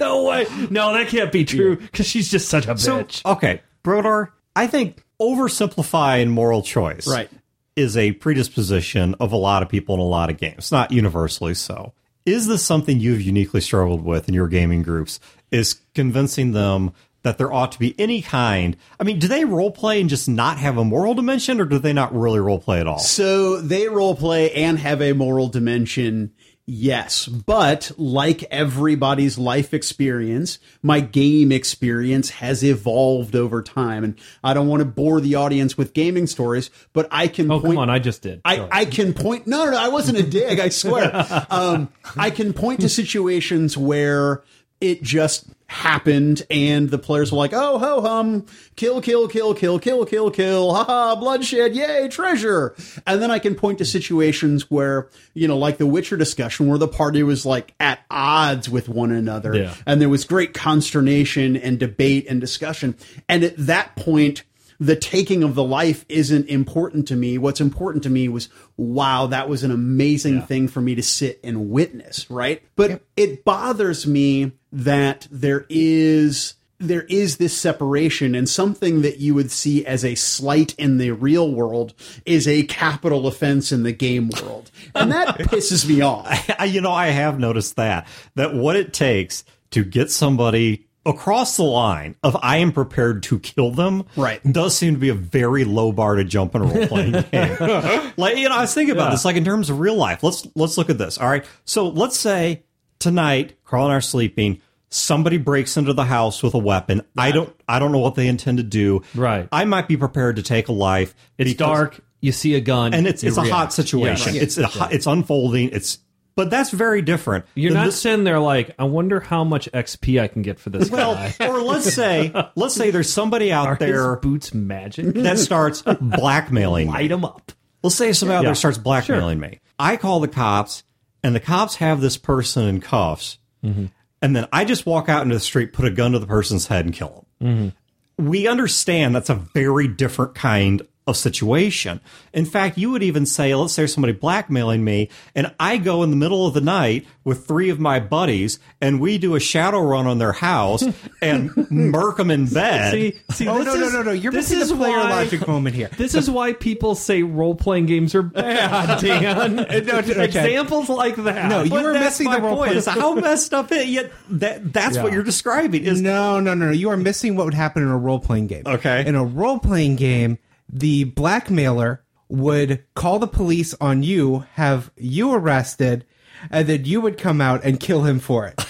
no 0.00 0.24
way. 0.24 0.46
No, 0.70 0.92
that 0.92 1.06
can't 1.08 1.32
be 1.32 1.44
true 1.44 1.76
because 1.76 2.06
she's 2.06 2.30
just 2.30 2.48
such 2.48 2.66
a 2.66 2.76
So, 2.76 3.02
bitch. 3.04 3.24
okay, 3.24 3.62
Brodeur, 3.82 4.32
I 4.54 4.66
think 4.66 5.02
oversimplifying 5.20 6.28
moral 6.28 6.62
choice 6.62 7.06
Right. 7.06 7.30
is 7.74 7.96
a 7.96 8.12
predisposition 8.12 9.14
of 9.20 9.32
a 9.32 9.36
lot 9.36 9.62
of 9.62 9.68
people 9.68 9.94
in 9.94 10.00
a 10.00 10.04
lot 10.04 10.28
of 10.30 10.36
games, 10.36 10.70
not 10.70 10.92
universally 10.92 11.54
so. 11.54 11.94
Is 12.26 12.46
this 12.46 12.62
something 12.62 12.98
you've 13.00 13.22
uniquely 13.22 13.60
struggled 13.60 14.04
with 14.04 14.28
in 14.28 14.34
your 14.34 14.48
gaming 14.48 14.82
groups? 14.82 15.20
Is 15.50 15.80
convincing 15.94 16.52
them 16.52 16.92
that 17.22 17.38
there 17.38 17.52
ought 17.52 17.72
to 17.72 17.78
be 17.78 17.94
any 17.98 18.22
kind. 18.22 18.76
I 19.00 19.04
mean, 19.04 19.18
do 19.18 19.28
they 19.28 19.44
role 19.44 19.70
play 19.70 20.00
and 20.00 20.08
just 20.08 20.28
not 20.28 20.58
have 20.58 20.78
a 20.78 20.84
moral 20.84 21.14
dimension, 21.14 21.60
or 21.60 21.64
do 21.64 21.78
they 21.78 21.92
not 21.92 22.14
really 22.14 22.40
role 22.40 22.60
play 22.60 22.80
at 22.80 22.86
all? 22.86 22.98
So 22.98 23.60
they 23.60 23.88
role 23.88 24.14
play 24.14 24.52
and 24.52 24.78
have 24.78 25.02
a 25.02 25.12
moral 25.12 25.48
dimension. 25.48 26.32
Yes, 26.68 27.28
but 27.28 27.92
like 27.96 28.42
everybody's 28.44 29.38
life 29.38 29.72
experience, 29.72 30.58
my 30.82 30.98
game 30.98 31.52
experience 31.52 32.30
has 32.30 32.64
evolved 32.64 33.36
over 33.36 33.62
time. 33.62 34.02
And 34.02 34.18
I 34.42 34.52
don't 34.52 34.66
want 34.66 34.80
to 34.80 34.84
bore 34.84 35.20
the 35.20 35.36
audience 35.36 35.78
with 35.78 35.94
gaming 35.94 36.26
stories, 36.26 36.70
but 36.92 37.06
I 37.12 37.28
can 37.28 37.48
oh, 37.52 37.60
point 37.60 37.74
come 37.74 37.78
on. 37.78 37.90
I 37.90 38.00
just 38.00 38.22
did. 38.22 38.40
I, 38.44 38.56
Sorry. 38.56 38.68
I 38.72 38.84
can 38.84 39.14
point. 39.14 39.46
No, 39.46 39.64
no, 39.64 39.70
no, 39.70 39.78
I 39.78 39.88
wasn't 39.88 40.18
a 40.18 40.24
dig. 40.24 40.58
I 40.58 40.68
swear. 40.70 41.24
Um, 41.48 41.88
I 42.16 42.30
can 42.30 42.52
point 42.52 42.80
to 42.80 42.88
situations 42.88 43.76
where 43.76 44.42
it 44.80 45.02
just 45.02 45.46
happened, 45.68 46.42
and 46.50 46.90
the 46.90 46.98
players 46.98 47.32
were 47.32 47.38
like, 47.38 47.52
"Oh, 47.52 47.78
ho 47.78 48.00
hum, 48.00 48.46
kill, 48.76 49.00
kill, 49.00 49.28
kill, 49.28 49.54
kill, 49.54 49.78
kill, 49.78 50.04
kill, 50.06 50.30
kill, 50.30 50.74
haha, 50.74 51.14
bloodshed, 51.16 51.74
yay, 51.74 52.08
treasure." 52.08 52.74
And 53.06 53.20
then 53.20 53.30
I 53.30 53.38
can 53.38 53.54
point 53.54 53.78
to 53.78 53.84
situations 53.84 54.70
where 54.70 55.08
you 55.34 55.48
know, 55.48 55.58
like 55.58 55.78
the 55.78 55.86
Witcher 55.86 56.16
discussion, 56.16 56.68
where 56.68 56.78
the 56.78 56.88
party 56.88 57.22
was 57.22 57.44
like 57.44 57.74
at 57.80 58.00
odds 58.10 58.68
with 58.68 58.88
one 58.88 59.12
another, 59.12 59.54
Yeah. 59.54 59.74
and 59.86 60.00
there 60.00 60.08
was 60.08 60.24
great 60.24 60.54
consternation 60.54 61.56
and 61.56 61.78
debate 61.78 62.26
and 62.28 62.40
discussion. 62.40 62.94
And 63.28 63.44
at 63.44 63.54
that 63.56 63.96
point 63.96 64.44
the 64.78 64.94
taking 64.94 65.42
of 65.42 65.54
the 65.54 65.64
life 65.64 66.04
isn't 66.06 66.50
important 66.50 67.08
to 67.08 67.16
me. 67.16 67.38
What's 67.38 67.62
important 67.62 68.02
to 68.02 68.10
me 68.10 68.28
was, 68.28 68.50
wow, 68.76 69.26
that 69.28 69.48
was 69.48 69.64
an 69.64 69.70
amazing 69.70 70.42
thing 70.42 70.68
for 70.68 70.82
me 70.82 70.94
to 70.96 71.02
sit 71.02 71.40
and 71.42 71.70
witness, 71.70 72.30
right? 72.30 72.62
But 72.76 73.00
it 73.16 73.42
bothers 73.42 74.06
me 74.06 74.52
that 74.76 75.26
there 75.30 75.66
is 75.68 76.54
there 76.78 77.04
is 77.04 77.38
this 77.38 77.56
separation 77.56 78.34
and 78.34 78.46
something 78.46 79.00
that 79.00 79.18
you 79.18 79.32
would 79.34 79.50
see 79.50 79.86
as 79.86 80.04
a 80.04 80.14
slight 80.14 80.74
in 80.74 80.98
the 80.98 81.10
real 81.10 81.50
world 81.50 81.94
is 82.26 82.46
a 82.46 82.64
capital 82.64 83.26
offense 83.26 83.72
in 83.72 83.82
the 83.82 83.92
game 83.92 84.28
world. 84.42 84.70
And 84.94 85.10
that 85.10 85.38
pisses 85.38 85.88
me 85.88 86.02
off. 86.02 86.26
I- 86.60 86.66
you 86.66 86.82
know, 86.82 86.92
I 86.92 87.06
have 87.08 87.38
noticed 87.38 87.76
that 87.76 88.06
that 88.34 88.52
what 88.54 88.76
it 88.76 88.92
takes 88.92 89.42
to 89.70 89.84
get 89.84 90.10
somebody 90.10 90.86
across 91.06 91.56
the 91.56 91.62
line 91.62 92.14
of 92.22 92.36
I 92.42 92.58
am 92.58 92.72
prepared 92.72 93.22
to 93.24 93.38
kill 93.38 93.70
them, 93.70 94.04
Right. 94.16 94.42
does 94.52 94.76
seem 94.76 94.94
to 94.94 95.00
be 95.00 95.08
a 95.08 95.14
very 95.14 95.64
low 95.64 95.92
bar 95.92 96.16
to 96.16 96.24
jump 96.24 96.54
in 96.56 96.60
a 96.62 96.64
role 96.66 96.86
playing 96.88 97.12
game. 97.32 98.12
like 98.18 98.36
you 98.36 98.50
know, 98.50 98.54
I 98.56 98.60
was 98.60 98.74
thinking 98.74 98.92
about 98.94 99.04
Yeah. 99.06 99.10
this, 99.12 99.24
like 99.24 99.36
in 99.36 99.44
terms 99.46 99.70
of 99.70 99.80
real 99.80 99.96
life. 99.96 100.22
Let's 100.22 100.46
let's 100.54 100.76
look 100.76 100.90
at 100.90 100.98
this. 100.98 101.16
All 101.16 101.28
right, 101.28 101.46
so 101.64 101.88
let's 101.88 102.18
say 102.18 102.64
tonight, 102.98 103.54
Carl 103.64 103.84
and 103.84 103.92
I 103.94 103.96
are 103.96 104.00
sleeping. 104.02 104.60
Somebody 104.88 105.36
breaks 105.36 105.76
into 105.76 105.92
the 105.92 106.04
house 106.04 106.42
with 106.42 106.54
a 106.54 106.58
weapon. 106.58 107.02
I 107.16 107.32
don't. 107.32 107.54
I 107.68 107.78
don't 107.78 107.92
know 107.92 107.98
what 107.98 108.14
they 108.14 108.28
intend 108.28 108.58
to 108.58 108.64
do. 108.64 109.02
Right. 109.14 109.48
I 109.50 109.64
might 109.64 109.88
be 109.88 109.96
prepared 109.96 110.36
to 110.36 110.42
take 110.42 110.68
a 110.68 110.72
life. 110.72 111.14
it's 111.38 111.50
because- 111.52 111.66
dark. 111.78 112.00
You 112.22 112.32
see 112.32 112.54
a 112.54 112.60
gun. 112.60 112.94
and 112.94 113.06
it's 113.06 113.22
it's 113.22 113.36
a 113.36 113.42
hot 113.44 113.72
situation. 113.74 114.34
Yeah, 114.34 114.40
right. 114.40 114.42
It's 114.42 114.56
a, 114.58 114.66
hot- 114.66 114.92
it's 114.92 115.06
unfolding. 115.06 115.68
It's 115.72 115.98
but 116.34 116.50
that's 116.50 116.70
very 116.70 117.02
different. 117.02 117.44
You're 117.54 117.74
not 117.74 117.86
this- 117.86 118.00
sitting 118.00 118.24
there 118.24 118.40
like, 118.40 118.74
I 118.78 118.84
wonder 118.84 119.20
how 119.20 119.44
much 119.44 119.70
XP 119.72 120.20
I 120.20 120.26
can 120.26 120.42
get 120.42 120.58
for 120.58 120.70
this 120.70 120.90
well, 120.90 121.14
guy. 121.14 121.34
or 121.46 121.60
let's 121.62 121.92
say 121.92 122.32
let's 122.56 122.74
say 122.74 122.90
there's 122.90 123.12
somebody 123.12 123.52
out 123.52 123.66
Are 123.68 123.76
there 123.76 124.16
boots 124.16 124.54
magic? 124.54 125.14
that 125.14 125.38
starts 125.38 125.82
blackmailing. 126.00 126.86
me. 126.88 126.92
Light 126.92 127.10
him 127.12 127.24
up. 127.24 127.52
Let's 127.82 127.96
say 127.96 128.12
somebody 128.12 128.38
out 128.38 128.44
there 128.44 128.54
starts 128.54 128.78
blackmailing 128.78 129.38
me. 129.38 129.60
I 129.78 129.96
call 129.96 130.20
the 130.20 130.28
cops, 130.28 130.84
and 131.22 131.34
the 131.34 131.40
cops 131.40 131.76
have 131.76 132.00
this 132.00 132.16
person 132.16 132.64
in 132.66 132.80
cuffs, 132.80 133.38
Mm-hmm. 133.64 133.86
And 134.22 134.34
then 134.34 134.46
I 134.52 134.64
just 134.64 134.86
walk 134.86 135.08
out 135.08 135.22
into 135.22 135.34
the 135.34 135.40
street, 135.40 135.72
put 135.72 135.84
a 135.84 135.90
gun 135.90 136.12
to 136.12 136.18
the 136.18 136.26
person's 136.26 136.66
head, 136.66 136.84
and 136.84 136.94
kill 136.94 137.26
him. 137.40 137.72
Mm-hmm. 138.18 138.28
We 138.28 138.46
understand 138.46 139.14
that's 139.14 139.30
a 139.30 139.34
very 139.34 139.88
different 139.88 140.34
kind 140.34 140.82
of 141.06 141.16
situation. 141.16 142.00
In 142.32 142.44
fact, 142.44 142.76
you 142.76 142.90
would 142.90 143.02
even 143.02 143.26
say, 143.26 143.54
let's 143.54 143.72
say 143.74 143.82
there's 143.82 143.94
somebody 143.94 144.12
blackmailing 144.12 144.82
me, 144.84 145.08
and 145.34 145.54
I 145.60 145.76
go 145.76 146.02
in 146.02 146.10
the 146.10 146.16
middle 146.16 146.46
of 146.46 146.54
the 146.54 146.60
night 146.60 147.06
with 147.22 147.46
three 147.46 147.70
of 147.70 147.78
my 147.78 148.00
buddies, 148.00 148.58
and 148.80 149.00
we 149.00 149.16
do 149.18 149.34
a 149.36 149.40
shadow 149.40 149.78
run 149.80 150.06
on 150.08 150.18
their 150.18 150.32
house 150.32 150.82
and 151.22 151.50
murk 151.70 152.16
them 152.16 152.30
in 152.30 152.46
bed. 152.46 152.90
See, 152.92 153.12
see, 153.30 153.48
Oh 153.48 153.58
this 153.58 153.66
no 153.66 153.74
no 153.76 153.86
is- 153.86 153.92
no 153.92 154.02
no! 154.02 154.10
You're 154.12 154.32
this 154.32 154.50
missing 154.50 154.62
is 154.62 154.68
the 154.70 154.76
player 154.76 154.96
why- 154.96 155.10
logic 155.10 155.46
moment 155.46 155.76
here. 155.76 155.90
This 155.96 156.14
is 156.14 156.28
why 156.30 156.52
people 156.52 156.94
say 156.94 157.22
role 157.22 157.54
playing 157.54 157.86
games 157.86 158.14
are 158.14 158.22
bad, 158.22 159.00
Dan. 159.00 159.60
okay. 159.60 160.24
Examples 160.24 160.88
like 160.88 161.16
that. 161.16 161.48
No, 161.48 161.62
you 161.62 161.70
But 161.70 161.84
were 161.84 161.92
missing 161.94 162.30
the 162.30 162.40
role 162.40 162.56
point. 162.56 162.72
Is 162.72 162.86
how 162.86 163.14
messed 163.14 163.54
up 163.54 163.70
it. 163.72 163.86
Yet 163.88 164.12
that 164.30 164.72
that's 164.72 164.98
what 164.98 165.12
you're 165.12 165.22
describing. 165.22 165.84
Is 165.84 166.00
No, 166.02 166.40
no, 166.40 166.54
no, 166.54 166.66
no. 166.66 166.72
You 166.72 166.90
are 166.90 166.96
missing 166.96 167.36
what 167.36 167.44
would 167.44 167.54
happen 167.54 167.82
in 167.82 167.88
a 167.88 167.96
role 167.96 168.18
playing 168.18 168.48
game. 168.48 168.64
Okay. 168.66 169.06
In 169.06 169.14
a 169.14 169.24
role 169.24 169.58
playing 169.58 169.96
game, 169.96 170.38
the 170.68 171.04
blackmailer 171.04 172.02
would 172.28 172.84
call 172.94 173.18
the 173.18 173.26
police 173.26 173.74
on 173.80 174.02
you, 174.02 174.44
have 174.54 174.90
you 174.96 175.32
arrested, 175.32 176.04
and 176.50 176.68
then 176.68 176.84
you 176.84 177.00
would 177.00 177.18
come 177.18 177.40
out 177.40 177.64
and 177.64 177.80
kill 177.80 178.02
him 178.04 178.18
for 178.18 178.46
it. 178.46 178.66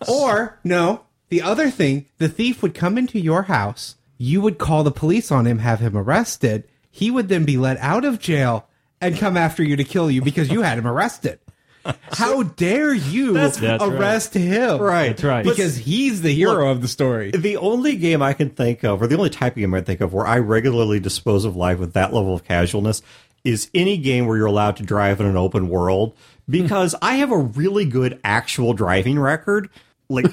or, 0.08 0.58
no, 0.64 1.04
the 1.28 1.42
other 1.42 1.70
thing, 1.70 2.06
the 2.18 2.28
thief 2.28 2.62
would 2.62 2.74
come 2.74 2.96
into 2.96 3.18
your 3.18 3.42
house, 3.42 3.96
you 4.18 4.40
would 4.40 4.58
call 4.58 4.84
the 4.84 4.90
police 4.90 5.32
on 5.32 5.46
him, 5.46 5.58
have 5.58 5.80
him 5.80 5.96
arrested, 5.96 6.64
he 6.90 7.10
would 7.10 7.28
then 7.28 7.44
be 7.44 7.56
let 7.56 7.76
out 7.78 8.04
of 8.04 8.20
jail 8.20 8.68
and 9.00 9.18
come 9.18 9.36
after 9.36 9.62
you 9.62 9.76
to 9.76 9.84
kill 9.84 10.10
you 10.10 10.22
because 10.22 10.50
you 10.50 10.62
had 10.62 10.78
him 10.78 10.86
arrested. 10.86 11.40
How 12.12 12.42
dare 12.42 12.94
you 12.94 13.32
That's 13.32 13.60
right. 13.60 13.80
arrest 13.80 14.34
him? 14.34 14.80
right. 14.80 15.08
That's 15.08 15.24
right. 15.24 15.44
Because 15.44 15.76
he's 15.76 16.22
the 16.22 16.32
hero 16.34 16.70
of 16.70 16.82
the 16.82 16.88
story. 16.88 17.30
The 17.30 17.56
only 17.56 17.96
game 17.96 18.22
I 18.22 18.32
can 18.32 18.50
think 18.50 18.84
of, 18.84 19.02
or 19.02 19.06
the 19.06 19.16
only 19.16 19.30
type 19.30 19.52
of 19.52 19.58
game 19.60 19.74
I 19.74 19.80
think 19.80 20.00
of, 20.00 20.12
where 20.12 20.26
I 20.26 20.38
regularly 20.38 21.00
dispose 21.00 21.44
of 21.44 21.56
life 21.56 21.78
with 21.78 21.92
that 21.94 22.12
level 22.12 22.34
of 22.34 22.44
casualness, 22.44 23.02
is 23.44 23.70
any 23.74 23.98
game 23.98 24.26
where 24.26 24.36
you're 24.36 24.46
allowed 24.46 24.76
to 24.76 24.82
drive 24.82 25.20
in 25.20 25.26
an 25.26 25.36
open 25.36 25.68
world. 25.68 26.16
Because 26.48 26.94
I 27.00 27.16
have 27.16 27.30
a 27.30 27.38
really 27.38 27.84
good 27.84 28.20
actual 28.22 28.74
driving 28.74 29.18
record, 29.18 29.70
like, 30.08 30.26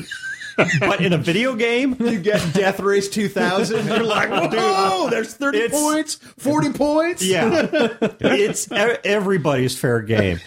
but 0.79 1.01
in 1.01 1.13
a 1.13 1.17
video 1.17 1.55
game, 1.55 1.95
You 1.99 2.19
get 2.19 2.53
Death 2.53 2.79
Race 2.79 3.09
2000. 3.09 3.85
You're 3.87 4.03
like, 4.03 4.29
whoa, 4.29 5.09
there's 5.09 5.33
30 5.33 5.57
it's- 5.57 5.71
points, 5.81 6.15
40 6.15 6.73
points. 6.73 7.23
Yeah, 7.23 7.67
it's 8.19 8.71
e- 8.71 8.75
everybody's 9.03 9.77
fair 9.77 10.01
game. 10.01 10.39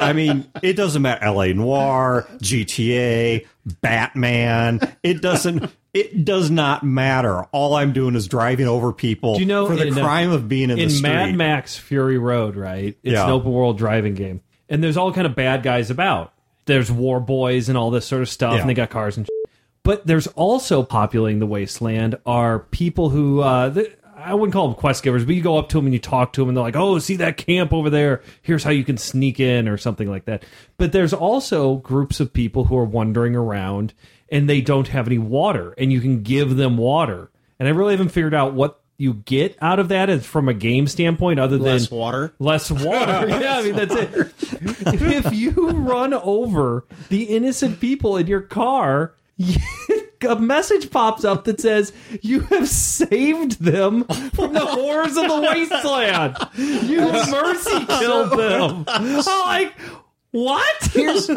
I 0.00 0.12
mean, 0.12 0.50
it 0.62 0.74
doesn't 0.74 1.02
matter. 1.02 1.24
L.A. 1.24 1.52
Noir, 1.52 2.26
GTA, 2.38 3.46
Batman. 3.80 4.80
It 5.02 5.20
doesn't. 5.22 5.70
It 5.94 6.24
does 6.24 6.50
not 6.50 6.82
matter. 6.82 7.42
All 7.52 7.74
I'm 7.74 7.92
doing 7.92 8.14
is 8.14 8.26
driving 8.26 8.66
over 8.66 8.94
people 8.94 9.34
Do 9.34 9.40
you 9.40 9.46
know 9.46 9.66
for 9.66 9.76
the 9.76 9.88
in, 9.88 9.98
uh, 9.98 10.02
crime 10.02 10.30
of 10.30 10.48
being 10.48 10.70
in, 10.70 10.78
in 10.78 10.88
the 10.88 10.94
street. 10.94 11.02
Mad 11.10 11.34
Max 11.34 11.76
Fury 11.76 12.16
Road, 12.16 12.56
right? 12.56 12.96
It's 13.02 13.12
Yeah. 13.12 13.24
an 13.24 13.30
open 13.30 13.52
world 13.52 13.76
driving 13.76 14.14
game, 14.14 14.40
and 14.70 14.82
there's 14.82 14.96
all 14.96 15.12
kind 15.12 15.26
of 15.26 15.34
bad 15.34 15.62
guys 15.62 15.90
about. 15.90 16.32
There's 16.64 16.90
war 16.90 17.20
boys 17.20 17.68
and 17.68 17.76
all 17.76 17.90
this 17.90 18.06
sort 18.06 18.22
of 18.22 18.28
stuff, 18.30 18.54
Yeah. 18.54 18.60
and 18.62 18.70
they 18.70 18.74
got 18.74 18.88
cars 18.88 19.16
and. 19.18 19.26
Shit. 19.26 19.41
But 19.84 20.06
there's 20.06 20.28
also 20.28 20.82
populating 20.82 21.40
the 21.40 21.46
wasteland 21.46 22.16
are 22.24 22.60
people 22.60 23.10
who 23.10 23.40
uh, 23.40 23.72
th- 23.74 23.96
I 24.16 24.34
wouldn't 24.34 24.52
call 24.52 24.68
them 24.68 24.76
quest 24.76 25.02
givers, 25.02 25.24
but 25.24 25.34
you 25.34 25.42
go 25.42 25.58
up 25.58 25.68
to 25.70 25.78
them 25.78 25.86
and 25.86 25.92
you 25.92 25.98
talk 25.98 26.32
to 26.34 26.40
them, 26.42 26.48
and 26.48 26.56
they're 26.56 26.62
like, 26.62 26.76
"Oh, 26.76 26.98
see 27.00 27.16
that 27.16 27.36
camp 27.36 27.72
over 27.72 27.90
there? 27.90 28.22
Here's 28.42 28.62
how 28.62 28.70
you 28.70 28.84
can 28.84 28.96
sneak 28.96 29.40
in," 29.40 29.66
or 29.66 29.76
something 29.76 30.08
like 30.08 30.26
that. 30.26 30.44
But 30.76 30.92
there's 30.92 31.12
also 31.12 31.76
groups 31.76 32.20
of 32.20 32.32
people 32.32 32.64
who 32.66 32.76
are 32.78 32.84
wandering 32.84 33.34
around 33.34 33.92
and 34.30 34.48
they 34.48 34.60
don't 34.60 34.88
have 34.88 35.06
any 35.08 35.18
water, 35.18 35.74
and 35.76 35.92
you 35.92 36.00
can 36.00 36.22
give 36.22 36.56
them 36.56 36.76
water. 36.76 37.30
And 37.58 37.66
I 37.68 37.72
really 37.72 37.92
haven't 37.94 38.10
figured 38.10 38.34
out 38.34 38.54
what 38.54 38.80
you 38.98 39.14
get 39.14 39.56
out 39.60 39.80
of 39.80 39.88
that 39.88 40.08
as 40.08 40.24
from 40.24 40.48
a 40.48 40.54
game 40.54 40.86
standpoint, 40.86 41.40
other 41.40 41.58
than 41.58 41.66
Less 41.66 41.90
water. 41.90 42.32
less 42.38 42.70
water. 42.70 43.26
yeah, 43.28 43.58
I 43.58 43.62
mean 43.62 43.74
that's 43.74 43.94
it. 43.94 44.32
if 44.86 45.32
you 45.34 45.50
run 45.70 46.14
over 46.14 46.84
the 47.08 47.24
innocent 47.24 47.80
people 47.80 48.16
in 48.16 48.28
your 48.28 48.40
car, 48.42 49.14
a 50.28 50.36
message 50.36 50.90
pops 50.90 51.24
up 51.24 51.44
that 51.44 51.60
says 51.60 51.92
you 52.20 52.40
have 52.40 52.68
saved 52.68 53.60
them 53.62 54.04
from 54.04 54.52
the 54.52 54.64
horrors 54.64 55.16
of 55.16 55.28
the 55.28 55.40
wasteland. 55.40 56.36
You 56.56 57.00
mercy 57.30 57.86
killed 57.86 58.38
them. 58.38 58.84
I'm 58.88 59.16
like, 59.16 59.74
what? 60.30 60.84
Here's 60.92 61.28
in, 61.28 61.36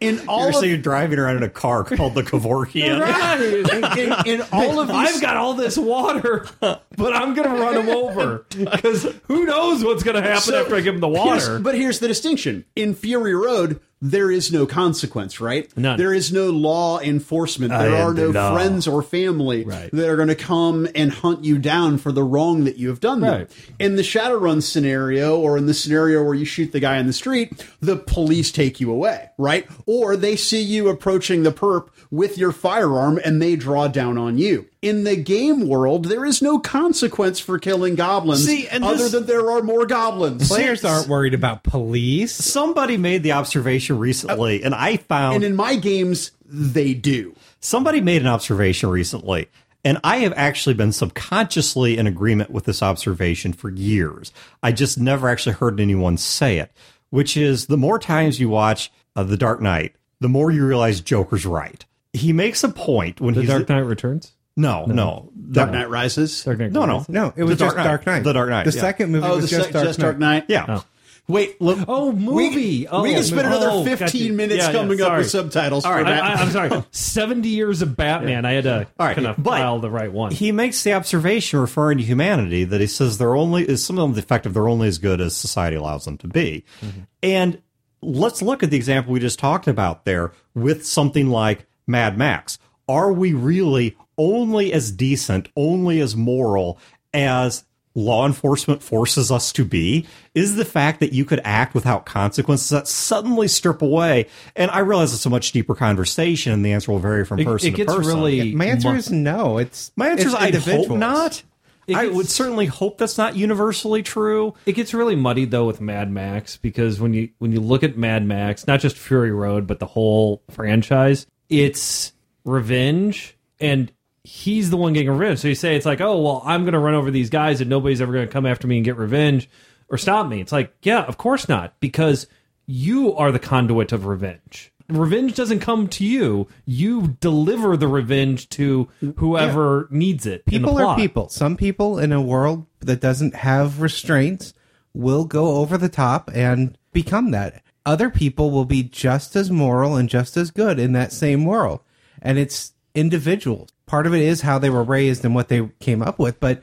in 0.00 0.28
all 0.28 0.40
You're 0.40 0.48
of 0.48 0.54
saying 0.56 0.68
you're 0.70 0.78
driving 0.82 1.18
around 1.20 1.36
in 1.36 1.42
a 1.44 1.48
car 1.48 1.84
called 1.84 2.14
the 2.14 2.22
Kevorkian. 2.22 3.00
Right. 3.00 3.98
in, 4.26 4.40
in 4.40 4.46
all 4.50 4.80
of 4.80 4.88
these 4.88 4.96
I've 4.96 5.20
got 5.20 5.36
all 5.36 5.54
this 5.54 5.78
water, 5.78 6.46
but 6.60 6.82
I'm 6.98 7.34
going 7.34 7.48
to 7.48 7.54
run 7.62 7.76
him 7.76 7.88
over 7.88 8.46
because 8.50 9.06
who 9.28 9.44
knows 9.44 9.84
what's 9.84 10.02
going 10.02 10.16
to 10.16 10.22
happen 10.22 10.40
So, 10.42 10.60
after 10.60 10.74
I 10.74 10.80
give 10.80 10.94
him 10.94 11.00
the 11.00 11.08
Here's- 11.08 11.46
water. 11.48 11.60
but 11.60 11.76
here's 11.76 12.00
the 12.00 12.08
distinction. 12.08 12.64
In 12.74 12.94
Fury 12.96 13.34
Road, 13.34 13.80
there 14.02 14.30
is 14.30 14.50
no 14.50 14.64
consequence, 14.64 15.40
right? 15.40 15.70
None. 15.76 15.98
There 15.98 16.14
is 16.14 16.32
no 16.32 16.48
law 16.48 17.00
enforcement. 17.00 17.70
There 17.70 17.94
I 17.94 18.00
are 18.00 18.14
no 18.14 18.32
friends 18.32 18.88
or 18.88 19.02
family 19.02 19.64
Right. 19.64 19.90
that 19.92 20.08
are 20.08 20.16
going 20.16 20.28
to 20.28 20.34
come 20.34 20.88
and 20.94 21.12
hunt 21.12 21.44
you 21.44 21.58
down 21.58 21.98
for 21.98 22.10
the 22.10 22.22
wrong 22.22 22.64
that 22.64 22.78
you 22.78 22.88
have 22.88 23.00
done. 23.00 23.20
Them. 23.20 23.30
Right. 23.40 23.50
In 23.78 23.96
the 23.96 24.02
Shadowrun 24.02 24.62
scenario, 24.62 25.38
or 25.38 25.58
in 25.58 25.66
the 25.66 25.74
scenario 25.74 26.22
where 26.24 26.34
you 26.34 26.46
shoot 26.46 26.72
the 26.72 26.80
guy 26.80 26.96
in 26.96 27.06
the 27.06 27.12
street, 27.12 27.52
the 27.80 27.96
police 27.96 28.50
take 28.50 28.80
you 28.80 28.90
away, 28.90 29.28
right? 29.36 29.66
Or 29.84 30.16
they 30.16 30.36
see 30.36 30.62
you 30.62 30.88
approaching 30.88 31.42
the 31.42 31.52
perp 31.52 31.88
with 32.10 32.36
your 32.36 32.52
firearm 32.52 33.20
and 33.24 33.40
they 33.40 33.54
draw 33.56 33.86
down 33.88 34.18
on 34.18 34.36
you. 34.36 34.66
In 34.82 35.04
the 35.04 35.16
game 35.16 35.68
world, 35.68 36.06
there 36.06 36.24
is 36.24 36.42
no 36.42 36.58
consequence 36.58 37.38
for 37.38 37.58
killing 37.58 37.94
goblins 37.94 38.44
See, 38.44 38.66
and 38.68 38.82
other 38.84 38.96
this- 38.96 39.12
than 39.12 39.26
there 39.26 39.50
are 39.50 39.62
more 39.62 39.86
goblins. 39.86 40.48
Players 40.48 40.84
aren't 40.84 41.08
worried 41.08 41.34
about 41.34 41.62
police. 41.62 42.34
Somebody 42.34 42.96
made 42.96 43.22
the 43.22 43.32
observation 43.32 43.98
recently, 43.98 44.62
and 44.62 44.74
I 44.74 44.96
found 44.96 45.36
And 45.36 45.44
in 45.44 45.54
my 45.54 45.76
games, 45.76 46.32
they 46.44 46.94
do. 46.94 47.34
Somebody 47.60 48.00
made 48.00 48.22
an 48.22 48.28
observation 48.28 48.88
recently, 48.90 49.48
and 49.84 49.98
I 50.02 50.18
have 50.18 50.32
actually 50.34 50.74
been 50.74 50.92
subconsciously 50.92 51.96
in 51.96 52.06
agreement 52.06 52.50
with 52.50 52.64
this 52.64 52.82
observation 52.82 53.52
for 53.52 53.70
years. 53.70 54.32
I 54.62 54.72
just 54.72 54.98
never 54.98 55.28
actually 55.28 55.54
heard 55.54 55.78
anyone 55.78 56.16
say 56.16 56.58
it, 56.58 56.72
which 57.10 57.36
is 57.36 57.66
the 57.66 57.76
more 57.76 57.98
times 57.98 58.40
you 58.40 58.48
watch 58.48 58.90
uh, 59.14 59.22
The 59.22 59.36
Dark 59.36 59.60
Knight, 59.60 59.94
the 60.20 60.28
more 60.28 60.50
you 60.50 60.66
realize 60.66 61.00
Joker's 61.00 61.46
right. 61.46 61.84
He 62.12 62.32
makes 62.32 62.64
a 62.64 62.68
point 62.68 63.20
when 63.20 63.34
the 63.34 63.40
he's 63.42 63.50
Dark 63.50 63.68
Knight 63.68 63.78
Returns. 63.80 64.32
no, 64.56 64.84
no, 64.86 65.30
Dark 65.52 65.70
Knight 65.70 65.88
Rises. 65.90 66.42
Dark 66.44 66.58
Knight 66.58 66.72
no, 66.72 66.84
no, 66.84 66.92
Rises. 66.98 67.08
No, 67.08 67.32
it 67.36 67.44
was 67.44 67.58
The 67.58 67.64
just 67.66 67.76
Dark 67.76 68.06
Knight. 68.06 68.24
The 68.24 68.32
Dark 68.32 68.50
Knight. 68.50 68.64
The 68.64 68.72
yeah. 68.72 68.80
second 68.80 69.12
movie 69.12 69.26
Oh, 69.26 69.36
was 69.36 69.44
the 69.50 69.56
just, 69.56 69.64
sec- 69.64 69.72
Dark, 69.72 69.86
just 69.86 69.98
Knight. 69.98 70.04
Dark 70.06 70.18
Knight. 70.18 70.44
Yeah. 70.48 70.66
Oh. 70.68 70.84
Wait, 71.28 71.60
look. 71.60 71.78
Oh, 71.86 72.10
movie. 72.10 72.56
We, 72.56 72.88
Oh, 72.88 73.04
we 73.04 73.12
can 73.14 73.22
spend 73.22 73.46
another 73.46 73.68
oh, 73.70 73.84
15 73.84 74.34
minutes 74.34 74.58
Yeah, 74.64 74.66
yeah, 74.66 74.72
coming 74.72 75.00
up 75.00 75.16
with 75.16 75.30
subtitles 75.30 75.84
All 75.84 75.92
for 75.92 76.00
I, 76.00 76.02
that. 76.02 76.24
I, 76.24 76.32
I'm 76.42 76.50
sorry. 76.50 76.84
Seventy 76.90 77.50
years 77.50 77.82
of 77.82 77.96
Batman. 77.96 78.44
I 78.44 78.52
had 78.52 78.64
to 78.64 78.88
All 78.98 79.06
right, 79.06 79.14
kind 79.14 79.28
of 79.28 79.36
but 79.40 79.50
file 79.58 79.78
the 79.78 79.90
right 79.90 80.10
one. 80.12 80.32
He 80.32 80.50
makes 80.50 80.82
the 80.82 80.92
observation 80.94 81.60
referring 81.60 81.98
to 81.98 82.04
humanity 82.04 82.64
that 82.64 82.80
he 82.80 82.88
says 82.88 83.18
they're 83.18 83.36
only 83.36 83.62
is 83.62 83.84
some 83.86 83.96
of 83.96 84.08
them 84.08 84.14
defective. 84.20 84.54
They're 84.54 84.68
only 84.68 84.88
as 84.88 84.98
good 84.98 85.20
as 85.20 85.36
society 85.36 85.76
allows 85.76 86.04
them 86.04 86.18
to 86.18 86.26
be. 86.26 86.64
Mm-hmm. 86.80 87.00
And 87.22 87.62
let's 88.02 88.42
look 88.42 88.64
at 88.64 88.70
the 88.70 88.76
example 88.76 89.12
we 89.12 89.20
just 89.20 89.38
talked 89.38 89.68
about 89.68 90.04
there 90.04 90.32
with 90.54 90.84
something 90.84 91.28
like 91.28 91.66
Mad 91.90 92.16
Max. 92.16 92.58
Are 92.88 93.12
we 93.12 93.32
really 93.32 93.96
only 94.18 94.72
as 94.72 94.90
decent, 94.90 95.48
only 95.56 96.00
as 96.00 96.16
moral 96.16 96.78
as 97.14 97.64
law 97.94 98.26
enforcement 98.26 98.82
forces 98.82 99.30
us 99.30 99.52
to 99.52 99.64
be? 99.64 100.06
Is 100.34 100.56
the 100.56 100.64
fact 100.64 101.00
that 101.00 101.12
you 101.12 101.24
could 101.24 101.40
act 101.44 101.74
without 101.74 102.06
consequences 102.06 102.68
that 102.70 102.88
suddenly 102.88 103.48
strip 103.48 103.82
away? 103.82 104.26
And 104.56 104.70
I 104.70 104.80
realize 104.80 105.12
it's 105.12 105.26
a 105.26 105.30
much 105.30 105.52
deeper 105.52 105.74
conversation, 105.74 106.52
and 106.52 106.64
the 106.64 106.72
answer 106.72 106.92
will 106.92 106.98
vary 106.98 107.24
from 107.24 107.40
it, 107.40 107.44
person 107.44 107.68
it 107.68 107.76
gets 107.76 107.92
to 107.92 107.98
person. 107.98 108.14
really. 108.14 108.54
My 108.54 108.66
answer 108.66 108.94
is 108.96 109.10
no. 109.10 109.58
It's 109.58 109.92
My 109.96 110.08
answer 110.08 110.28
is 110.28 110.34
it's 110.34 110.42
I 110.42 110.46
hope 110.46 110.54
individuals. 110.54 111.00
not. 111.00 111.42
It 111.86 111.96
I 111.96 112.06
would 112.06 112.28
certainly 112.28 112.66
hope 112.66 112.98
that's 112.98 113.18
not 113.18 113.34
universally 113.34 114.02
true. 114.02 114.54
It 114.64 114.74
gets 114.74 114.94
really 114.94 115.16
muddied 115.16 115.50
though 115.50 115.66
with 115.66 115.80
Mad 115.80 116.10
Max 116.10 116.56
because 116.56 117.00
when 117.00 117.14
you 117.14 117.30
when 117.38 117.50
you 117.50 117.60
look 117.60 117.82
at 117.82 117.96
Mad 117.96 118.24
Max, 118.24 118.66
not 118.66 118.78
just 118.78 118.96
Fury 118.96 119.32
Road, 119.32 119.66
but 119.66 119.80
the 119.80 119.86
whole 119.86 120.42
franchise, 120.50 121.26
it's 121.50 122.12
revenge 122.44 123.36
and 123.60 123.92
he's 124.24 124.70
the 124.70 124.76
one 124.76 124.94
getting 124.94 125.10
revenge. 125.10 125.40
So 125.40 125.48
you 125.48 125.54
say 125.54 125.76
it's 125.76 125.86
like, 125.86 126.00
oh 126.00 126.22
well, 126.22 126.42
I'm 126.44 126.64
gonna 126.64 126.80
run 126.80 126.94
over 126.94 127.10
these 127.10 127.28
guys 127.28 127.60
and 127.60 127.68
nobody's 127.68 128.00
ever 128.00 128.12
gonna 128.12 128.26
come 128.26 128.46
after 128.46 128.66
me 128.66 128.76
and 128.76 128.84
get 128.84 128.96
revenge 128.96 129.50
or 129.88 129.98
stop 129.98 130.28
me. 130.28 130.40
It's 130.40 130.52
like, 130.52 130.72
yeah, 130.82 131.02
of 131.02 131.18
course 131.18 131.48
not, 131.48 131.78
because 131.80 132.26
you 132.66 133.14
are 133.16 133.32
the 133.32 133.38
conduit 133.38 133.92
of 133.92 134.06
revenge. 134.06 134.72
Revenge 134.88 135.34
doesn't 135.34 135.60
come 135.60 135.88
to 135.88 136.04
you. 136.04 136.48
You 136.64 137.16
deliver 137.20 137.76
the 137.76 137.86
revenge 137.86 138.48
to 138.50 138.88
whoever 139.16 139.86
needs 139.90 140.26
it. 140.26 140.46
People 140.46 140.78
are 140.78 140.96
people. 140.96 141.28
Some 141.28 141.56
people 141.56 141.98
in 141.98 142.12
a 142.12 142.20
world 142.20 142.66
that 142.80 143.00
doesn't 143.00 143.36
have 143.36 143.80
restraints 143.80 144.52
will 144.92 145.24
go 145.24 145.56
over 145.56 145.78
the 145.78 145.88
top 145.88 146.30
and 146.34 146.76
become 146.92 147.30
that. 147.30 147.62
Other 147.86 148.10
people 148.10 148.50
will 148.50 148.64
be 148.64 148.82
just 148.82 149.34
as 149.36 149.50
moral 149.50 149.96
and 149.96 150.08
just 150.08 150.36
as 150.36 150.50
good 150.50 150.78
in 150.78 150.92
that 150.92 151.12
same 151.12 151.44
world. 151.44 151.80
And 152.20 152.38
it's 152.38 152.72
individuals. 152.94 153.70
Part 153.86 154.06
of 154.06 154.14
it 154.14 154.22
is 154.22 154.42
how 154.42 154.58
they 154.58 154.70
were 154.70 154.82
raised 154.82 155.24
and 155.24 155.34
what 155.34 155.48
they 155.48 155.68
came 155.80 156.02
up 156.02 156.18
with, 156.18 156.38
but 156.40 156.62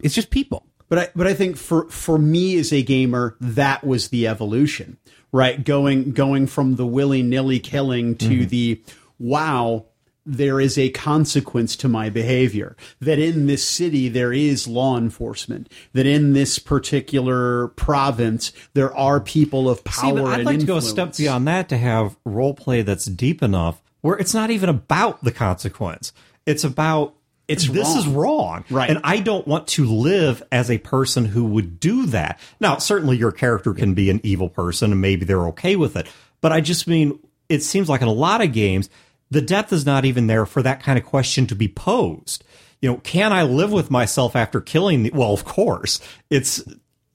it's 0.00 0.14
just 0.14 0.30
people. 0.30 0.66
But 0.88 0.98
I 0.98 1.08
but 1.16 1.26
I 1.26 1.34
think 1.34 1.56
for 1.56 1.88
for 1.88 2.18
me 2.18 2.58
as 2.58 2.72
a 2.72 2.82
gamer, 2.82 3.36
that 3.40 3.84
was 3.84 4.08
the 4.08 4.26
evolution, 4.26 4.98
right? 5.32 5.64
Going 5.64 6.12
going 6.12 6.46
from 6.46 6.76
the 6.76 6.86
willy 6.86 7.22
nilly 7.22 7.58
killing 7.58 8.14
to 8.16 8.26
mm-hmm. 8.26 8.48
the 8.48 8.82
wow, 9.18 9.86
there 10.26 10.60
is 10.60 10.76
a 10.76 10.90
consequence 10.90 11.76
to 11.76 11.88
my 11.88 12.10
behavior. 12.10 12.76
That 13.00 13.18
in 13.18 13.46
this 13.46 13.66
city 13.66 14.08
there 14.08 14.32
is 14.32 14.66
law 14.66 14.98
enforcement. 14.98 15.72
That 15.92 16.06
in 16.06 16.32
this 16.32 16.58
particular 16.58 17.68
province 17.68 18.52
there 18.74 18.94
are 18.94 19.20
people 19.20 19.70
of 19.70 19.84
power 19.84 20.16
See, 20.16 20.22
but 20.22 20.26
I'd 20.26 20.38
and 20.40 20.46
like 20.46 20.58
to 20.60 20.66
go 20.66 20.76
a 20.78 20.82
step 20.82 21.16
beyond 21.16 21.46
that 21.48 21.68
to 21.70 21.78
have 21.78 22.16
role 22.24 22.54
play 22.54 22.82
that's 22.82 23.06
deep 23.06 23.42
enough 23.42 23.80
where 24.00 24.16
it's 24.16 24.34
not 24.34 24.50
even 24.50 24.68
about 24.68 25.22
the 25.24 25.32
consequence. 25.32 26.12
It's 26.44 26.62
about 26.64 27.14
It's 27.48 27.68
this 27.68 27.88
wrong. 27.88 27.98
is 27.98 28.06
wrong, 28.06 28.64
Right. 28.70 28.90
And 28.90 29.00
I 29.02 29.18
don't 29.18 29.46
want 29.48 29.66
to 29.68 29.84
live 29.84 30.42
as 30.52 30.70
a 30.70 30.78
person 30.78 31.24
who 31.24 31.44
would 31.44 31.80
do 31.80 32.06
that. 32.06 32.38
Now, 32.60 32.78
certainly 32.78 33.16
your 33.16 33.32
character 33.32 33.74
can 33.74 33.94
be 33.94 34.10
an 34.10 34.20
evil 34.22 34.48
person, 34.48 34.92
and 34.92 35.00
maybe 35.00 35.24
they're 35.24 35.48
okay 35.48 35.74
with 35.76 35.96
it. 35.96 36.06
But 36.40 36.52
I 36.52 36.60
just 36.60 36.86
mean 36.86 37.18
it 37.48 37.62
seems 37.62 37.88
like 37.88 38.00
in 38.02 38.08
a 38.08 38.12
lot 38.12 38.42
of 38.42 38.52
games, 38.52 38.88
the 39.30 39.40
depth 39.40 39.72
is 39.72 39.84
not 39.84 40.04
even 40.04 40.26
there 40.26 40.46
for 40.46 40.62
that 40.62 40.82
kind 40.82 40.98
of 40.98 41.04
question 41.04 41.46
to 41.48 41.54
be 41.54 41.68
posed. 41.68 42.44
You 42.80 42.90
know, 42.90 42.96
can 42.98 43.32
I 43.32 43.42
live 43.42 43.72
with 43.72 43.90
myself 43.90 44.36
after 44.36 44.60
killing? 44.60 45.04
The, 45.04 45.10
well, 45.14 45.32
of 45.32 45.44
course, 45.44 46.00
it's 46.30 46.62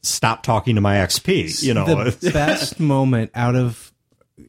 stop 0.02 0.44
talking 0.44 0.76
to 0.76 0.82
my 0.82 0.96
XP. 0.96 1.64
You 1.64 1.74
know, 1.74 2.10
the 2.10 2.32
best 2.32 2.80
moment 2.80 3.32
out 3.36 3.56
of 3.56 3.92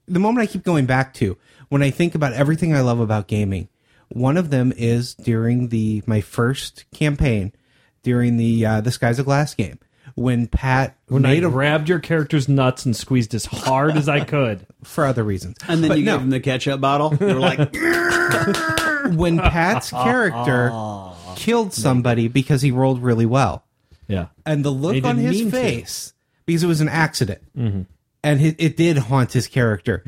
the 0.08 0.18
moment 0.18 0.48
I 0.48 0.52
keep 0.52 0.64
going 0.64 0.86
back 0.86 1.14
to 1.14 1.36
when 1.68 1.82
I 1.82 1.90
think 1.90 2.14
about 2.14 2.32
everything 2.32 2.74
I 2.74 2.80
love 2.80 3.00
about 3.00 3.28
gaming. 3.28 3.68
One 4.08 4.36
of 4.36 4.50
them 4.50 4.72
is 4.76 5.14
during 5.14 5.68
the 5.68 6.02
my 6.06 6.20
first 6.20 6.84
campaign 6.92 7.52
during 8.02 8.36
the 8.36 8.66
uh, 8.66 8.80
the 8.80 8.90
Skies 8.90 9.18
of 9.18 9.26
Glass 9.26 9.54
game 9.54 9.78
when 10.14 10.46
Pat 10.46 10.96
When 11.08 11.24
I 11.24 11.34
made 11.34 11.44
a 11.44 11.50
grabbed 11.50 11.88
your 11.88 11.98
character's 11.98 12.48
nuts 12.48 12.84
and 12.84 12.94
squeezed 12.96 13.34
as 13.34 13.44
hard 13.44 13.96
as 13.96 14.08
I 14.08 14.24
could. 14.24 14.66
for 14.84 15.06
other 15.06 15.22
reasons. 15.24 15.56
and 15.68 15.82
then 15.82 15.88
But 15.88 15.98
you 15.98 16.04
no, 16.04 16.16
gave 16.16 16.22
him 16.22 16.30
the 16.30 16.40
ketchup 16.40 16.80
bottle. 16.80 17.14
You 17.14 17.26
were 17.26 17.34
like, 17.34 17.72
when 19.16 19.38
Pat's 19.38 19.90
character 19.90 20.70
killed 21.36 21.72
somebody 21.72 22.28
because 22.28 22.62
he 22.62 22.70
rolled 22.70 23.02
really 23.02 23.26
well. 23.26 23.64
Yeah. 24.08 24.26
and 24.44 24.64
the 24.64 24.70
look 24.70 25.04
on 25.04 25.16
his 25.16 25.36
mean 25.36 25.50
to. 25.50 25.56
face 25.56 26.12
because 26.44 26.62
it 26.62 26.66
was 26.66 26.82
an 26.82 26.88
accident 26.88 27.40
mm-hmm. 27.56 27.82
and 28.22 28.40
it, 28.42 28.56
it 28.58 28.76
did 28.76 28.98
haunt 28.98 29.32
his 29.32 29.46
character 29.46 30.04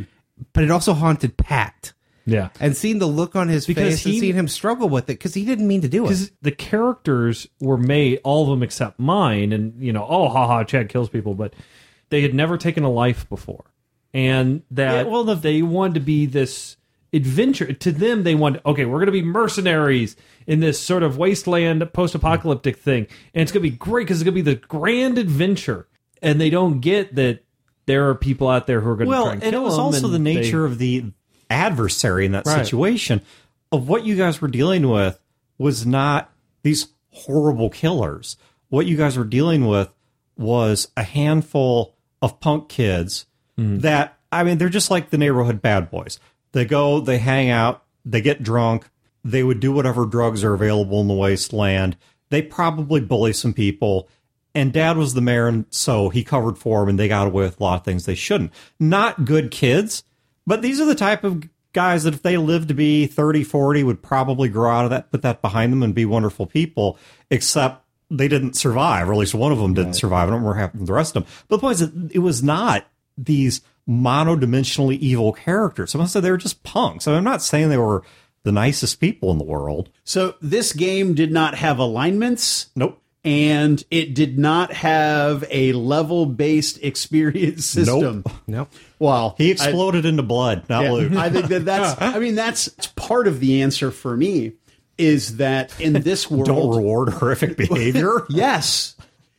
but 0.52 0.62
it 0.62 0.70
also 0.70 0.92
haunted 0.92 1.38
pat 1.38 1.93
Yeah. 2.26 2.48
and 2.60 2.76
seeing 2.76 2.98
the 2.98 3.06
look 3.06 3.36
on 3.36 3.48
his 3.48 3.66
Because 3.66 3.96
face 3.96 4.04
and 4.06 4.14
he- 4.14 4.20
seeing 4.20 4.34
him 4.34 4.48
struggle 4.48 4.88
with 4.88 5.04
it 5.04 5.18
because 5.18 5.34
he 5.34 5.44
didn't 5.44 5.66
mean 5.68 5.82
to 5.82 5.88
do 5.88 6.04
it 6.04 6.08
Because 6.08 6.30
the 6.42 6.52
characters 6.52 7.46
were 7.60 7.76
made, 7.78 8.20
all 8.24 8.44
of 8.44 8.48
them 8.50 8.62
except 8.62 8.98
mine, 8.98 9.52
and 9.52 9.82
you 9.82 9.92
know, 9.92 10.06
oh, 10.08 10.28
haha, 10.28 10.64
Chad 10.64 10.88
kills 10.88 11.08
people, 11.08 11.34
but 11.34 11.52
they 12.10 12.22
had 12.22 12.34
never 12.34 12.56
taken 12.56 12.82
a 12.84 12.90
life 12.90 13.28
before, 13.28 13.64
and 14.12 14.62
that 14.70 15.06
Yeah, 15.06 15.12
well, 15.12 15.24
the- 15.24 15.34
they 15.34 15.62
wanted 15.62 15.94
to 15.94 16.00
be 16.00 16.26
this 16.26 16.76
adventure. 17.12 17.72
To 17.72 17.92
them, 17.92 18.24
they 18.24 18.34
wanted, 18.34 18.60
okay, 18.66 18.84
we're 18.84 18.98
going 18.98 19.06
to 19.06 19.12
be 19.12 19.22
mercenaries 19.22 20.16
in 20.46 20.60
this 20.60 20.80
sort 20.80 21.02
of 21.02 21.16
wasteland 21.16 21.88
post-apocalyptic 21.92 22.76
thing, 22.76 23.06
and 23.34 23.42
it's 23.42 23.52
going 23.52 23.62
to 23.64 23.70
be 23.70 23.76
great 23.76 24.04
because 24.04 24.20
it's 24.20 24.24
going 24.24 24.36
to 24.36 24.42
be 24.42 24.50
the 24.54 24.60
grand 24.66 25.18
adventure, 25.18 25.86
and 26.22 26.40
they 26.40 26.50
don't 26.50 26.80
get 26.80 27.14
that 27.16 27.40
there 27.86 28.08
are 28.08 28.14
people 28.14 28.48
out 28.48 28.66
there 28.66 28.80
who 28.80 28.88
are 28.90 28.96
going 28.96 29.06
to 29.06 29.10
well, 29.10 29.24
try 29.24 29.32
and 29.34 29.42
and 29.42 29.52
kill 29.52 29.62
it 29.62 29.64
was 29.64 29.76
them, 29.76 29.84
also 29.84 30.08
the 30.08 30.16
and 30.16 30.26
they- 30.26 30.34
nature 30.36 30.64
of 30.64 30.78
the 30.78 31.04
adversary 31.54 32.26
in 32.26 32.32
that 32.32 32.46
Right. 32.46 32.64
situation 32.66 33.20
of 33.72 33.88
what 33.88 34.04
you 34.04 34.16
guys 34.16 34.40
were 34.40 34.48
dealing 34.48 34.88
with 34.88 35.18
was 35.58 35.86
not 35.86 36.30
these 36.62 36.88
horrible 37.10 37.70
killers. 37.70 38.36
What 38.68 38.86
you 38.86 38.96
guys 38.96 39.16
were 39.16 39.24
dealing 39.24 39.66
with 39.66 39.88
was 40.36 40.88
a 40.96 41.02
handful 41.04 41.94
of 42.20 42.40
punk 42.40 42.68
kids 42.68 43.26
Hmm. 43.56 43.78
that 43.78 44.18
I 44.32 44.42
mean 44.42 44.58
they're 44.58 44.68
just 44.68 44.90
like 44.90 45.10
the 45.10 45.18
neighborhood 45.18 45.62
bad 45.62 45.90
boys. 45.90 46.18
They 46.52 46.64
go, 46.64 46.98
they 47.00 47.18
hang 47.18 47.50
out, 47.50 47.84
they 48.04 48.20
get 48.20 48.42
drunk, 48.42 48.88
they 49.24 49.42
would 49.44 49.60
do 49.60 49.70
whatever 49.72 50.06
drugs 50.06 50.42
are 50.42 50.54
available 50.54 51.00
in 51.00 51.08
the 51.08 51.14
wasteland. 51.14 51.96
They 52.30 52.42
probably 52.42 53.00
bully 53.00 53.32
some 53.32 53.52
people. 53.52 54.08
And 54.56 54.72
dad 54.72 54.96
was 54.96 55.14
the 55.14 55.20
mayor, 55.20 55.48
and 55.48 55.66
so 55.70 56.10
he 56.10 56.22
covered 56.22 56.58
for 56.58 56.80
them, 56.80 56.90
and 56.90 56.98
they 56.98 57.08
got 57.08 57.26
away 57.26 57.42
with 57.44 57.58
a 57.58 57.62
lot 57.62 57.80
of 57.80 57.84
things 57.84 58.04
they 58.06 58.14
shouldn't. 58.14 58.52
Not 58.78 59.24
good 59.24 59.50
kids, 59.50 60.04
but 60.46 60.62
these 60.62 60.80
are 60.80 60.86
the 60.86 60.94
type 60.94 61.24
of 61.24 61.48
guys 61.72 62.04
that 62.04 62.14
if 62.14 62.22
they 62.22 62.36
lived 62.36 62.68
to 62.68 62.74
be 62.74 63.06
30, 63.06 63.44
40, 63.44 63.82
would 63.82 64.02
probably 64.02 64.48
grow 64.48 64.70
out 64.70 64.84
of 64.84 64.90
that, 64.90 65.10
put 65.10 65.22
that 65.22 65.42
behind 65.42 65.72
them, 65.72 65.82
and 65.82 65.94
be 65.94 66.04
wonderful 66.04 66.46
people, 66.46 66.98
except 67.30 67.84
they 68.10 68.28
didn't 68.28 68.54
survive, 68.54 69.08
or 69.08 69.12
at 69.12 69.18
least 69.18 69.34
one 69.34 69.52
of 69.52 69.58
them 69.58 69.74
didn't 69.74 69.94
survive. 69.94 70.28
I 70.28 70.30
don't 70.30 70.34
remember 70.34 70.50
what 70.50 70.58
happened 70.58 70.82
to 70.82 70.86
the 70.86 70.92
rest 70.92 71.16
of 71.16 71.24
them. 71.24 71.32
But 71.48 71.56
the 71.56 71.60
point 71.60 71.80
is 71.80 71.90
that 71.90 72.12
it 72.12 72.20
was 72.20 72.42
not 72.42 72.86
these 73.18 73.60
monodimensionally 73.88 74.98
evil 74.98 75.32
characters. 75.32 75.90
Someone 75.90 76.08
said 76.08 76.22
they 76.22 76.30
were 76.30 76.36
just 76.36 76.62
punks. 76.62 77.06
I 77.06 77.10
mean, 77.10 77.18
I'm 77.18 77.24
not 77.24 77.42
saying 77.42 77.68
they 77.68 77.78
were 77.78 78.02
the 78.44 78.52
nicest 78.52 79.00
people 79.00 79.30
in 79.30 79.38
the 79.38 79.44
world. 79.44 79.88
so 80.04 80.34
this 80.40 80.72
game 80.72 81.14
did 81.14 81.32
not 81.32 81.54
have 81.54 81.78
alignments. 81.78 82.68
Nope. 82.76 83.00
And 83.24 83.82
it 83.90 84.14
did 84.14 84.38
not 84.38 84.72
have 84.72 85.44
a 85.50 85.72
level 85.72 86.26
based 86.26 86.78
experience 86.82 87.64
system. 87.66 88.22
Nope. 88.26 88.32
no 88.46 88.68
Well, 88.98 89.34
He 89.38 89.48
I- 89.48 89.52
exploded 89.52 90.04
into 90.04 90.22
blood, 90.22 90.68
not 90.68 90.84
yeah, 90.84 90.92
loot. 90.92 91.16
I 91.16 91.30
think 91.30 91.46
that 91.48 91.64
that's. 91.64 92.00
I 92.00 92.18
mean, 92.18 92.34
that's 92.34 92.68
part 92.96 93.26
of 93.26 93.40
the 93.40 93.62
answer 93.62 93.90
for 93.90 94.16
me. 94.16 94.52
Is 94.96 95.38
that 95.38 95.78
in 95.80 95.94
this 95.94 96.30
world? 96.30 96.46
Don't 96.46 96.76
reward 96.76 97.08
horrific 97.14 97.56
behavior. 97.56 98.24
Yes, 98.28 98.94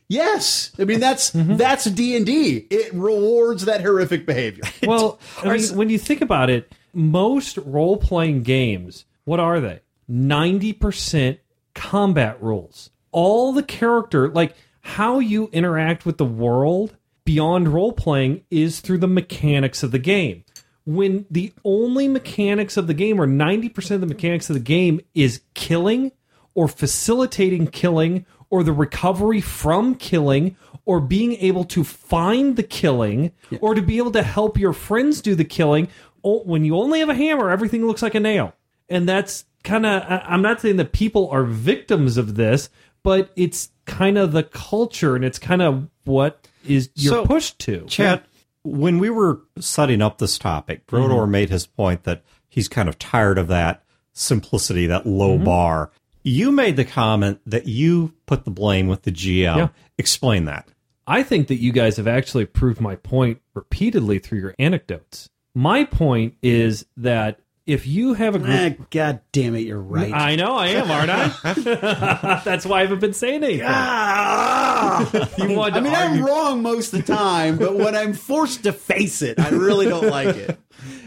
yes. 0.08 0.70
I 0.78 0.84
mean, 0.84 1.00
that's 1.00 1.30
Mm-hmm. 1.30 1.56
that's 1.56 1.84
D 1.86 2.14
and 2.16 2.26
D. 2.26 2.66
It 2.70 2.92
rewards 2.92 3.64
that 3.64 3.80
horrific 3.80 4.26
behavior. 4.26 4.64
Well, 4.86 5.18
I 5.42 5.56
mean, 5.56 5.76
when 5.76 5.88
you 5.88 5.98
think 5.98 6.20
about 6.20 6.50
it, 6.50 6.70
most 6.92 7.56
role 7.58 7.96
playing 7.96 8.42
games, 8.42 9.06
what 9.24 9.40
are 9.40 9.60
they? 9.60 9.80
90% 10.10 11.38
combat 11.74 12.42
rules. 12.42 12.90
All 13.16 13.52
the 13.52 13.62
character, 13.62 14.28
like 14.28 14.54
how 14.82 15.18
you 15.18 15.48
interact 15.52 16.04
with 16.04 16.18
the 16.18 16.24
world 16.26 16.96
beyond 17.24 17.68
role 17.68 17.92
playing, 17.92 18.44
is 18.50 18.80
through 18.80 18.98
the 18.98 19.08
mechanics 19.08 19.82
of 19.82 19.90
the 19.90 19.98
game. 19.98 20.44
When 20.84 21.24
the 21.30 21.52
only 21.64 22.08
mechanics 22.08 22.76
of 22.76 22.86
the 22.86 22.94
game, 22.94 23.18
or 23.20 23.26
90% 23.26 23.92
of 23.92 24.00
the 24.02 24.06
mechanics 24.06 24.50
of 24.50 24.54
the 24.54 24.60
game, 24.60 25.00
is 25.14 25.40
killing 25.54 26.12
or 26.54 26.68
facilitating 26.68 27.68
killing 27.68 28.26
or 28.50 28.62
the 28.62 28.72
recovery 28.72 29.40
from 29.40 29.94
killing 29.94 30.56
or 30.84 31.00
being 31.00 31.34
able 31.34 31.64
to 31.64 31.84
find 31.84 32.56
the 32.56 32.62
killing 32.62 33.32
or 33.60 33.74
to 33.74 33.82
be 33.82 33.98
able 33.98 34.12
to 34.12 34.22
help 34.22 34.58
your 34.58 34.72
friends 34.72 35.20
do 35.20 35.34
the 35.34 35.44
killing 35.44 35.88
when 36.22 36.64
you 36.64 36.76
only 36.76 37.00
have 37.00 37.08
a 37.08 37.14
hammer 37.14 37.50
everything 37.50 37.86
looks 37.86 38.02
like 38.02 38.14
a 38.14 38.20
nail 38.20 38.52
and 38.88 39.08
that's 39.08 39.44
kind 39.62 39.84
of 39.86 40.02
i'm 40.26 40.42
not 40.42 40.60
saying 40.60 40.76
that 40.76 40.92
people 40.92 41.28
are 41.30 41.44
victims 41.44 42.16
of 42.16 42.34
this 42.36 42.68
but 43.06 43.30
it's 43.36 43.70
kind 43.84 44.18
of 44.18 44.32
the 44.32 44.42
culture 44.42 45.14
and 45.14 45.24
it's 45.24 45.38
kind 45.38 45.62
of 45.62 45.86
what 46.06 46.48
is 46.66 46.90
you're 46.96 47.12
So, 47.14 47.24
pushed 47.24 47.60
to 47.60 47.86
Chad, 47.86 48.24
when 48.64 48.98
we 48.98 49.10
were 49.10 49.42
setting 49.60 50.02
up 50.02 50.18
this 50.18 50.38
topic, 50.38 50.88
Brodeur 50.88 51.20
mm-hmm. 51.20 51.30
made 51.30 51.50
his 51.50 51.68
point 51.68 52.02
that 52.02 52.24
he's 52.48 52.68
kind 52.68 52.88
of 52.88 52.98
tired 52.98 53.38
of 53.38 53.46
that 53.46 53.84
simplicity, 54.12 54.88
that 54.88 55.06
low 55.06 55.36
mm-hmm. 55.36 55.44
bar. 55.44 55.92
You 56.24 56.50
made 56.50 56.74
the 56.74 56.84
comment 56.84 57.38
that 57.46 57.66
you 57.68 58.12
put 58.26 58.44
the 58.44 58.50
blame 58.50 58.88
with 58.88 59.02
the 59.02 59.12
GM. 59.12 59.56
Yeah. 59.56 59.68
Explain 59.96 60.46
that. 60.46 60.66
I 61.06 61.22
think 61.22 61.46
that 61.46 61.60
you 61.60 61.70
guys 61.70 61.98
have 61.98 62.08
actually 62.08 62.46
proved 62.46 62.80
my 62.80 62.96
point 62.96 63.40
repeatedly 63.54 64.18
through 64.18 64.40
your 64.40 64.56
anecdotes. 64.58 65.30
My 65.54 65.84
point 65.84 66.34
is 66.42 66.86
that 66.96 67.38
if 67.66 67.86
you 67.86 68.14
have 68.14 68.34
a 68.36 68.38
group 68.38 68.76
Ah, 68.80 68.86
God 68.90 69.20
damn 69.32 69.54
it, 69.56 69.60
you're 69.66 69.80
right. 69.80 70.12
I 70.12 70.36
know 70.36 70.54
I 70.54 70.68
am, 70.68 70.90
aren't 70.90 71.10
I? 71.10 72.40
That's 72.44 72.64
why 72.64 72.78
I 72.78 72.82
haven't 72.82 73.00
been 73.00 73.12
saying 73.12 73.42
anything. 73.42 73.66
Ah! 73.66 75.10
You 75.38 75.56
wanted 75.56 75.74
to 75.74 75.80
I 75.80 75.82
mean, 75.82 75.94
argue- 75.94 76.22
I'm 76.22 76.24
wrong 76.24 76.62
most 76.62 76.92
of 76.94 77.04
the 77.04 77.12
time, 77.14 77.58
but 77.58 77.74
when 77.76 77.94
I'm 77.94 78.12
forced 78.12 78.62
to 78.64 78.72
face 78.72 79.20
it, 79.22 79.38
I 79.38 79.50
really 79.50 79.86
don't 79.86 80.08
like 80.08 80.34
it. 80.36 80.58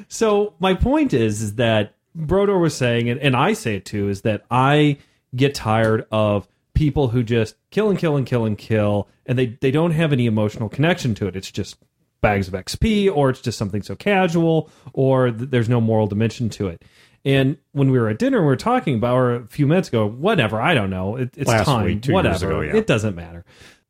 So 0.08 0.54
my 0.60 0.74
point 0.74 1.14
is, 1.14 1.42
is 1.42 1.56
that 1.56 1.96
Brodeur 2.16 2.58
was 2.60 2.76
saying, 2.76 3.10
and, 3.10 3.20
and 3.20 3.36
I 3.36 3.54
say 3.54 3.76
it 3.78 3.86
too, 3.86 4.10
is 4.10 4.22
that 4.22 4.44
I 4.52 4.98
get 5.36 5.56
tired 5.56 6.06
of 6.12 6.48
people 6.74 7.10
who 7.10 7.24
just 7.24 7.56
kill 7.72 7.90
and 7.90 7.98
kill 7.98 8.18
and 8.18 8.26
kill 8.26 8.46
and 8.46 8.58
kill, 8.58 9.08
and 9.26 9.38
they 9.38 9.58
they 9.62 9.72
don't 9.72 9.92
have 9.92 10.12
any 10.12 10.26
emotional 10.26 10.70
connection 10.70 11.14
to 11.16 11.28
it. 11.28 11.36
It's 11.36 11.52
just 11.52 11.78
bags 12.22 12.48
of 12.48 12.54
XP, 12.54 13.16
or 13.16 13.30
it's 13.30 13.42
just 13.42 13.58
something 13.58 13.82
so 13.82 13.96
casual, 13.96 14.70
or 14.94 15.32
th- 15.32 15.50
there's 15.50 15.70
no 15.70 15.80
moral 15.82 16.08
dimension 16.08 16.50
to 16.52 16.68
it. 16.68 16.84
And 17.26 17.58
when 17.74 17.92
we 17.92 18.00
were 18.00 18.10
at 18.10 18.20
dinner, 18.20 18.40
we 18.40 18.46
were 18.46 18.56
talking 18.56 18.96
about, 18.96 19.16
or 19.16 19.36
a 19.36 19.48
few 19.48 19.68
minutes 19.68 19.90
ago, 19.90 20.08
whatever, 20.08 20.62
I 20.62 20.74
don't 20.74 20.90
know, 20.90 21.18
it, 21.18 21.32
it's 21.36 21.48
Last 21.50 21.66
time, 21.66 21.86
week, 21.86 22.06
whatever, 22.06 22.52
ago, 22.52 22.62
yeah. 22.62 22.76
it 22.76 22.88
doesn't 22.88 23.16
matter. 23.16 23.44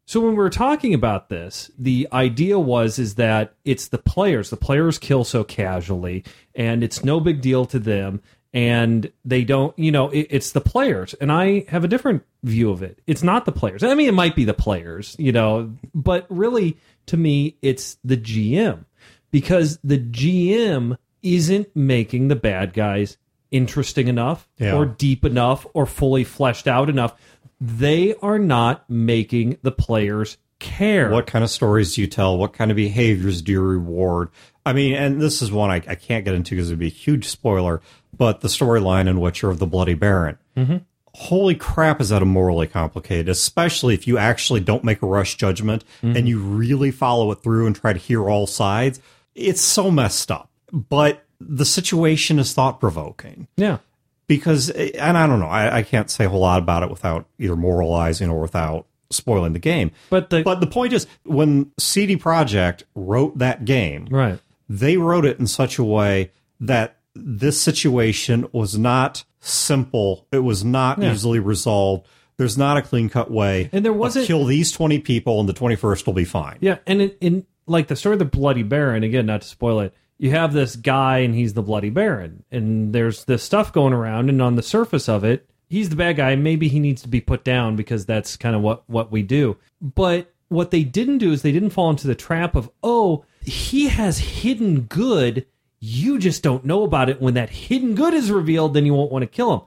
So 0.07 0.19
when 0.19 0.31
we 0.31 0.37
were 0.37 0.49
talking 0.49 0.95
about 0.95 1.29
this, 1.29 1.69
the 1.77 2.07
idea 2.11 2.57
was 2.57 2.97
is 2.97 3.15
that 3.15 3.53
it's 3.63 3.89
the 3.89 3.99
players. 3.99 4.49
The 4.49 4.57
players 4.57 4.97
kill 4.97 5.23
so 5.23 5.43
casually, 5.43 6.23
and 6.55 6.83
it's 6.83 7.03
no 7.03 7.19
big 7.19 7.41
deal 7.41 7.65
to 7.67 7.77
them, 7.77 8.21
and 8.53 9.11
they 9.25 9.43
don't. 9.43 9.77
You 9.77 9.91
know, 9.91 10.09
it, 10.09 10.27
it's 10.29 10.51
the 10.51 10.61
players. 10.61 11.13
And 11.15 11.31
I 11.31 11.65
have 11.69 11.83
a 11.83 11.87
different 11.87 12.23
view 12.43 12.71
of 12.71 12.81
it. 12.83 12.99
It's 13.07 13.23
not 13.23 13.45
the 13.45 13.51
players. 13.51 13.83
I 13.83 13.93
mean, 13.95 14.07
it 14.09 14.13
might 14.13 14.35
be 14.35 14.45
the 14.45 14.53
players, 14.53 15.15
you 15.19 15.31
know, 15.31 15.73
but 15.93 16.25
really, 16.29 16.77
to 17.07 17.17
me, 17.17 17.57
it's 17.61 17.97
the 18.03 18.17
GM 18.17 18.85
because 19.31 19.77
the 19.83 19.99
GM 19.99 20.97
isn't 21.21 21.75
making 21.75 22.27
the 22.29 22.35
bad 22.35 22.73
guys 22.73 23.17
interesting 23.51 24.07
enough 24.07 24.47
Yeah. 24.59 24.75
or 24.75 24.85
deep 24.85 25.25
enough 25.25 25.65
or 25.73 25.85
fully 25.85 26.23
fleshed 26.23 26.67
out 26.67 26.89
enough. 26.89 27.15
They 27.59 28.15
are 28.21 28.39
not 28.39 28.89
making 28.89 29.57
the 29.63 29.71
players 29.71 30.37
care. 30.59 31.09
What 31.09 31.25
kind 31.27 31.43
of 31.43 31.49
stories 31.49 31.95
do 31.95 32.01
you 32.01 32.07
tell? 32.07 32.37
What 32.37 32.53
kind 32.53 32.69
of 32.71 32.77
behaviors 32.77 33.41
do 33.41 33.51
you 33.53 33.61
reward? 33.61 34.29
I 34.65 34.73
mean, 34.73 34.93
and 34.93 35.19
this 35.21 35.41
is 35.41 35.51
one 35.51 35.71
I, 35.71 35.75
I 35.87 35.95
can't 35.95 36.23
get 36.25 36.35
into 36.35 36.51
because 36.55 36.69
it'd 36.69 36.79
be 36.79 36.87
a 36.87 36.89
huge 36.89 37.25
spoiler, 37.25 37.81
but 38.19 38.41
the 38.41 38.47
storyline 38.49 39.07
in 39.09 39.19
Witcher 39.19 39.49
of 39.49 39.57
the 39.57 39.65
Bloody 39.65 39.95
Baron. 39.95 40.37
Mm-hmm. 40.55 40.77
Holy 41.15 41.55
crap, 41.55 41.99
is 41.99 42.09
that 42.09 42.21
a 42.21 42.25
morally 42.25 42.67
complicated, 42.67 43.27
especially 43.29 43.95
if 43.95 44.07
you 44.07 44.19
actually 44.19 44.59
don't 44.59 44.83
make 44.83 45.01
a 45.01 45.07
rush 45.07 45.35
judgment 45.37 45.83
and 46.03 46.29
you 46.29 46.39
really 46.39 46.91
follow 46.91 47.31
it 47.31 47.41
through 47.41 47.65
and 47.65 47.75
try 47.75 47.91
to 47.93 47.99
hear 47.99 48.29
all 48.29 48.45
sides. 48.45 49.01
It's 49.33 49.59
so 49.61 49.89
messed 49.89 50.29
up. 50.31 50.51
But 50.71 51.25
the 51.39 51.65
situation 51.65 52.37
is 52.37 52.53
thought 52.53 52.79
provoking 52.79 53.47
yeah. 53.57 53.79
because 54.27 54.69
and 54.69 55.17
I 55.17 55.25
don't 55.25 55.39
know, 55.39 55.47
I, 55.47 55.77
I 55.77 55.83
can't 55.83 56.11
say 56.11 56.25
a 56.25 56.29
whole 56.29 56.41
lot 56.41 56.59
about 56.61 56.83
it 56.83 56.91
without 56.91 57.25
either 57.39 57.55
moralizing 57.55 58.29
or 58.29 58.39
without 58.39 58.85
spoiling 59.09 59.53
the 59.53 59.59
game. 59.59 59.89
But 60.11 60.29
the- 60.29 60.43
but 60.43 60.59
the 60.61 60.67
point 60.67 60.93
is, 60.93 61.07
when 61.23 61.71
CD 61.79 62.17
Projekt 62.17 62.83
wrote 62.93 63.39
that 63.39 63.65
game, 63.65 64.07
Right. 64.11 64.37
they 64.69 64.97
wrote 64.97 65.25
it 65.25 65.39
in 65.39 65.47
such 65.47 65.79
a 65.79 65.83
way 65.83 66.31
that 66.59 66.97
this 67.23 67.59
situation 67.61 68.47
was 68.51 68.77
not 68.77 69.23
simple. 69.39 70.27
It 70.31 70.39
was 70.39 70.63
not 70.63 71.01
easily 71.03 71.39
resolved. 71.39 72.07
There's 72.37 72.57
not 72.57 72.77
a 72.77 72.81
clean 72.81 73.09
cut 73.09 73.29
way. 73.31 73.69
And 73.73 73.83
there 73.83 73.93
wasn't- 73.93 74.27
kill 74.27 74.45
these 74.45 74.71
twenty 74.71 74.99
people 74.99 75.39
and 75.39 75.47
the 75.49 75.53
twenty 75.53 75.75
first 75.75 76.05
will 76.05 76.13
be 76.13 76.25
fine. 76.25 76.57
Yeah, 76.61 76.77
and 76.87 77.01
in, 77.01 77.11
in 77.21 77.45
like 77.67 77.87
the 77.87 77.95
story 77.95 78.13
of 78.13 78.19
the 78.19 78.25
Bloody 78.25 78.63
Baron, 78.63 79.03
again, 79.03 79.25
not 79.25 79.41
to 79.41 79.47
spoil 79.47 79.79
it, 79.81 79.93
you 80.17 80.31
have 80.31 80.53
this 80.53 80.75
guy 80.75 81.19
and 81.19 81.35
he's 81.35 81.53
the 81.53 81.61
Bloody 81.61 81.89
Baron, 81.89 82.43
and 82.51 82.93
there's 82.93 83.25
this 83.25 83.43
stuff 83.43 83.71
going 83.73 83.93
around, 83.93 84.29
and 84.29 84.41
on 84.41 84.55
the 84.55 84.63
surface 84.63 85.07
of 85.07 85.23
it, 85.23 85.49
he's 85.69 85.89
the 85.89 85.95
bad 85.95 86.17
guy. 86.17 86.35
Maybe 86.35 86.67
he 86.67 86.79
needs 86.79 87.01
to 87.03 87.07
be 87.07 87.21
put 87.21 87.43
down 87.43 87.75
because 87.75 88.05
that's 88.05 88.35
kind 88.37 88.55
of 88.55 88.61
what 88.61 88.83
what 88.89 89.11
we 89.11 89.21
do. 89.21 89.57
But 89.81 90.33
what 90.47 90.71
they 90.71 90.83
didn't 90.83 91.19
do 91.19 91.31
is 91.31 91.41
they 91.41 91.51
didn't 91.51 91.69
fall 91.71 91.89
into 91.89 92.07
the 92.07 92.15
trap 92.15 92.55
of 92.55 92.69
oh, 92.83 93.23
he 93.41 93.87
has 93.89 94.17
hidden 94.17 94.81
good. 94.81 95.45
You 95.79 96.19
just 96.19 96.43
don't 96.43 96.65
know 96.65 96.83
about 96.83 97.09
it. 97.09 97.21
When 97.21 97.35
that 97.35 97.49
hidden 97.49 97.95
good 97.95 98.13
is 98.13 98.31
revealed, 98.31 98.73
then 98.73 98.85
you 98.85 98.93
won't 98.93 99.11
want 99.11 99.23
to 99.23 99.27
kill 99.27 99.53
him. 99.53 99.61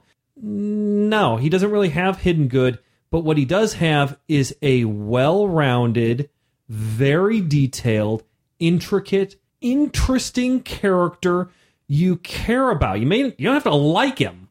No, 1.09 1.37
he 1.37 1.49
doesn't 1.49 1.71
really 1.71 1.89
have 1.89 2.19
hidden 2.19 2.47
good, 2.47 2.79
but 3.11 3.19
what 3.19 3.37
he 3.37 3.45
does 3.45 3.73
have 3.73 4.17
is 4.27 4.55
a 4.61 4.85
well 4.85 5.47
rounded, 5.47 6.29
very 6.67 7.39
detailed, 7.41 8.23
intricate, 8.59 9.35
interesting 9.61 10.61
character 10.61 11.49
you 11.87 12.17
care 12.17 12.71
about. 12.71 12.99
You 12.99 13.05
may 13.05 13.17
you 13.17 13.31
don't 13.37 13.53
have 13.53 13.63
to 13.63 13.73
like 13.73 14.17
him, 14.17 14.42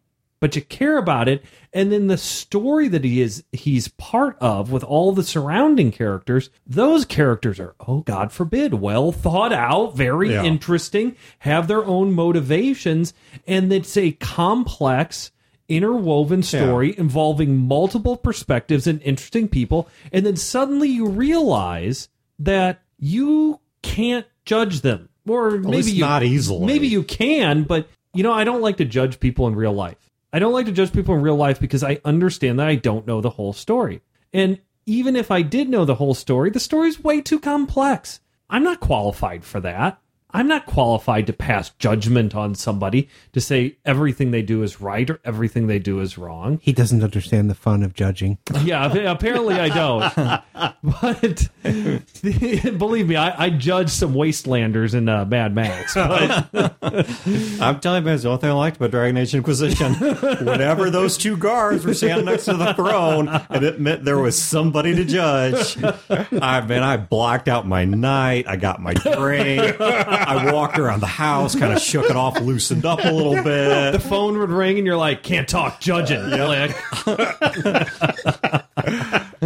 but 0.42 0.56
you 0.56 0.62
care 0.62 0.98
about 0.98 1.28
it. 1.28 1.44
And 1.72 1.92
then 1.92 2.08
the 2.08 2.18
story 2.18 2.88
that 2.88 3.04
he 3.04 3.20
is 3.20 3.44
he's 3.52 3.86
part 3.86 4.36
of 4.40 4.72
with 4.72 4.82
all 4.82 5.12
the 5.12 5.22
surrounding 5.22 5.92
characters, 5.92 6.50
those 6.66 7.04
characters 7.04 7.60
are, 7.60 7.76
oh 7.86 8.00
God 8.00 8.32
forbid, 8.32 8.74
well 8.74 9.12
thought 9.12 9.52
out, 9.52 9.96
very 9.96 10.32
Yeah. 10.32 10.42
interesting, 10.42 11.14
have 11.38 11.68
their 11.68 11.84
own 11.84 12.12
motivations, 12.12 13.14
and 13.46 13.72
it's 13.72 13.96
a 13.96 14.10
complex 14.12 15.30
interwoven 15.68 16.42
story 16.42 16.92
involving 16.98 17.56
multiple 17.56 18.16
perspectives 18.16 18.86
and 18.88 19.00
interesting 19.02 19.46
people 19.48 19.88
and 20.12 20.26
then 20.26 20.36
suddenly 20.36 20.88
you 20.88 21.06
realize 21.06 22.08
that 22.40 22.82
you 22.98 23.58
can't 23.80 24.26
judge 24.44 24.80
them 24.82 25.08
or 25.26 25.52
maybe 25.52 25.92
you 25.92 26.00
not 26.00 26.22
easily. 26.24 26.66
maybe 26.66 26.88
you 26.88 27.02
can 27.04 27.62
but 27.62 27.88
you 28.12 28.22
know 28.22 28.32
i 28.32 28.44
don't 28.44 28.60
like 28.60 28.76
to 28.76 28.84
judge 28.84 29.18
people 29.20 29.46
in 29.46 29.54
real 29.54 29.72
life 29.72 30.10
i 30.32 30.38
don't 30.38 30.52
like 30.52 30.66
to 30.66 30.72
judge 30.72 30.92
people 30.92 31.14
in 31.14 31.22
real 31.22 31.36
life 31.36 31.60
because 31.60 31.82
i 31.82 32.00
understand 32.04 32.58
that 32.58 32.68
i 32.68 32.74
don't 32.74 33.06
know 33.06 33.20
the 33.20 33.30
whole 33.30 33.52
story. 33.52 34.00
And 34.32 34.60
even 34.86 35.16
if 35.16 35.30
i 35.30 35.42
did 35.42 35.68
know 35.68 35.84
the 35.84 35.96
whole 35.96 36.14
story 36.14 36.50
the 36.50 36.60
story's 36.60 37.02
way 37.02 37.20
too 37.20 37.40
complex. 37.40 38.20
I'm 38.50 38.64
not 38.64 38.80
qualified 38.80 39.44
for 39.44 39.60
that 39.60 40.00
I'm 40.34 40.48
not 40.48 40.66
qualified 40.66 41.26
to 41.26 41.32
pass 41.32 41.70
judgment 41.78 42.34
on 42.34 42.54
somebody 42.54 43.08
to 43.32 43.40
say 43.40 43.76
everything 43.84 44.30
they 44.30 44.42
do 44.42 44.62
is 44.62 44.80
right 44.80 45.08
or 45.08 45.20
everything 45.24 45.66
they 45.66 45.78
do 45.78 46.00
is 46.00 46.16
wrong. 46.16 46.58
He 46.62 46.72
doesn't 46.72 47.02
understand 47.04 47.50
the 47.50 47.54
fun 47.54 47.82
of 47.82 47.94
judging. 47.94 48.38
Yeah, 48.62 48.92
apparently 49.10 49.56
I 49.56 49.68
don't. 49.70 50.14
but 50.84 51.48
believe 52.78 53.08
me, 53.08 53.16
I, 53.16 53.46
I 53.46 53.50
judge 53.50 53.90
some 53.90 54.14
wastelanders 54.14 54.94
in 54.94 55.08
uh, 55.08 55.24
Mad 55.24 55.52
Max. 55.52 55.94
But 55.94 56.48
I'm 57.60 57.80
telling 57.80 58.02
you, 58.02 58.06
man, 58.06 58.14
it's 58.14 58.22
the 58.22 58.28
only 58.28 58.40
thing 58.40 58.50
I 58.50 58.52
liked 58.52 58.76
about 58.76 58.92
Dragon 58.92 59.16
Age 59.16 59.34
Inquisition. 59.34 59.94
Whenever 59.94 60.90
those 60.90 61.18
two 61.18 61.36
guards 61.36 61.84
were 61.84 61.94
standing 61.94 62.26
next 62.26 62.44
to 62.44 62.56
the 62.56 62.72
throne, 62.74 63.26
and 63.28 63.64
it 63.64 63.80
meant 63.80 64.04
there 64.04 64.18
was 64.18 64.40
somebody 64.40 64.94
to 64.94 65.04
judge. 65.04 65.76
I 65.82 66.60
man, 66.60 66.84
I 66.84 66.98
blocked 66.98 67.48
out 67.48 67.66
my 67.66 67.84
night. 67.84 68.46
I 68.46 68.54
got 68.54 68.80
my 68.80 68.94
drink. 68.94 69.76
I 70.28 70.52
walked 70.52 70.78
around 70.78 71.00
the 71.00 71.06
house, 71.06 71.54
kind 71.54 71.72
of 71.72 71.80
shook 71.80 72.06
it 72.06 72.16
off, 72.16 72.40
loosened 72.40 72.84
up 72.84 73.04
a 73.04 73.10
little 73.10 73.42
bit. 73.42 73.92
the 73.92 74.00
phone 74.00 74.38
would 74.38 74.50
ring 74.50 74.78
and 74.78 74.86
you're 74.86 74.96
like, 74.96 75.22
can't 75.22 75.48
talk, 75.48 75.80
judging. 75.80 76.30
Like- 76.30 76.76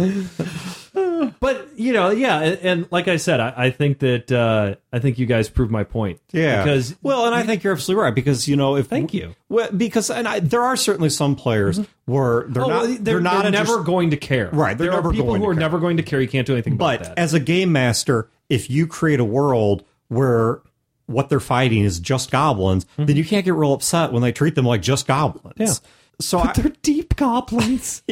but 1.39 1.67
you 1.75 1.93
know, 1.93 2.09
yeah, 2.09 2.39
and, 2.39 2.59
and 2.59 2.91
like 2.91 3.07
I 3.07 3.17
said, 3.17 3.39
I, 3.39 3.53
I 3.57 3.69
think 3.69 3.99
that 3.99 4.31
uh, 4.31 4.75
I 4.91 4.99
think 4.99 5.19
you 5.19 5.25
guys 5.25 5.49
proved 5.49 5.71
my 5.71 5.83
point. 5.83 6.19
Yeah, 6.31 6.63
because 6.63 6.95
well, 7.01 7.25
and 7.25 7.35
I 7.35 7.43
think 7.43 7.63
you're 7.63 7.73
absolutely 7.73 8.03
right 8.03 8.15
because 8.15 8.47
you 8.47 8.55
know 8.55 8.75
if 8.75 8.87
Thank 8.87 9.13
you. 9.13 9.35
well, 9.49 9.71
because 9.71 10.09
and 10.09 10.27
I, 10.27 10.39
there 10.39 10.61
are 10.61 10.75
certainly 10.75 11.09
some 11.09 11.35
players 11.35 11.79
where 12.05 12.45
they're 12.47 12.63
oh, 12.63 12.67
not 12.67 12.87
they're, 12.87 12.97
they're, 12.97 13.21
not 13.21 13.43
they're 13.43 13.51
never 13.51 13.83
going 13.83 14.11
to 14.11 14.17
care. 14.17 14.49
Right, 14.51 14.77
there 14.77 14.93
are 14.93 15.11
people 15.11 15.35
who 15.35 15.45
are 15.45 15.53
care. 15.53 15.59
never 15.59 15.79
going 15.79 15.97
to 15.97 16.03
care. 16.03 16.21
You 16.21 16.27
can't 16.27 16.47
do 16.47 16.53
anything 16.53 16.73
about 16.73 16.99
But 16.99 17.03
that. 17.03 17.19
as 17.19 17.33
a 17.33 17.39
game 17.39 17.71
master, 17.71 18.29
if 18.49 18.69
you 18.69 18.87
create 18.87 19.19
a 19.19 19.25
world 19.25 19.83
where 20.07 20.61
what 21.07 21.29
they're 21.29 21.39
fighting 21.39 21.83
is 21.83 21.99
just 21.99 22.31
goblins, 22.31 22.85
then 22.95 23.07
mm-hmm. 23.07 23.17
you 23.17 23.25
can't 23.25 23.43
get 23.43 23.53
real 23.55 23.73
upset 23.73 24.13
when 24.13 24.21
they 24.21 24.31
treat 24.31 24.55
them 24.55 24.65
like 24.65 24.81
just 24.81 25.07
goblins. 25.07 25.55
Yeah. 25.57 25.73
So 26.21 26.39
I, 26.39 26.53
they're 26.53 26.71
deep 26.83 27.15
goblins. 27.15 28.03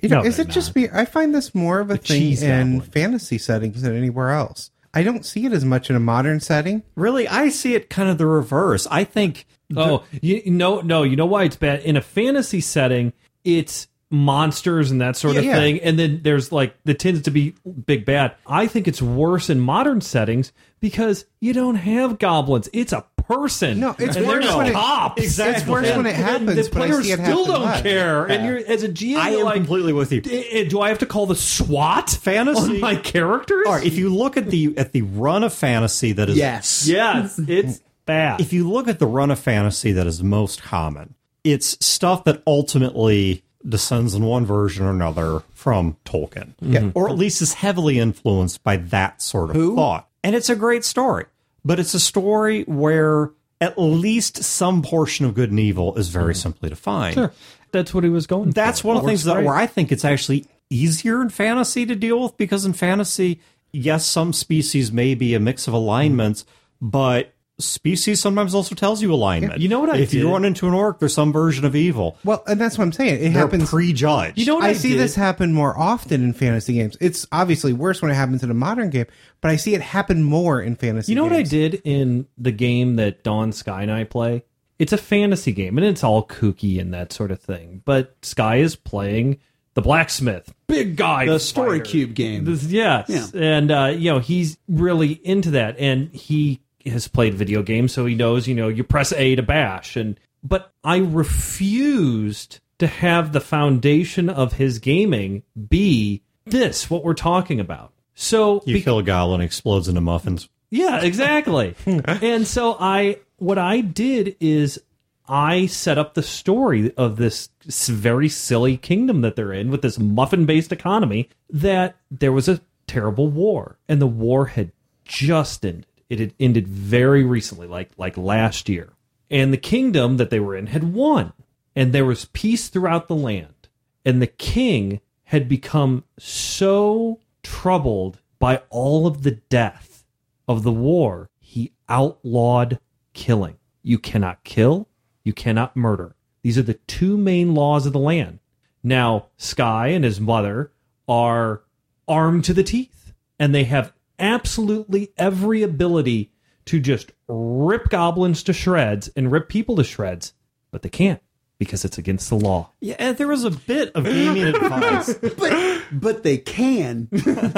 You 0.00 0.08
know, 0.08 0.20
No, 0.20 0.24
is 0.24 0.36
they're 0.36 0.46
it 0.46 0.50
just 0.50 0.76
me? 0.76 0.88
I 0.92 1.04
find 1.04 1.34
this 1.34 1.52
more 1.52 1.80
of 1.80 1.90
a 1.90 1.96
thing 1.96 2.30
in 2.40 2.78
goblin. 2.78 2.80
fantasy 2.92 3.38
settings 3.38 3.82
than 3.82 3.96
anywhere 3.96 4.30
else. 4.30 4.70
I 4.94 5.02
don't 5.02 5.26
see 5.26 5.46
it 5.46 5.52
as 5.52 5.64
much 5.64 5.90
in 5.90 5.96
a 5.96 6.00
modern 6.00 6.38
setting. 6.38 6.84
really, 6.94 7.26
I 7.26 7.48
see 7.48 7.74
it 7.74 7.90
kind 7.90 8.08
of 8.08 8.18
the 8.18 8.26
reverse. 8.26 8.86
I 8.88 9.02
think 9.02 9.46
Oh, 9.76 10.04
you, 10.22 10.42
no, 10.46 10.80
no. 10.80 11.02
You 11.02 11.16
know 11.16 11.26
why 11.26 11.44
it's 11.44 11.56
bad 11.56 11.80
in 11.82 11.96
a 11.96 12.00
fantasy 12.00 12.60
setting? 12.60 13.12
It's 13.44 13.87
monsters 14.10 14.90
and 14.90 15.00
that 15.00 15.16
sort 15.16 15.34
Yeah, 15.34 15.40
of 15.40 15.44
yeah. 15.46 15.54
thing, 15.56 15.80
and 15.80 15.98
then 15.98 16.20
there's 16.22 16.50
like 16.52 16.74
the 16.84 16.94
tends 16.94 17.22
to 17.22 17.30
be 17.30 17.54
big 17.86 18.04
bad. 18.04 18.34
I 18.46 18.66
think 18.66 18.88
it's 18.88 19.02
worse 19.02 19.50
in 19.50 19.60
modern 19.60 20.00
settings 20.00 20.52
because 20.80 21.24
you 21.40 21.52
don't 21.52 21.74
have 21.76 22.18
goblins. 22.18 22.68
It's 22.72 22.92
a 22.92 23.04
person. 23.16 23.78
No, 23.80 23.94
it's 23.98 24.16
and 24.16 24.26
worse 24.26 24.46
they're 24.46 24.56
when 24.56 24.66
it- 24.68 24.72
cops. 24.72 25.22
Exactly. 25.22 25.60
It's 25.60 25.68
worse 25.70 25.94
when 25.96 26.06
it 26.06 26.14
And 26.14 26.24
happens, 26.24 26.54
the 26.68 26.72
but 26.72 26.82
I 26.82 26.86
players 26.86 27.04
see 27.04 27.12
it 27.12 27.20
still 27.20 27.44
don't 27.44 27.62
less. 27.62 27.82
care, 27.82 28.24
and 28.24 28.46
you're 28.46 28.58
as 28.66 28.82
a 28.82 28.88
GM, 28.88 29.18
I 29.18 29.30
you're 29.30 29.40
am 29.40 29.44
like, 29.44 29.54
completely 29.56 29.92
with 29.92 30.10
you. 30.12 30.22
"Eh, 30.24 30.42
eh, 30.52 30.64
Do 30.64 30.80
I 30.80 30.88
have 30.88 30.98
to 31.00 31.06
call 31.06 31.26
the 31.26 31.36
SWAT 31.36 32.08
Fantasy- 32.10 32.60
on 32.76 32.80
my 32.80 32.96
characters? 32.96 33.64
All 33.66 33.74
right, 33.74 33.84
if 33.86 33.98
you 33.98 34.08
look 34.14 34.38
at 34.38 34.48
the 34.50 34.72
at 34.78 34.92
the 34.92 35.02
run 35.02 35.44
of 35.44 35.52
fantasy 35.52 36.12
that 36.12 36.30
is 36.30 36.36
Yes. 36.38 36.86
yes, 36.88 37.38
it's 37.46 37.80
bad. 38.06 38.40
if 38.40 38.54
you 38.54 38.70
look 38.70 38.88
at 38.88 38.98
the 38.98 39.06
run 39.06 39.30
of 39.30 39.38
fantasy 39.38 39.92
that 39.92 40.06
is 40.06 40.22
most 40.22 40.62
common, 40.62 41.12
it's 41.44 41.76
stuff 41.84 42.24
that 42.24 42.42
ultimately 42.46 43.42
descends 43.68 44.14
in 44.14 44.24
one 44.24 44.46
version 44.46 44.86
or 44.86 44.90
another 44.90 45.42
from 45.52 45.96
Tolkien. 46.04 46.54
Yeah. 46.60 46.90
Or 46.94 47.08
at 47.08 47.16
least 47.16 47.42
is 47.42 47.54
heavily 47.54 47.98
influenced 47.98 48.62
by 48.62 48.76
that 48.76 49.22
sort 49.22 49.50
of 49.50 49.74
thought. 49.74 50.08
And 50.24 50.34
it's 50.34 50.48
a 50.48 50.56
great 50.56 50.84
story. 50.84 51.26
But 51.64 51.78
it's 51.78 51.94
a 51.94 52.00
story 52.00 52.62
where 52.62 53.32
at 53.60 53.78
least 53.78 54.42
some 54.42 54.82
portion 54.82 55.26
of 55.26 55.34
good 55.34 55.50
and 55.50 55.60
evil 55.60 55.96
is 55.96 56.08
very 56.08 56.34
mm. 56.34 56.36
simply 56.36 56.68
defined. 56.68 57.30
That's 57.72 57.92
what 57.92 58.04
he 58.04 58.10
was 58.10 58.26
going. 58.26 58.50
That's 58.50 58.80
for. 58.80 58.88
one 58.88 58.96
of 58.96 59.02
the 59.02 59.06
Works 59.06 59.10
things 59.20 59.24
that 59.24 59.34
great. 59.34 59.46
where 59.46 59.54
I 59.54 59.66
think 59.66 59.92
it's 59.92 60.04
actually 60.04 60.46
easier 60.70 61.20
in 61.20 61.28
fantasy 61.28 61.84
to 61.86 61.94
deal 61.94 62.22
with 62.22 62.36
because 62.36 62.64
in 62.64 62.72
fantasy, 62.72 63.40
yes, 63.72 64.06
some 64.06 64.32
species 64.32 64.92
may 64.92 65.14
be 65.14 65.34
a 65.34 65.40
mix 65.40 65.68
of 65.68 65.74
alignments, 65.74 66.44
mm. 66.44 66.46
but 66.80 67.32
species 67.58 68.20
sometimes 68.20 68.54
also 68.54 68.74
tells 68.74 69.02
you 69.02 69.12
alignment. 69.12 69.60
You 69.60 69.68
know 69.68 69.80
what 69.80 69.90
I 69.90 69.96
if 69.98 70.14
you 70.14 70.30
run 70.30 70.44
into 70.44 70.68
an 70.68 70.74
orc, 70.74 70.98
there's 71.00 71.14
some 71.14 71.32
version 71.32 71.64
of 71.64 71.74
evil. 71.74 72.16
Well, 72.24 72.42
and 72.46 72.60
that's 72.60 72.78
what 72.78 72.84
I'm 72.84 72.92
saying. 72.92 73.14
It 73.16 73.20
They're 73.32 73.42
happens. 73.42 73.68
prejudged. 73.70 74.38
You 74.38 74.46
know 74.46 74.54
what 74.56 74.64
I, 74.64 74.68
I, 74.68 74.72
see 74.74 74.90
did? 74.90 75.00
this 75.00 75.14
happen 75.14 75.52
more 75.52 75.76
often 75.78 76.22
in 76.22 76.32
fantasy 76.32 76.74
games. 76.74 76.96
It's 77.00 77.26
obviously 77.32 77.72
worse 77.72 78.00
when 78.00 78.10
it 78.10 78.14
happens 78.14 78.42
in 78.44 78.50
a 78.50 78.54
modern 78.54 78.90
game, 78.90 79.06
but 79.40 79.50
I 79.50 79.56
see 79.56 79.74
it 79.74 79.80
happen 79.80 80.22
more 80.22 80.60
in 80.62 80.76
fantasy. 80.76 81.12
You 81.12 81.16
know 81.16 81.24
what 81.24 81.32
I 81.32 81.42
did 81.42 81.80
in 81.84 82.26
the 82.38 82.52
game 82.52 82.96
that 82.96 83.24
Dawn 83.24 83.52
Sky 83.52 83.82
and 83.82 83.90
I 83.90 84.04
play? 84.04 84.44
It's 84.78 84.92
a 84.92 84.98
fantasy 84.98 85.50
game 85.52 85.76
and 85.76 85.84
it's 85.86 86.04
all 86.04 86.24
kooky 86.24 86.80
and 86.80 86.94
that 86.94 87.12
sort 87.12 87.32
of 87.32 87.40
thing. 87.40 87.82
But 87.84 88.14
Sky 88.22 88.56
is 88.58 88.76
playing 88.76 89.38
the 89.74 89.82
blacksmith, 89.82 90.52
big 90.68 90.94
guy, 90.96 91.26
The 91.26 91.40
story 91.40 91.78
fighter. 91.80 91.90
cube 91.90 92.14
game. 92.14 92.44
This- 92.44 92.64
yes, 92.64 93.06
Yeah. 93.08 93.26
and 93.34 93.70
uh, 93.72 93.92
you 93.96 94.10
know 94.12 94.18
he's 94.20 94.56
really 94.68 95.12
into 95.24 95.50
that, 95.52 95.76
and 95.78 96.12
he 96.12 96.60
has 96.88 97.08
played 97.08 97.34
video 97.34 97.62
games, 97.62 97.92
so 97.92 98.06
he 98.06 98.14
knows. 98.14 98.46
You 98.46 98.54
know, 98.54 98.68
you 98.68 98.84
press 98.84 99.12
A 99.12 99.34
to 99.36 99.42
bash, 99.42 99.96
and 99.96 100.18
but 100.42 100.72
I 100.84 100.98
refused 100.98 102.60
to 102.78 102.86
have 102.86 103.32
the 103.32 103.40
foundation 103.40 104.30
of 104.30 104.54
his 104.54 104.78
gaming 104.78 105.42
be 105.68 106.22
this 106.44 106.88
what 106.88 107.04
we're 107.04 107.14
talking 107.14 107.60
about. 107.60 107.92
So 108.14 108.62
you 108.64 108.74
be- 108.74 108.82
kill 108.82 108.98
a 108.98 109.02
goblin, 109.02 109.40
explodes 109.40 109.88
into 109.88 110.00
muffins. 110.00 110.48
yeah, 110.70 111.00
exactly. 111.02 111.74
and 111.86 112.46
so 112.46 112.76
I 112.78 113.18
what 113.36 113.58
I 113.58 113.80
did 113.80 114.36
is 114.40 114.80
I 115.28 115.66
set 115.66 115.98
up 115.98 116.14
the 116.14 116.22
story 116.22 116.92
of 116.96 117.16
this 117.16 117.50
very 117.66 118.28
silly 118.28 118.76
kingdom 118.76 119.20
that 119.20 119.36
they're 119.36 119.52
in 119.52 119.70
with 119.70 119.82
this 119.82 119.98
muffin-based 119.98 120.72
economy 120.72 121.28
that 121.50 121.96
there 122.10 122.32
was 122.32 122.48
a 122.48 122.60
terrible 122.86 123.28
war 123.28 123.78
and 123.88 124.00
the 124.00 124.06
war 124.06 124.46
had 124.46 124.72
just 125.04 125.64
ended. 125.64 125.86
It 126.08 126.20
had 126.20 126.34
ended 126.40 126.66
very 126.66 127.24
recently 127.24 127.66
like 127.66 127.90
like 127.96 128.16
last 128.16 128.68
year. 128.68 128.92
And 129.30 129.52
the 129.52 129.58
kingdom 129.58 130.16
that 130.16 130.30
they 130.30 130.40
were 130.40 130.56
in 130.56 130.68
had 130.68 130.94
won 130.94 131.32
and 131.78 131.92
there 131.92 132.04
was 132.04 132.24
peace 132.32 132.66
throughout 132.66 133.06
the 133.06 133.14
land. 133.14 133.68
And 134.04 134.20
the 134.20 134.26
king 134.26 135.00
had 135.26 135.48
become 135.48 136.02
so 136.18 137.20
troubled 137.44 138.18
by 138.40 138.62
all 138.68 139.06
of 139.06 139.22
the 139.22 139.30
death 139.48 140.04
of 140.48 140.64
the 140.64 140.72
war, 140.72 141.30
he 141.38 141.72
outlawed 141.88 142.80
killing. 143.12 143.58
You 143.84 144.00
cannot 144.00 144.42
kill, 144.42 144.88
you 145.22 145.32
cannot 145.32 145.76
murder. 145.76 146.16
These 146.42 146.58
are 146.58 146.62
the 146.62 146.74
two 146.74 147.16
main 147.16 147.54
laws 147.54 147.86
of 147.86 147.92
the 147.92 148.00
land. 148.00 148.40
Now, 148.82 149.26
Sky 149.36 149.88
and 149.88 150.04
his 150.04 150.20
mother 150.20 150.72
are 151.06 151.62
armed 152.08 152.44
to 152.46 152.54
the 152.54 152.64
teeth, 152.64 153.12
and 153.38 153.54
they 153.54 153.64
have 153.64 153.92
absolutely 154.18 155.12
every 155.16 155.62
ability 155.62 156.32
to 156.66 156.80
just 156.80 157.12
rip 157.28 157.88
goblins 157.88 158.42
to 158.44 158.52
shreds 158.52 159.08
and 159.16 159.32
rip 159.32 159.48
people 159.48 159.76
to 159.76 159.84
shreds, 159.84 160.34
but 160.70 160.82
they 160.82 160.90
can't 160.90 161.20
because 161.58 161.84
it's 161.84 161.98
against 161.98 162.28
the 162.28 162.36
law. 162.36 162.70
Yeah, 162.80 162.96
and 162.98 163.16
there 163.16 163.26
was 163.26 163.44
a 163.44 163.50
bit 163.50 163.90
of 163.94 164.04
gaming 164.04 164.44
advice. 164.54 165.14
but 165.14 165.82
but 165.90 166.22
they 166.22 166.38
can. 166.38 167.08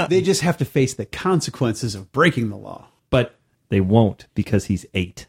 they 0.08 0.22
just 0.22 0.40
have 0.42 0.58
to 0.58 0.64
face 0.64 0.94
the 0.94 1.06
consequences 1.06 1.94
of 1.94 2.10
breaking 2.12 2.50
the 2.50 2.56
law. 2.56 2.88
But 3.10 3.36
they 3.68 3.80
won't 3.80 4.26
because 4.34 4.66
he's 4.66 4.86
eight, 4.94 5.26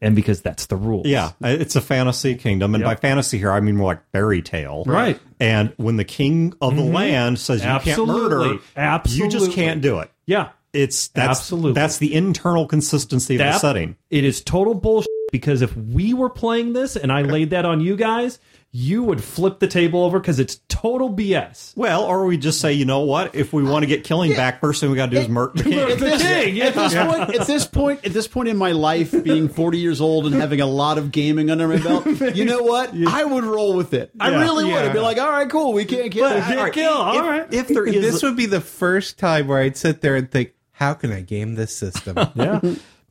and 0.00 0.16
because 0.16 0.40
that's 0.40 0.66
the 0.66 0.76
rule. 0.76 1.02
Yeah, 1.04 1.32
it's 1.40 1.76
a 1.76 1.80
fantasy 1.80 2.36
kingdom, 2.36 2.74
and 2.74 2.84
by 2.84 2.94
fantasy 2.94 3.38
here 3.38 3.50
I 3.50 3.60
mean 3.60 3.76
more 3.76 3.94
like 3.94 4.10
fairy 4.12 4.42
tale. 4.42 4.84
Right. 4.86 5.20
And 5.40 5.74
when 5.76 5.96
the 5.96 6.04
king 6.04 6.54
of 6.60 6.76
the 6.76 6.82
mm-hmm. 6.82 6.94
land 6.94 7.38
says 7.38 7.62
you 7.62 7.68
Absolutely. 7.68 8.14
can't 8.14 8.30
murder, 8.30 8.62
Absolutely. 8.76 9.24
you 9.24 9.30
just 9.30 9.52
can't 9.52 9.80
do 9.80 9.98
it. 9.98 10.10
Yeah. 10.26 10.50
It's 10.74 11.08
that's 11.08 11.40
Absolutely. 11.40 11.72
that's 11.72 11.98
the 11.98 12.14
internal 12.14 12.66
consistency 12.66 13.34
of 13.36 13.38
the 13.40 13.58
setting. 13.58 13.96
It 14.10 14.24
is 14.24 14.42
total 14.42 14.74
bullshit 14.74 15.08
because 15.32 15.62
if 15.62 15.76
we 15.76 16.14
were 16.14 16.30
playing 16.30 16.72
this 16.72 16.96
and 16.96 17.10
I 17.12 17.22
laid 17.22 17.50
that 17.50 17.64
on 17.64 17.80
you 17.80 17.96
guys, 17.96 18.38
you 18.76 19.04
would 19.04 19.22
flip 19.22 19.60
the 19.60 19.68
table 19.68 20.02
over 20.04 20.18
because 20.18 20.40
it's 20.40 20.60
total 20.68 21.08
BS. 21.08 21.76
Well, 21.76 22.02
or 22.02 22.26
we 22.26 22.36
just 22.36 22.60
say, 22.60 22.72
you 22.72 22.84
know 22.84 23.00
what? 23.02 23.36
If 23.36 23.52
we 23.52 23.62
want 23.62 23.84
to 23.84 23.86
get 23.86 24.02
killing 24.02 24.32
back, 24.34 24.60
first 24.60 24.80
thing 24.80 24.90
we 24.90 24.96
got 24.96 25.06
to 25.10 25.12
do 25.12 25.18
is 25.22 25.28
murder 25.28 25.52
the 25.54 25.62
king. 25.70 25.78
At 25.78 25.98
this, 26.00 26.22
king, 26.22 26.56
yeah. 26.56 26.64
at 26.66 26.74
this 26.74 26.94
point, 26.94 27.34
at 27.40 27.46
this 27.46 27.66
point, 27.68 28.04
at 28.04 28.12
this 28.12 28.26
point 28.26 28.48
in 28.48 28.56
my 28.56 28.72
life, 28.72 29.12
being 29.22 29.48
forty 29.48 29.78
years 29.78 30.00
old 30.00 30.26
and 30.26 30.34
having 30.34 30.60
a 30.60 30.66
lot 30.66 30.98
of 30.98 31.12
gaming 31.12 31.50
under 31.52 31.68
my 31.68 31.76
belt, 31.78 32.04
you 32.34 32.44
know 32.44 32.62
what? 32.64 32.92
I 33.06 33.24
would 33.24 33.44
roll 33.44 33.74
with 33.74 33.94
it. 33.94 34.10
I 34.18 34.30
Yeah. 34.30 34.40
really 34.40 34.64
would. 34.64 34.74
I'd 34.74 34.92
be 34.92 34.98
like, 34.98 35.18
all 35.18 35.30
right, 35.30 35.48
cool. 35.48 35.72
We 35.72 35.84
can't 35.84 36.10
kill. 36.10 36.28
But- 36.28 36.38
it. 36.38 36.42
Can't 36.42 36.58
All 36.58 36.64
right, 36.64 36.72
kill, 36.72 36.92
if- 36.92 36.98
all 37.22 37.22
right. 37.30 37.54
If 37.54 37.68
there 37.68 37.86
is, 37.86 37.94
This 38.02 38.22
would 38.24 38.36
be 38.36 38.46
the 38.46 38.60
first 38.60 39.20
time 39.20 39.46
where 39.46 39.58
I'd 39.58 39.76
sit 39.76 40.00
there 40.00 40.16
and 40.16 40.28
think, 40.28 40.53
"How 40.74 40.94
can 40.94 41.12
I 41.12 41.20
game 41.22 41.54
this 41.54 41.74
system?" 41.74 42.16
Yeah. 42.34 42.60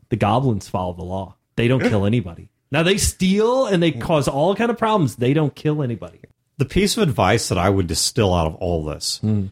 the 0.09 0.15
goblins 0.15 0.69
follow 0.69 0.93
the 0.93 1.03
law. 1.03 1.35
They 1.55 1.67
don't 1.67 1.81
kill 1.81 2.05
anybody. 2.05 2.49
Now 2.71 2.83
they 2.83 2.97
steal 2.97 3.65
and 3.67 3.83
they 3.83 3.91
cause 3.91 4.27
all 4.27 4.55
kind 4.55 4.71
of 4.71 4.77
problems. 4.77 5.15
They 5.17 5.33
don't 5.33 5.55
kill 5.55 5.83
anybody. 5.83 6.19
the 6.57 6.65
piece 6.65 6.97
of 6.97 7.03
advice 7.03 7.49
that 7.49 7.57
I 7.57 7.69
would 7.69 7.87
distill 7.87 8.33
out 8.33 8.47
of 8.47 8.55
all 8.55 8.83
this 8.83 9.17
hmm. 9.17 9.47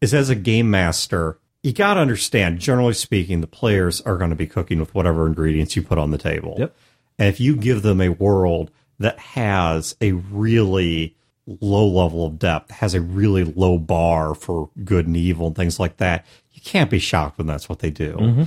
is 0.00 0.12
as 0.12 0.30
a 0.30 0.34
game 0.34 0.70
master, 0.70 1.38
you 1.62 1.72
got 1.72 1.94
to 1.94 2.00
understand, 2.00 2.58
generally 2.58 2.94
speaking, 2.94 3.40
the 3.40 3.46
players 3.46 4.00
are 4.02 4.16
going 4.16 4.30
to 4.30 4.36
be 4.36 4.46
cooking 4.46 4.80
with 4.80 4.94
whatever 4.94 5.26
ingredients 5.26 5.76
you 5.76 5.82
put 5.82 5.98
on 5.98 6.10
the 6.10 6.18
table. 6.18 6.56
Yep. 6.58 6.76
And 7.18 7.28
if 7.28 7.38
you 7.38 7.54
give 7.56 7.82
them 7.82 8.00
a 8.00 8.08
world 8.08 8.70
that 8.98 9.18
has 9.18 9.94
a 10.00 10.12
really 10.12 11.16
low 11.46 11.86
level 11.86 12.24
of 12.24 12.38
depth, 12.38 12.70
has 12.70 12.94
a 12.94 13.00
really 13.00 13.44
low 13.44 13.76
bar 13.78 14.34
for 14.34 14.70
good 14.84 15.06
and 15.06 15.16
evil 15.16 15.48
and 15.48 15.56
things 15.56 15.78
like 15.78 15.98
that, 15.98 16.24
you 16.60 16.70
can't 16.70 16.90
be 16.90 16.98
shocked 16.98 17.38
when 17.38 17.46
that's 17.46 17.68
what 17.68 17.78
they 17.78 17.90
do. 17.90 18.14
Mm-hmm. 18.14 18.42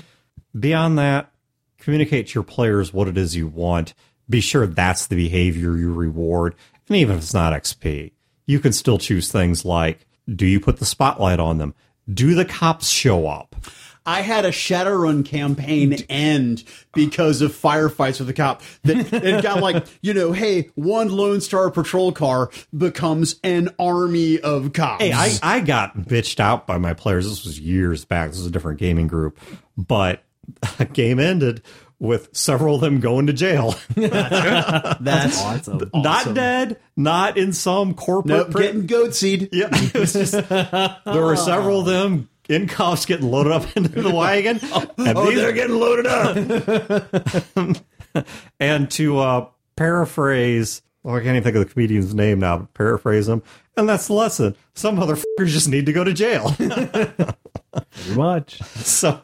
Beyond 0.59 0.99
that, 0.99 1.31
communicate 1.79 2.27
to 2.27 2.33
your 2.35 2.43
players 2.43 2.93
what 2.93 3.07
it 3.07 3.17
is 3.17 3.35
you 3.35 3.47
want. 3.47 3.93
Be 4.29 4.39
sure 4.39 4.67
that's 4.67 5.07
the 5.07 5.15
behavior 5.15 5.75
you 5.75 5.93
reward. 5.93 6.55
And 6.87 6.97
even 6.97 7.15
if 7.15 7.23
it's 7.23 7.33
not 7.33 7.53
XP, 7.53 8.11
you 8.45 8.59
can 8.59 8.73
still 8.73 8.97
choose 8.97 9.31
things 9.31 9.65
like 9.65 10.05
do 10.33 10.45
you 10.45 10.59
put 10.59 10.77
the 10.77 10.85
spotlight 10.85 11.39
on 11.39 11.57
them? 11.57 11.73
Do 12.11 12.35
the 12.35 12.45
cops 12.45 12.89
show 12.89 13.27
up? 13.27 13.55
I 14.05 14.21
had 14.21 14.45
a 14.45 14.49
Shadowrun 14.49 15.25
campaign 15.25 15.93
end 16.09 16.63
because 16.93 17.41
of 17.41 17.53
firefights 17.53 18.19
with 18.19 18.29
a 18.29 18.33
cop. 18.33 18.61
That 18.83 19.13
it 19.13 19.41
got 19.43 19.61
like, 19.61 19.85
you 20.01 20.13
know, 20.13 20.31
hey, 20.33 20.69
one 20.75 21.09
Lone 21.09 21.39
Star 21.41 21.71
patrol 21.71 22.11
car 22.11 22.49
becomes 22.75 23.39
an 23.43 23.69
army 23.79 24.39
of 24.39 24.73
cops. 24.73 25.03
Hey, 25.03 25.13
I, 25.13 25.37
I 25.41 25.59
got 25.61 25.95
bitched 25.97 26.39
out 26.39 26.67
by 26.67 26.77
my 26.77 26.93
players. 26.93 27.27
This 27.29 27.45
was 27.45 27.59
years 27.59 28.03
back. 28.05 28.29
This 28.29 28.39
was 28.39 28.47
a 28.47 28.51
different 28.51 28.79
gaming 28.79 29.07
group. 29.07 29.39
But 29.77 30.23
a 30.79 30.85
game 30.85 31.19
ended 31.19 31.61
with 31.99 32.27
several 32.33 32.75
of 32.75 32.81
them 32.81 32.99
going 32.99 33.27
to 33.27 33.33
jail. 33.33 33.75
That's 33.95 35.41
Awesome. 35.43 35.89
Not 35.93 36.33
dead, 36.35 36.79
not 36.97 37.37
in 37.37 37.53
some 37.53 37.93
corporate 37.93 38.37
nope, 38.37 38.51
pri- 38.51 38.61
getting 38.63 38.85
goat 38.87 39.15
seed. 39.15 39.49
Yeah, 39.53 39.69
just 39.69 40.33
there 40.33 40.97
were 41.05 41.37
several 41.37 41.79
of 41.79 41.85
them 41.85 42.29
in 42.49 42.67
cuffs 42.67 43.05
getting 43.05 43.29
loaded 43.31 43.51
up 43.53 43.77
into 43.77 44.01
the 44.01 44.13
wagon, 44.13 44.59
and 44.97 45.17
these 45.27 45.39
are 45.39 45.51
getting 45.53 45.75
loaded 45.77 46.05
up. 46.07 47.77
and 48.59 48.91
to 48.91 49.19
uh, 49.19 49.47
paraphrase, 49.75 50.81
well, 51.03 51.15
I 51.15 51.19
can't 51.19 51.29
even 51.35 51.43
think 51.43 51.55
of 51.55 51.65
the 51.67 51.73
comedian's 51.73 52.13
name 52.13 52.39
now, 52.39 52.57
but 52.59 52.73
paraphrase 52.73 53.27
him, 53.27 53.43
and 53.77 53.87
that's 53.87 54.07
the 54.07 54.13
lesson. 54.13 54.55
Some 54.75 54.97
motherfuckers 54.97 55.47
just 55.47 55.69
need 55.69 55.85
to 55.87 55.93
go 55.93 56.03
to 56.03 56.13
jail. 56.13 56.51
Pretty 56.57 58.15
much. 58.15 58.59
so, 58.61 59.19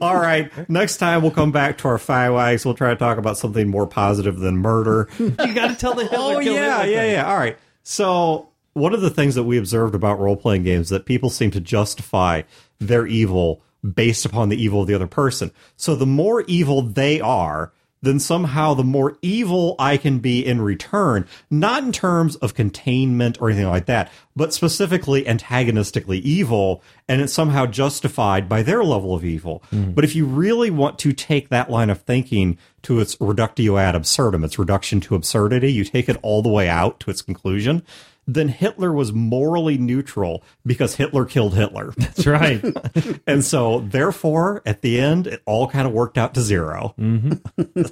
all 0.00 0.16
right, 0.16 0.50
next 0.68 0.96
time 0.98 1.22
we'll 1.22 1.30
come 1.30 1.52
back 1.52 1.78
to 1.78 1.88
our 1.88 1.98
firewags. 1.98 2.64
We'll 2.64 2.74
try 2.74 2.90
to 2.90 2.96
talk 2.96 3.18
about 3.18 3.36
something 3.36 3.68
more 3.68 3.86
positive 3.86 4.38
than 4.38 4.58
murder. 4.58 5.08
You 5.18 5.30
got 5.30 5.68
to 5.68 5.76
tell 5.76 5.94
the 5.94 6.04
Hitler 6.06 6.36
Oh 6.36 6.38
yeah, 6.38 6.52
yeah, 6.52 6.82
thing. 6.82 7.12
yeah. 7.12 7.30
All 7.30 7.36
right. 7.36 7.58
So 7.82 8.48
one 8.76 8.92
of 8.92 9.00
the 9.00 9.10
things 9.10 9.34
that 9.34 9.44
we 9.44 9.56
observed 9.56 9.94
about 9.94 10.20
role 10.20 10.36
playing 10.36 10.62
games 10.62 10.86
is 10.86 10.90
that 10.90 11.06
people 11.06 11.30
seem 11.30 11.50
to 11.50 11.60
justify 11.60 12.42
their 12.78 13.06
evil 13.06 13.62
based 13.94 14.26
upon 14.26 14.50
the 14.50 14.62
evil 14.62 14.82
of 14.82 14.86
the 14.86 14.94
other 14.94 15.06
person. 15.06 15.50
So 15.76 15.96
the 15.96 16.04
more 16.04 16.42
evil 16.42 16.82
they 16.82 17.18
are, 17.18 17.72
then 18.02 18.20
somehow 18.20 18.74
the 18.74 18.84
more 18.84 19.16
evil 19.22 19.76
I 19.78 19.96
can 19.96 20.18
be 20.18 20.44
in 20.44 20.60
return, 20.60 21.26
not 21.50 21.84
in 21.84 21.92
terms 21.92 22.36
of 22.36 22.52
containment 22.52 23.40
or 23.40 23.48
anything 23.48 23.66
like 23.68 23.86
that, 23.86 24.12
but 24.36 24.52
specifically 24.52 25.26
antagonistically 25.26 26.18
evil, 26.18 26.82
and 27.08 27.22
it's 27.22 27.32
somehow 27.32 27.64
justified 27.64 28.46
by 28.46 28.62
their 28.62 28.84
level 28.84 29.14
of 29.14 29.24
evil. 29.24 29.62
Mm. 29.72 29.94
But 29.94 30.04
if 30.04 30.14
you 30.14 30.26
really 30.26 30.70
want 30.70 30.98
to 30.98 31.14
take 31.14 31.48
that 31.48 31.70
line 31.70 31.88
of 31.88 32.02
thinking 32.02 32.58
to 32.82 33.00
its 33.00 33.16
reductio 33.20 33.78
ad 33.78 33.94
absurdum, 33.94 34.44
its 34.44 34.58
reduction 34.58 35.00
to 35.00 35.14
absurdity, 35.14 35.72
you 35.72 35.84
take 35.84 36.10
it 36.10 36.18
all 36.20 36.42
the 36.42 36.50
way 36.50 36.68
out 36.68 37.00
to 37.00 37.10
its 37.10 37.22
conclusion, 37.22 37.82
then 38.26 38.48
Hitler 38.48 38.92
was 38.92 39.12
morally 39.12 39.78
neutral 39.78 40.42
because 40.64 40.96
Hitler 40.96 41.24
killed 41.24 41.54
Hitler. 41.54 41.92
That's 41.96 42.26
right. 42.26 42.62
and 43.26 43.44
so, 43.44 43.80
therefore, 43.80 44.62
at 44.66 44.82
the 44.82 45.00
end, 45.00 45.26
it 45.26 45.42
all 45.46 45.68
kind 45.68 45.86
of 45.86 45.92
worked 45.92 46.18
out 46.18 46.34
to 46.34 46.40
0 46.40 46.94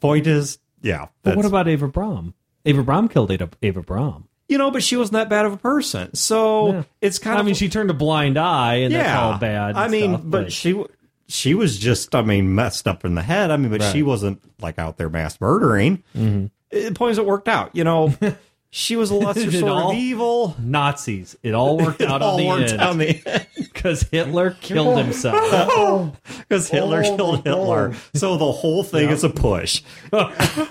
Point 0.00 0.26
is, 0.26 0.58
yeah. 0.80 1.08
but 1.22 1.36
what 1.36 1.44
about 1.46 1.68
Eva 1.68 1.88
Braun? 1.88 2.34
Eva 2.64 2.82
Braun 2.82 3.08
killed 3.08 3.30
Ava, 3.30 3.50
Eva 3.62 3.82
Braun. 3.82 4.24
you 4.48 4.58
know, 4.58 4.70
but 4.70 4.82
she 4.82 4.96
wasn't 4.96 5.14
that 5.14 5.28
bad 5.28 5.44
of 5.46 5.52
a 5.52 5.56
person. 5.56 6.14
So 6.14 6.72
Yeah. 6.72 6.82
it's 7.00 7.18
kind 7.18 7.36
I 7.36 7.40
of. 7.40 7.44
I 7.44 7.46
mean, 7.46 7.54
she 7.54 7.68
turned 7.68 7.90
a 7.90 7.94
blind 7.94 8.38
eye, 8.38 8.76
and 8.76 8.92
yeah. 8.92 9.02
that's 9.02 9.16
all 9.18 9.38
bad. 9.38 9.76
I 9.76 9.88
mean, 9.88 10.12
stuff, 10.12 10.22
but 10.24 10.52
she. 10.52 10.84
she 11.28 11.54
was 11.54 11.78
just, 11.78 12.14
I 12.14 12.22
mean, 12.22 12.54
messed 12.54 12.86
up 12.86 13.04
in 13.04 13.14
the 13.14 13.22
head. 13.22 13.50
I 13.50 13.56
mean, 13.56 13.70
but 13.70 13.82
she 13.82 14.02
wasn't 14.02 14.40
like 14.60 14.78
out 14.78 14.98
there 14.98 15.08
mass 15.08 15.40
murdering. 15.40 16.02
Mm-hmm. 16.16 16.46
The 16.70 16.92
point 16.92 17.12
is, 17.12 17.18
it 17.18 17.26
worked 17.26 17.48
out. 17.48 17.70
You 17.74 17.84
know, 17.84 18.14
she 18.74 18.96
was 18.96 19.10
a 19.10 19.14
lesser 19.14 19.50
sort 19.52 19.70
all- 19.70 19.90
of 19.90 19.96
evil. 19.96 20.56
Nazis. 20.58 21.36
It 21.42 21.52
all 21.54 21.76
worked 21.76 22.00
It 22.00 22.08
out 22.08 22.22
all 22.22 22.32
on 22.34 22.38
the 22.38 22.46
worked 22.48 22.72
in 22.72 22.98
the 22.98 23.22
end 23.28 23.46
because 23.56 24.02
Hitler 24.04 24.50
killed 24.60 24.98
oh. 24.98 25.02
himself. 25.02 26.20
because 26.40 26.68
Hitler 26.70 27.02
Oh, 27.04 27.16
killed 27.16 27.44
Hitler. 27.44 27.94
So 28.14 28.36
the 28.38 28.50
whole 28.50 28.82
thing 28.82 29.10
is 29.10 29.22
a 29.24 29.28
push. 29.30 29.82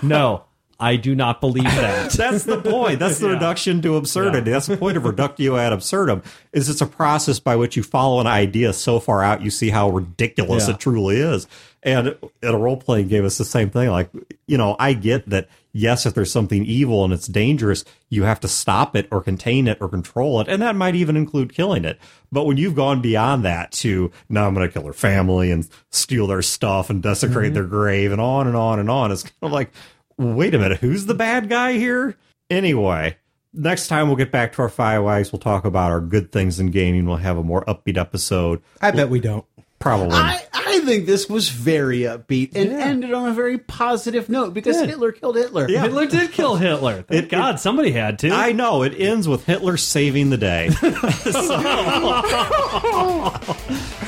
no, 0.02 0.44
I 0.80 0.96
do 0.96 1.14
not 1.14 1.40
believe 1.40 1.62
that. 1.62 2.10
That's 2.10 2.42
the 2.44 2.60
point. 2.60 2.98
That's 2.98 3.20
the 3.20 3.28
Yeah. 3.28 3.34
reduction 3.34 3.80
to 3.82 3.94
absurdity. 3.96 4.50
That's 4.50 4.66
the 4.66 4.76
point 4.76 4.96
of 4.96 5.04
reductio 5.04 5.56
ad 5.56 5.72
absurdum. 5.72 6.22
Is 6.52 6.68
it's 6.68 6.80
a 6.80 6.86
process 6.86 7.38
by 7.38 7.54
which 7.54 7.76
you 7.76 7.84
follow 7.84 8.20
an 8.20 8.26
idea 8.26 8.72
so 8.72 8.98
far 8.98 9.22
out 9.22 9.42
you 9.42 9.50
see 9.50 9.70
how 9.70 9.90
ridiculous 9.90 10.66
Yeah. 10.66 10.74
it 10.74 10.80
truly 10.80 11.18
is. 11.18 11.46
And 11.84 12.08
in 12.42 12.48
a 12.48 12.58
role 12.58 12.76
playing 12.76 13.08
game, 13.08 13.24
it's 13.24 13.38
the 13.38 13.44
same 13.44 13.70
thing. 13.70 13.90
Like, 13.90 14.10
you 14.48 14.58
know, 14.58 14.74
I 14.78 14.92
get 14.94 15.28
that. 15.30 15.48
Yes, 15.74 16.04
if 16.04 16.12
there's 16.12 16.30
something 16.30 16.66
evil 16.66 17.02
and 17.02 17.12
it's 17.12 17.26
dangerous, 17.26 17.84
you 18.10 18.24
have 18.24 18.40
to 18.40 18.48
stop 18.48 18.94
it 18.94 19.08
or 19.10 19.22
contain 19.22 19.66
it 19.66 19.78
or 19.80 19.88
control 19.88 20.40
it, 20.40 20.48
and 20.48 20.60
that 20.60 20.76
might 20.76 20.94
even 20.94 21.16
include 21.16 21.54
killing 21.54 21.84
it. 21.86 21.98
But 22.30 22.44
when 22.44 22.58
you've 22.58 22.74
gone 22.74 23.00
beyond 23.00 23.44
that 23.44 23.72
to 23.72 24.10
now 24.28 24.46
I'm 24.46 24.54
going 24.54 24.66
to 24.66 24.72
kill 24.72 24.82
their 24.82 24.92
family 24.92 25.50
and 25.50 25.66
steal 25.90 26.26
their 26.26 26.42
stuff 26.42 26.90
and 26.90 27.02
desecrate 27.02 27.46
mm-hmm. 27.46 27.54
their 27.54 27.64
grave 27.64 28.12
and 28.12 28.20
on 28.20 28.46
and 28.46 28.56
on 28.56 28.78
and 28.78 28.90
on, 28.90 29.12
it's 29.12 29.22
kind 29.22 29.32
of 29.42 29.52
like, 29.52 29.72
wait 30.18 30.54
a 30.54 30.58
minute, 30.58 30.80
who's 30.80 31.06
the 31.06 31.14
bad 31.14 31.48
guy 31.48 31.72
here? 31.72 32.16
Anyway, 32.50 33.16
next 33.54 33.88
time 33.88 34.08
we'll 34.08 34.16
get 34.16 34.30
back 34.30 34.52
to 34.52 34.62
our 34.62 34.68
fireworks. 34.68 35.32
We'll 35.32 35.40
talk 35.40 35.64
about 35.64 35.90
our 35.90 36.00
good 36.00 36.32
things 36.32 36.60
in 36.60 36.70
gaming. 36.70 37.06
We'll 37.06 37.16
have 37.16 37.38
a 37.38 37.42
more 37.42 37.64
upbeat 37.64 37.96
episode. 37.96 38.62
I 38.82 38.90
bet 38.90 39.08
we 39.08 39.20
don't. 39.20 39.46
Probably. 39.78 40.14
I, 40.14 40.46
I 40.51 40.51
think 40.84 41.06
this 41.06 41.28
was 41.28 41.48
very 41.48 42.00
upbeat 42.00 42.54
and 42.54 42.70
ended 42.72 43.12
on 43.12 43.28
a 43.28 43.32
very 43.32 43.58
positive 43.58 44.28
note 44.28 44.54
because 44.54 44.80
Hitler 44.80 45.12
killed 45.12 45.36
Hitler. 45.36 45.68
Yeah. 45.68 45.82
Hitler 45.82 46.06
did 46.06 46.32
kill 46.32 46.56
Hitler. 46.56 47.02
Thank 47.02 47.24
It- 47.24 47.30
God, 47.30 47.60
somebody 47.60 47.92
had 47.92 48.18
to. 48.20 48.30
I 48.30 48.52
know 48.52 48.82
it 48.82 48.94
ends 48.98 49.26
with 49.28 49.44
Hitler 49.44 49.76
saving 49.76 50.30
the 50.30 50.36
day. 50.36 50.70
so, 50.80 50.90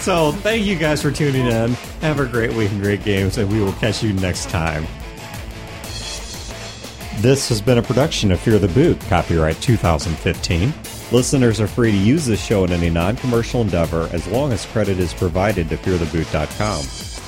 so 0.00 0.32
thank 0.42 0.64
you 0.66 0.76
guys 0.76 1.02
for 1.02 1.10
tuning 1.10 1.46
in. 1.46 1.72
Have 2.00 2.20
a 2.20 2.26
great 2.26 2.52
week 2.54 2.70
and 2.70 2.82
great 2.82 3.04
games, 3.04 3.38
and 3.38 3.50
we 3.52 3.60
will 3.60 3.72
catch 3.74 4.02
you 4.02 4.12
next 4.14 4.48
time. 4.50 4.86
This 7.20 7.48
has 7.48 7.60
been 7.60 7.78
a 7.78 7.82
production 7.82 8.32
of 8.32 8.40
Fear 8.40 8.58
the 8.58 8.68
Boot, 8.68 9.00
copyright 9.02 9.60
2015. 9.62 10.72
Listeners 11.12 11.60
are 11.60 11.66
free 11.66 11.90
to 11.92 11.96
use 11.96 12.26
this 12.26 12.44
show 12.44 12.64
in 12.64 12.72
any 12.72 12.90
non 12.90 13.16
commercial 13.16 13.60
endeavor 13.60 14.08
as 14.12 14.26
long 14.26 14.52
as 14.52 14.66
credit 14.66 14.98
is 14.98 15.14
provided 15.14 15.68
to 15.68 15.76
feartheboot.com. 15.76 16.84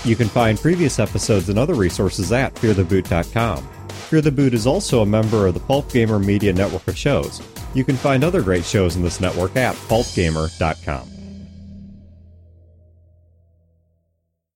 You 0.09 0.17
can 0.17 0.29
find 0.29 0.59
previous 0.59 0.99
episodes 0.99 1.49
and 1.49 1.59
other 1.59 1.75
resources 1.75 2.33
at 2.33 2.55
feartheboot.com. 2.55 3.69
Fear 3.89 4.21
the 4.21 4.31
Boot 4.31 4.55
is 4.55 4.67
also 4.67 5.03
a 5.03 5.07
member 5.07 5.47
of 5.47 5.55
the 5.55 5.61
Pulp 5.61 5.91
Gamer 5.93 6.19
Media 6.19 6.53
network 6.53 6.87
of 6.87 6.97
shows. 6.97 7.43
You 7.75 7.85
can 7.85 7.97
find 7.97 8.23
other 8.23 8.41
great 8.41 8.65
shows 8.65 8.97
in 8.97 9.03
this 9.03 9.21
network 9.21 9.57
at 9.57 9.75
pulpgamer.com. 9.75 11.16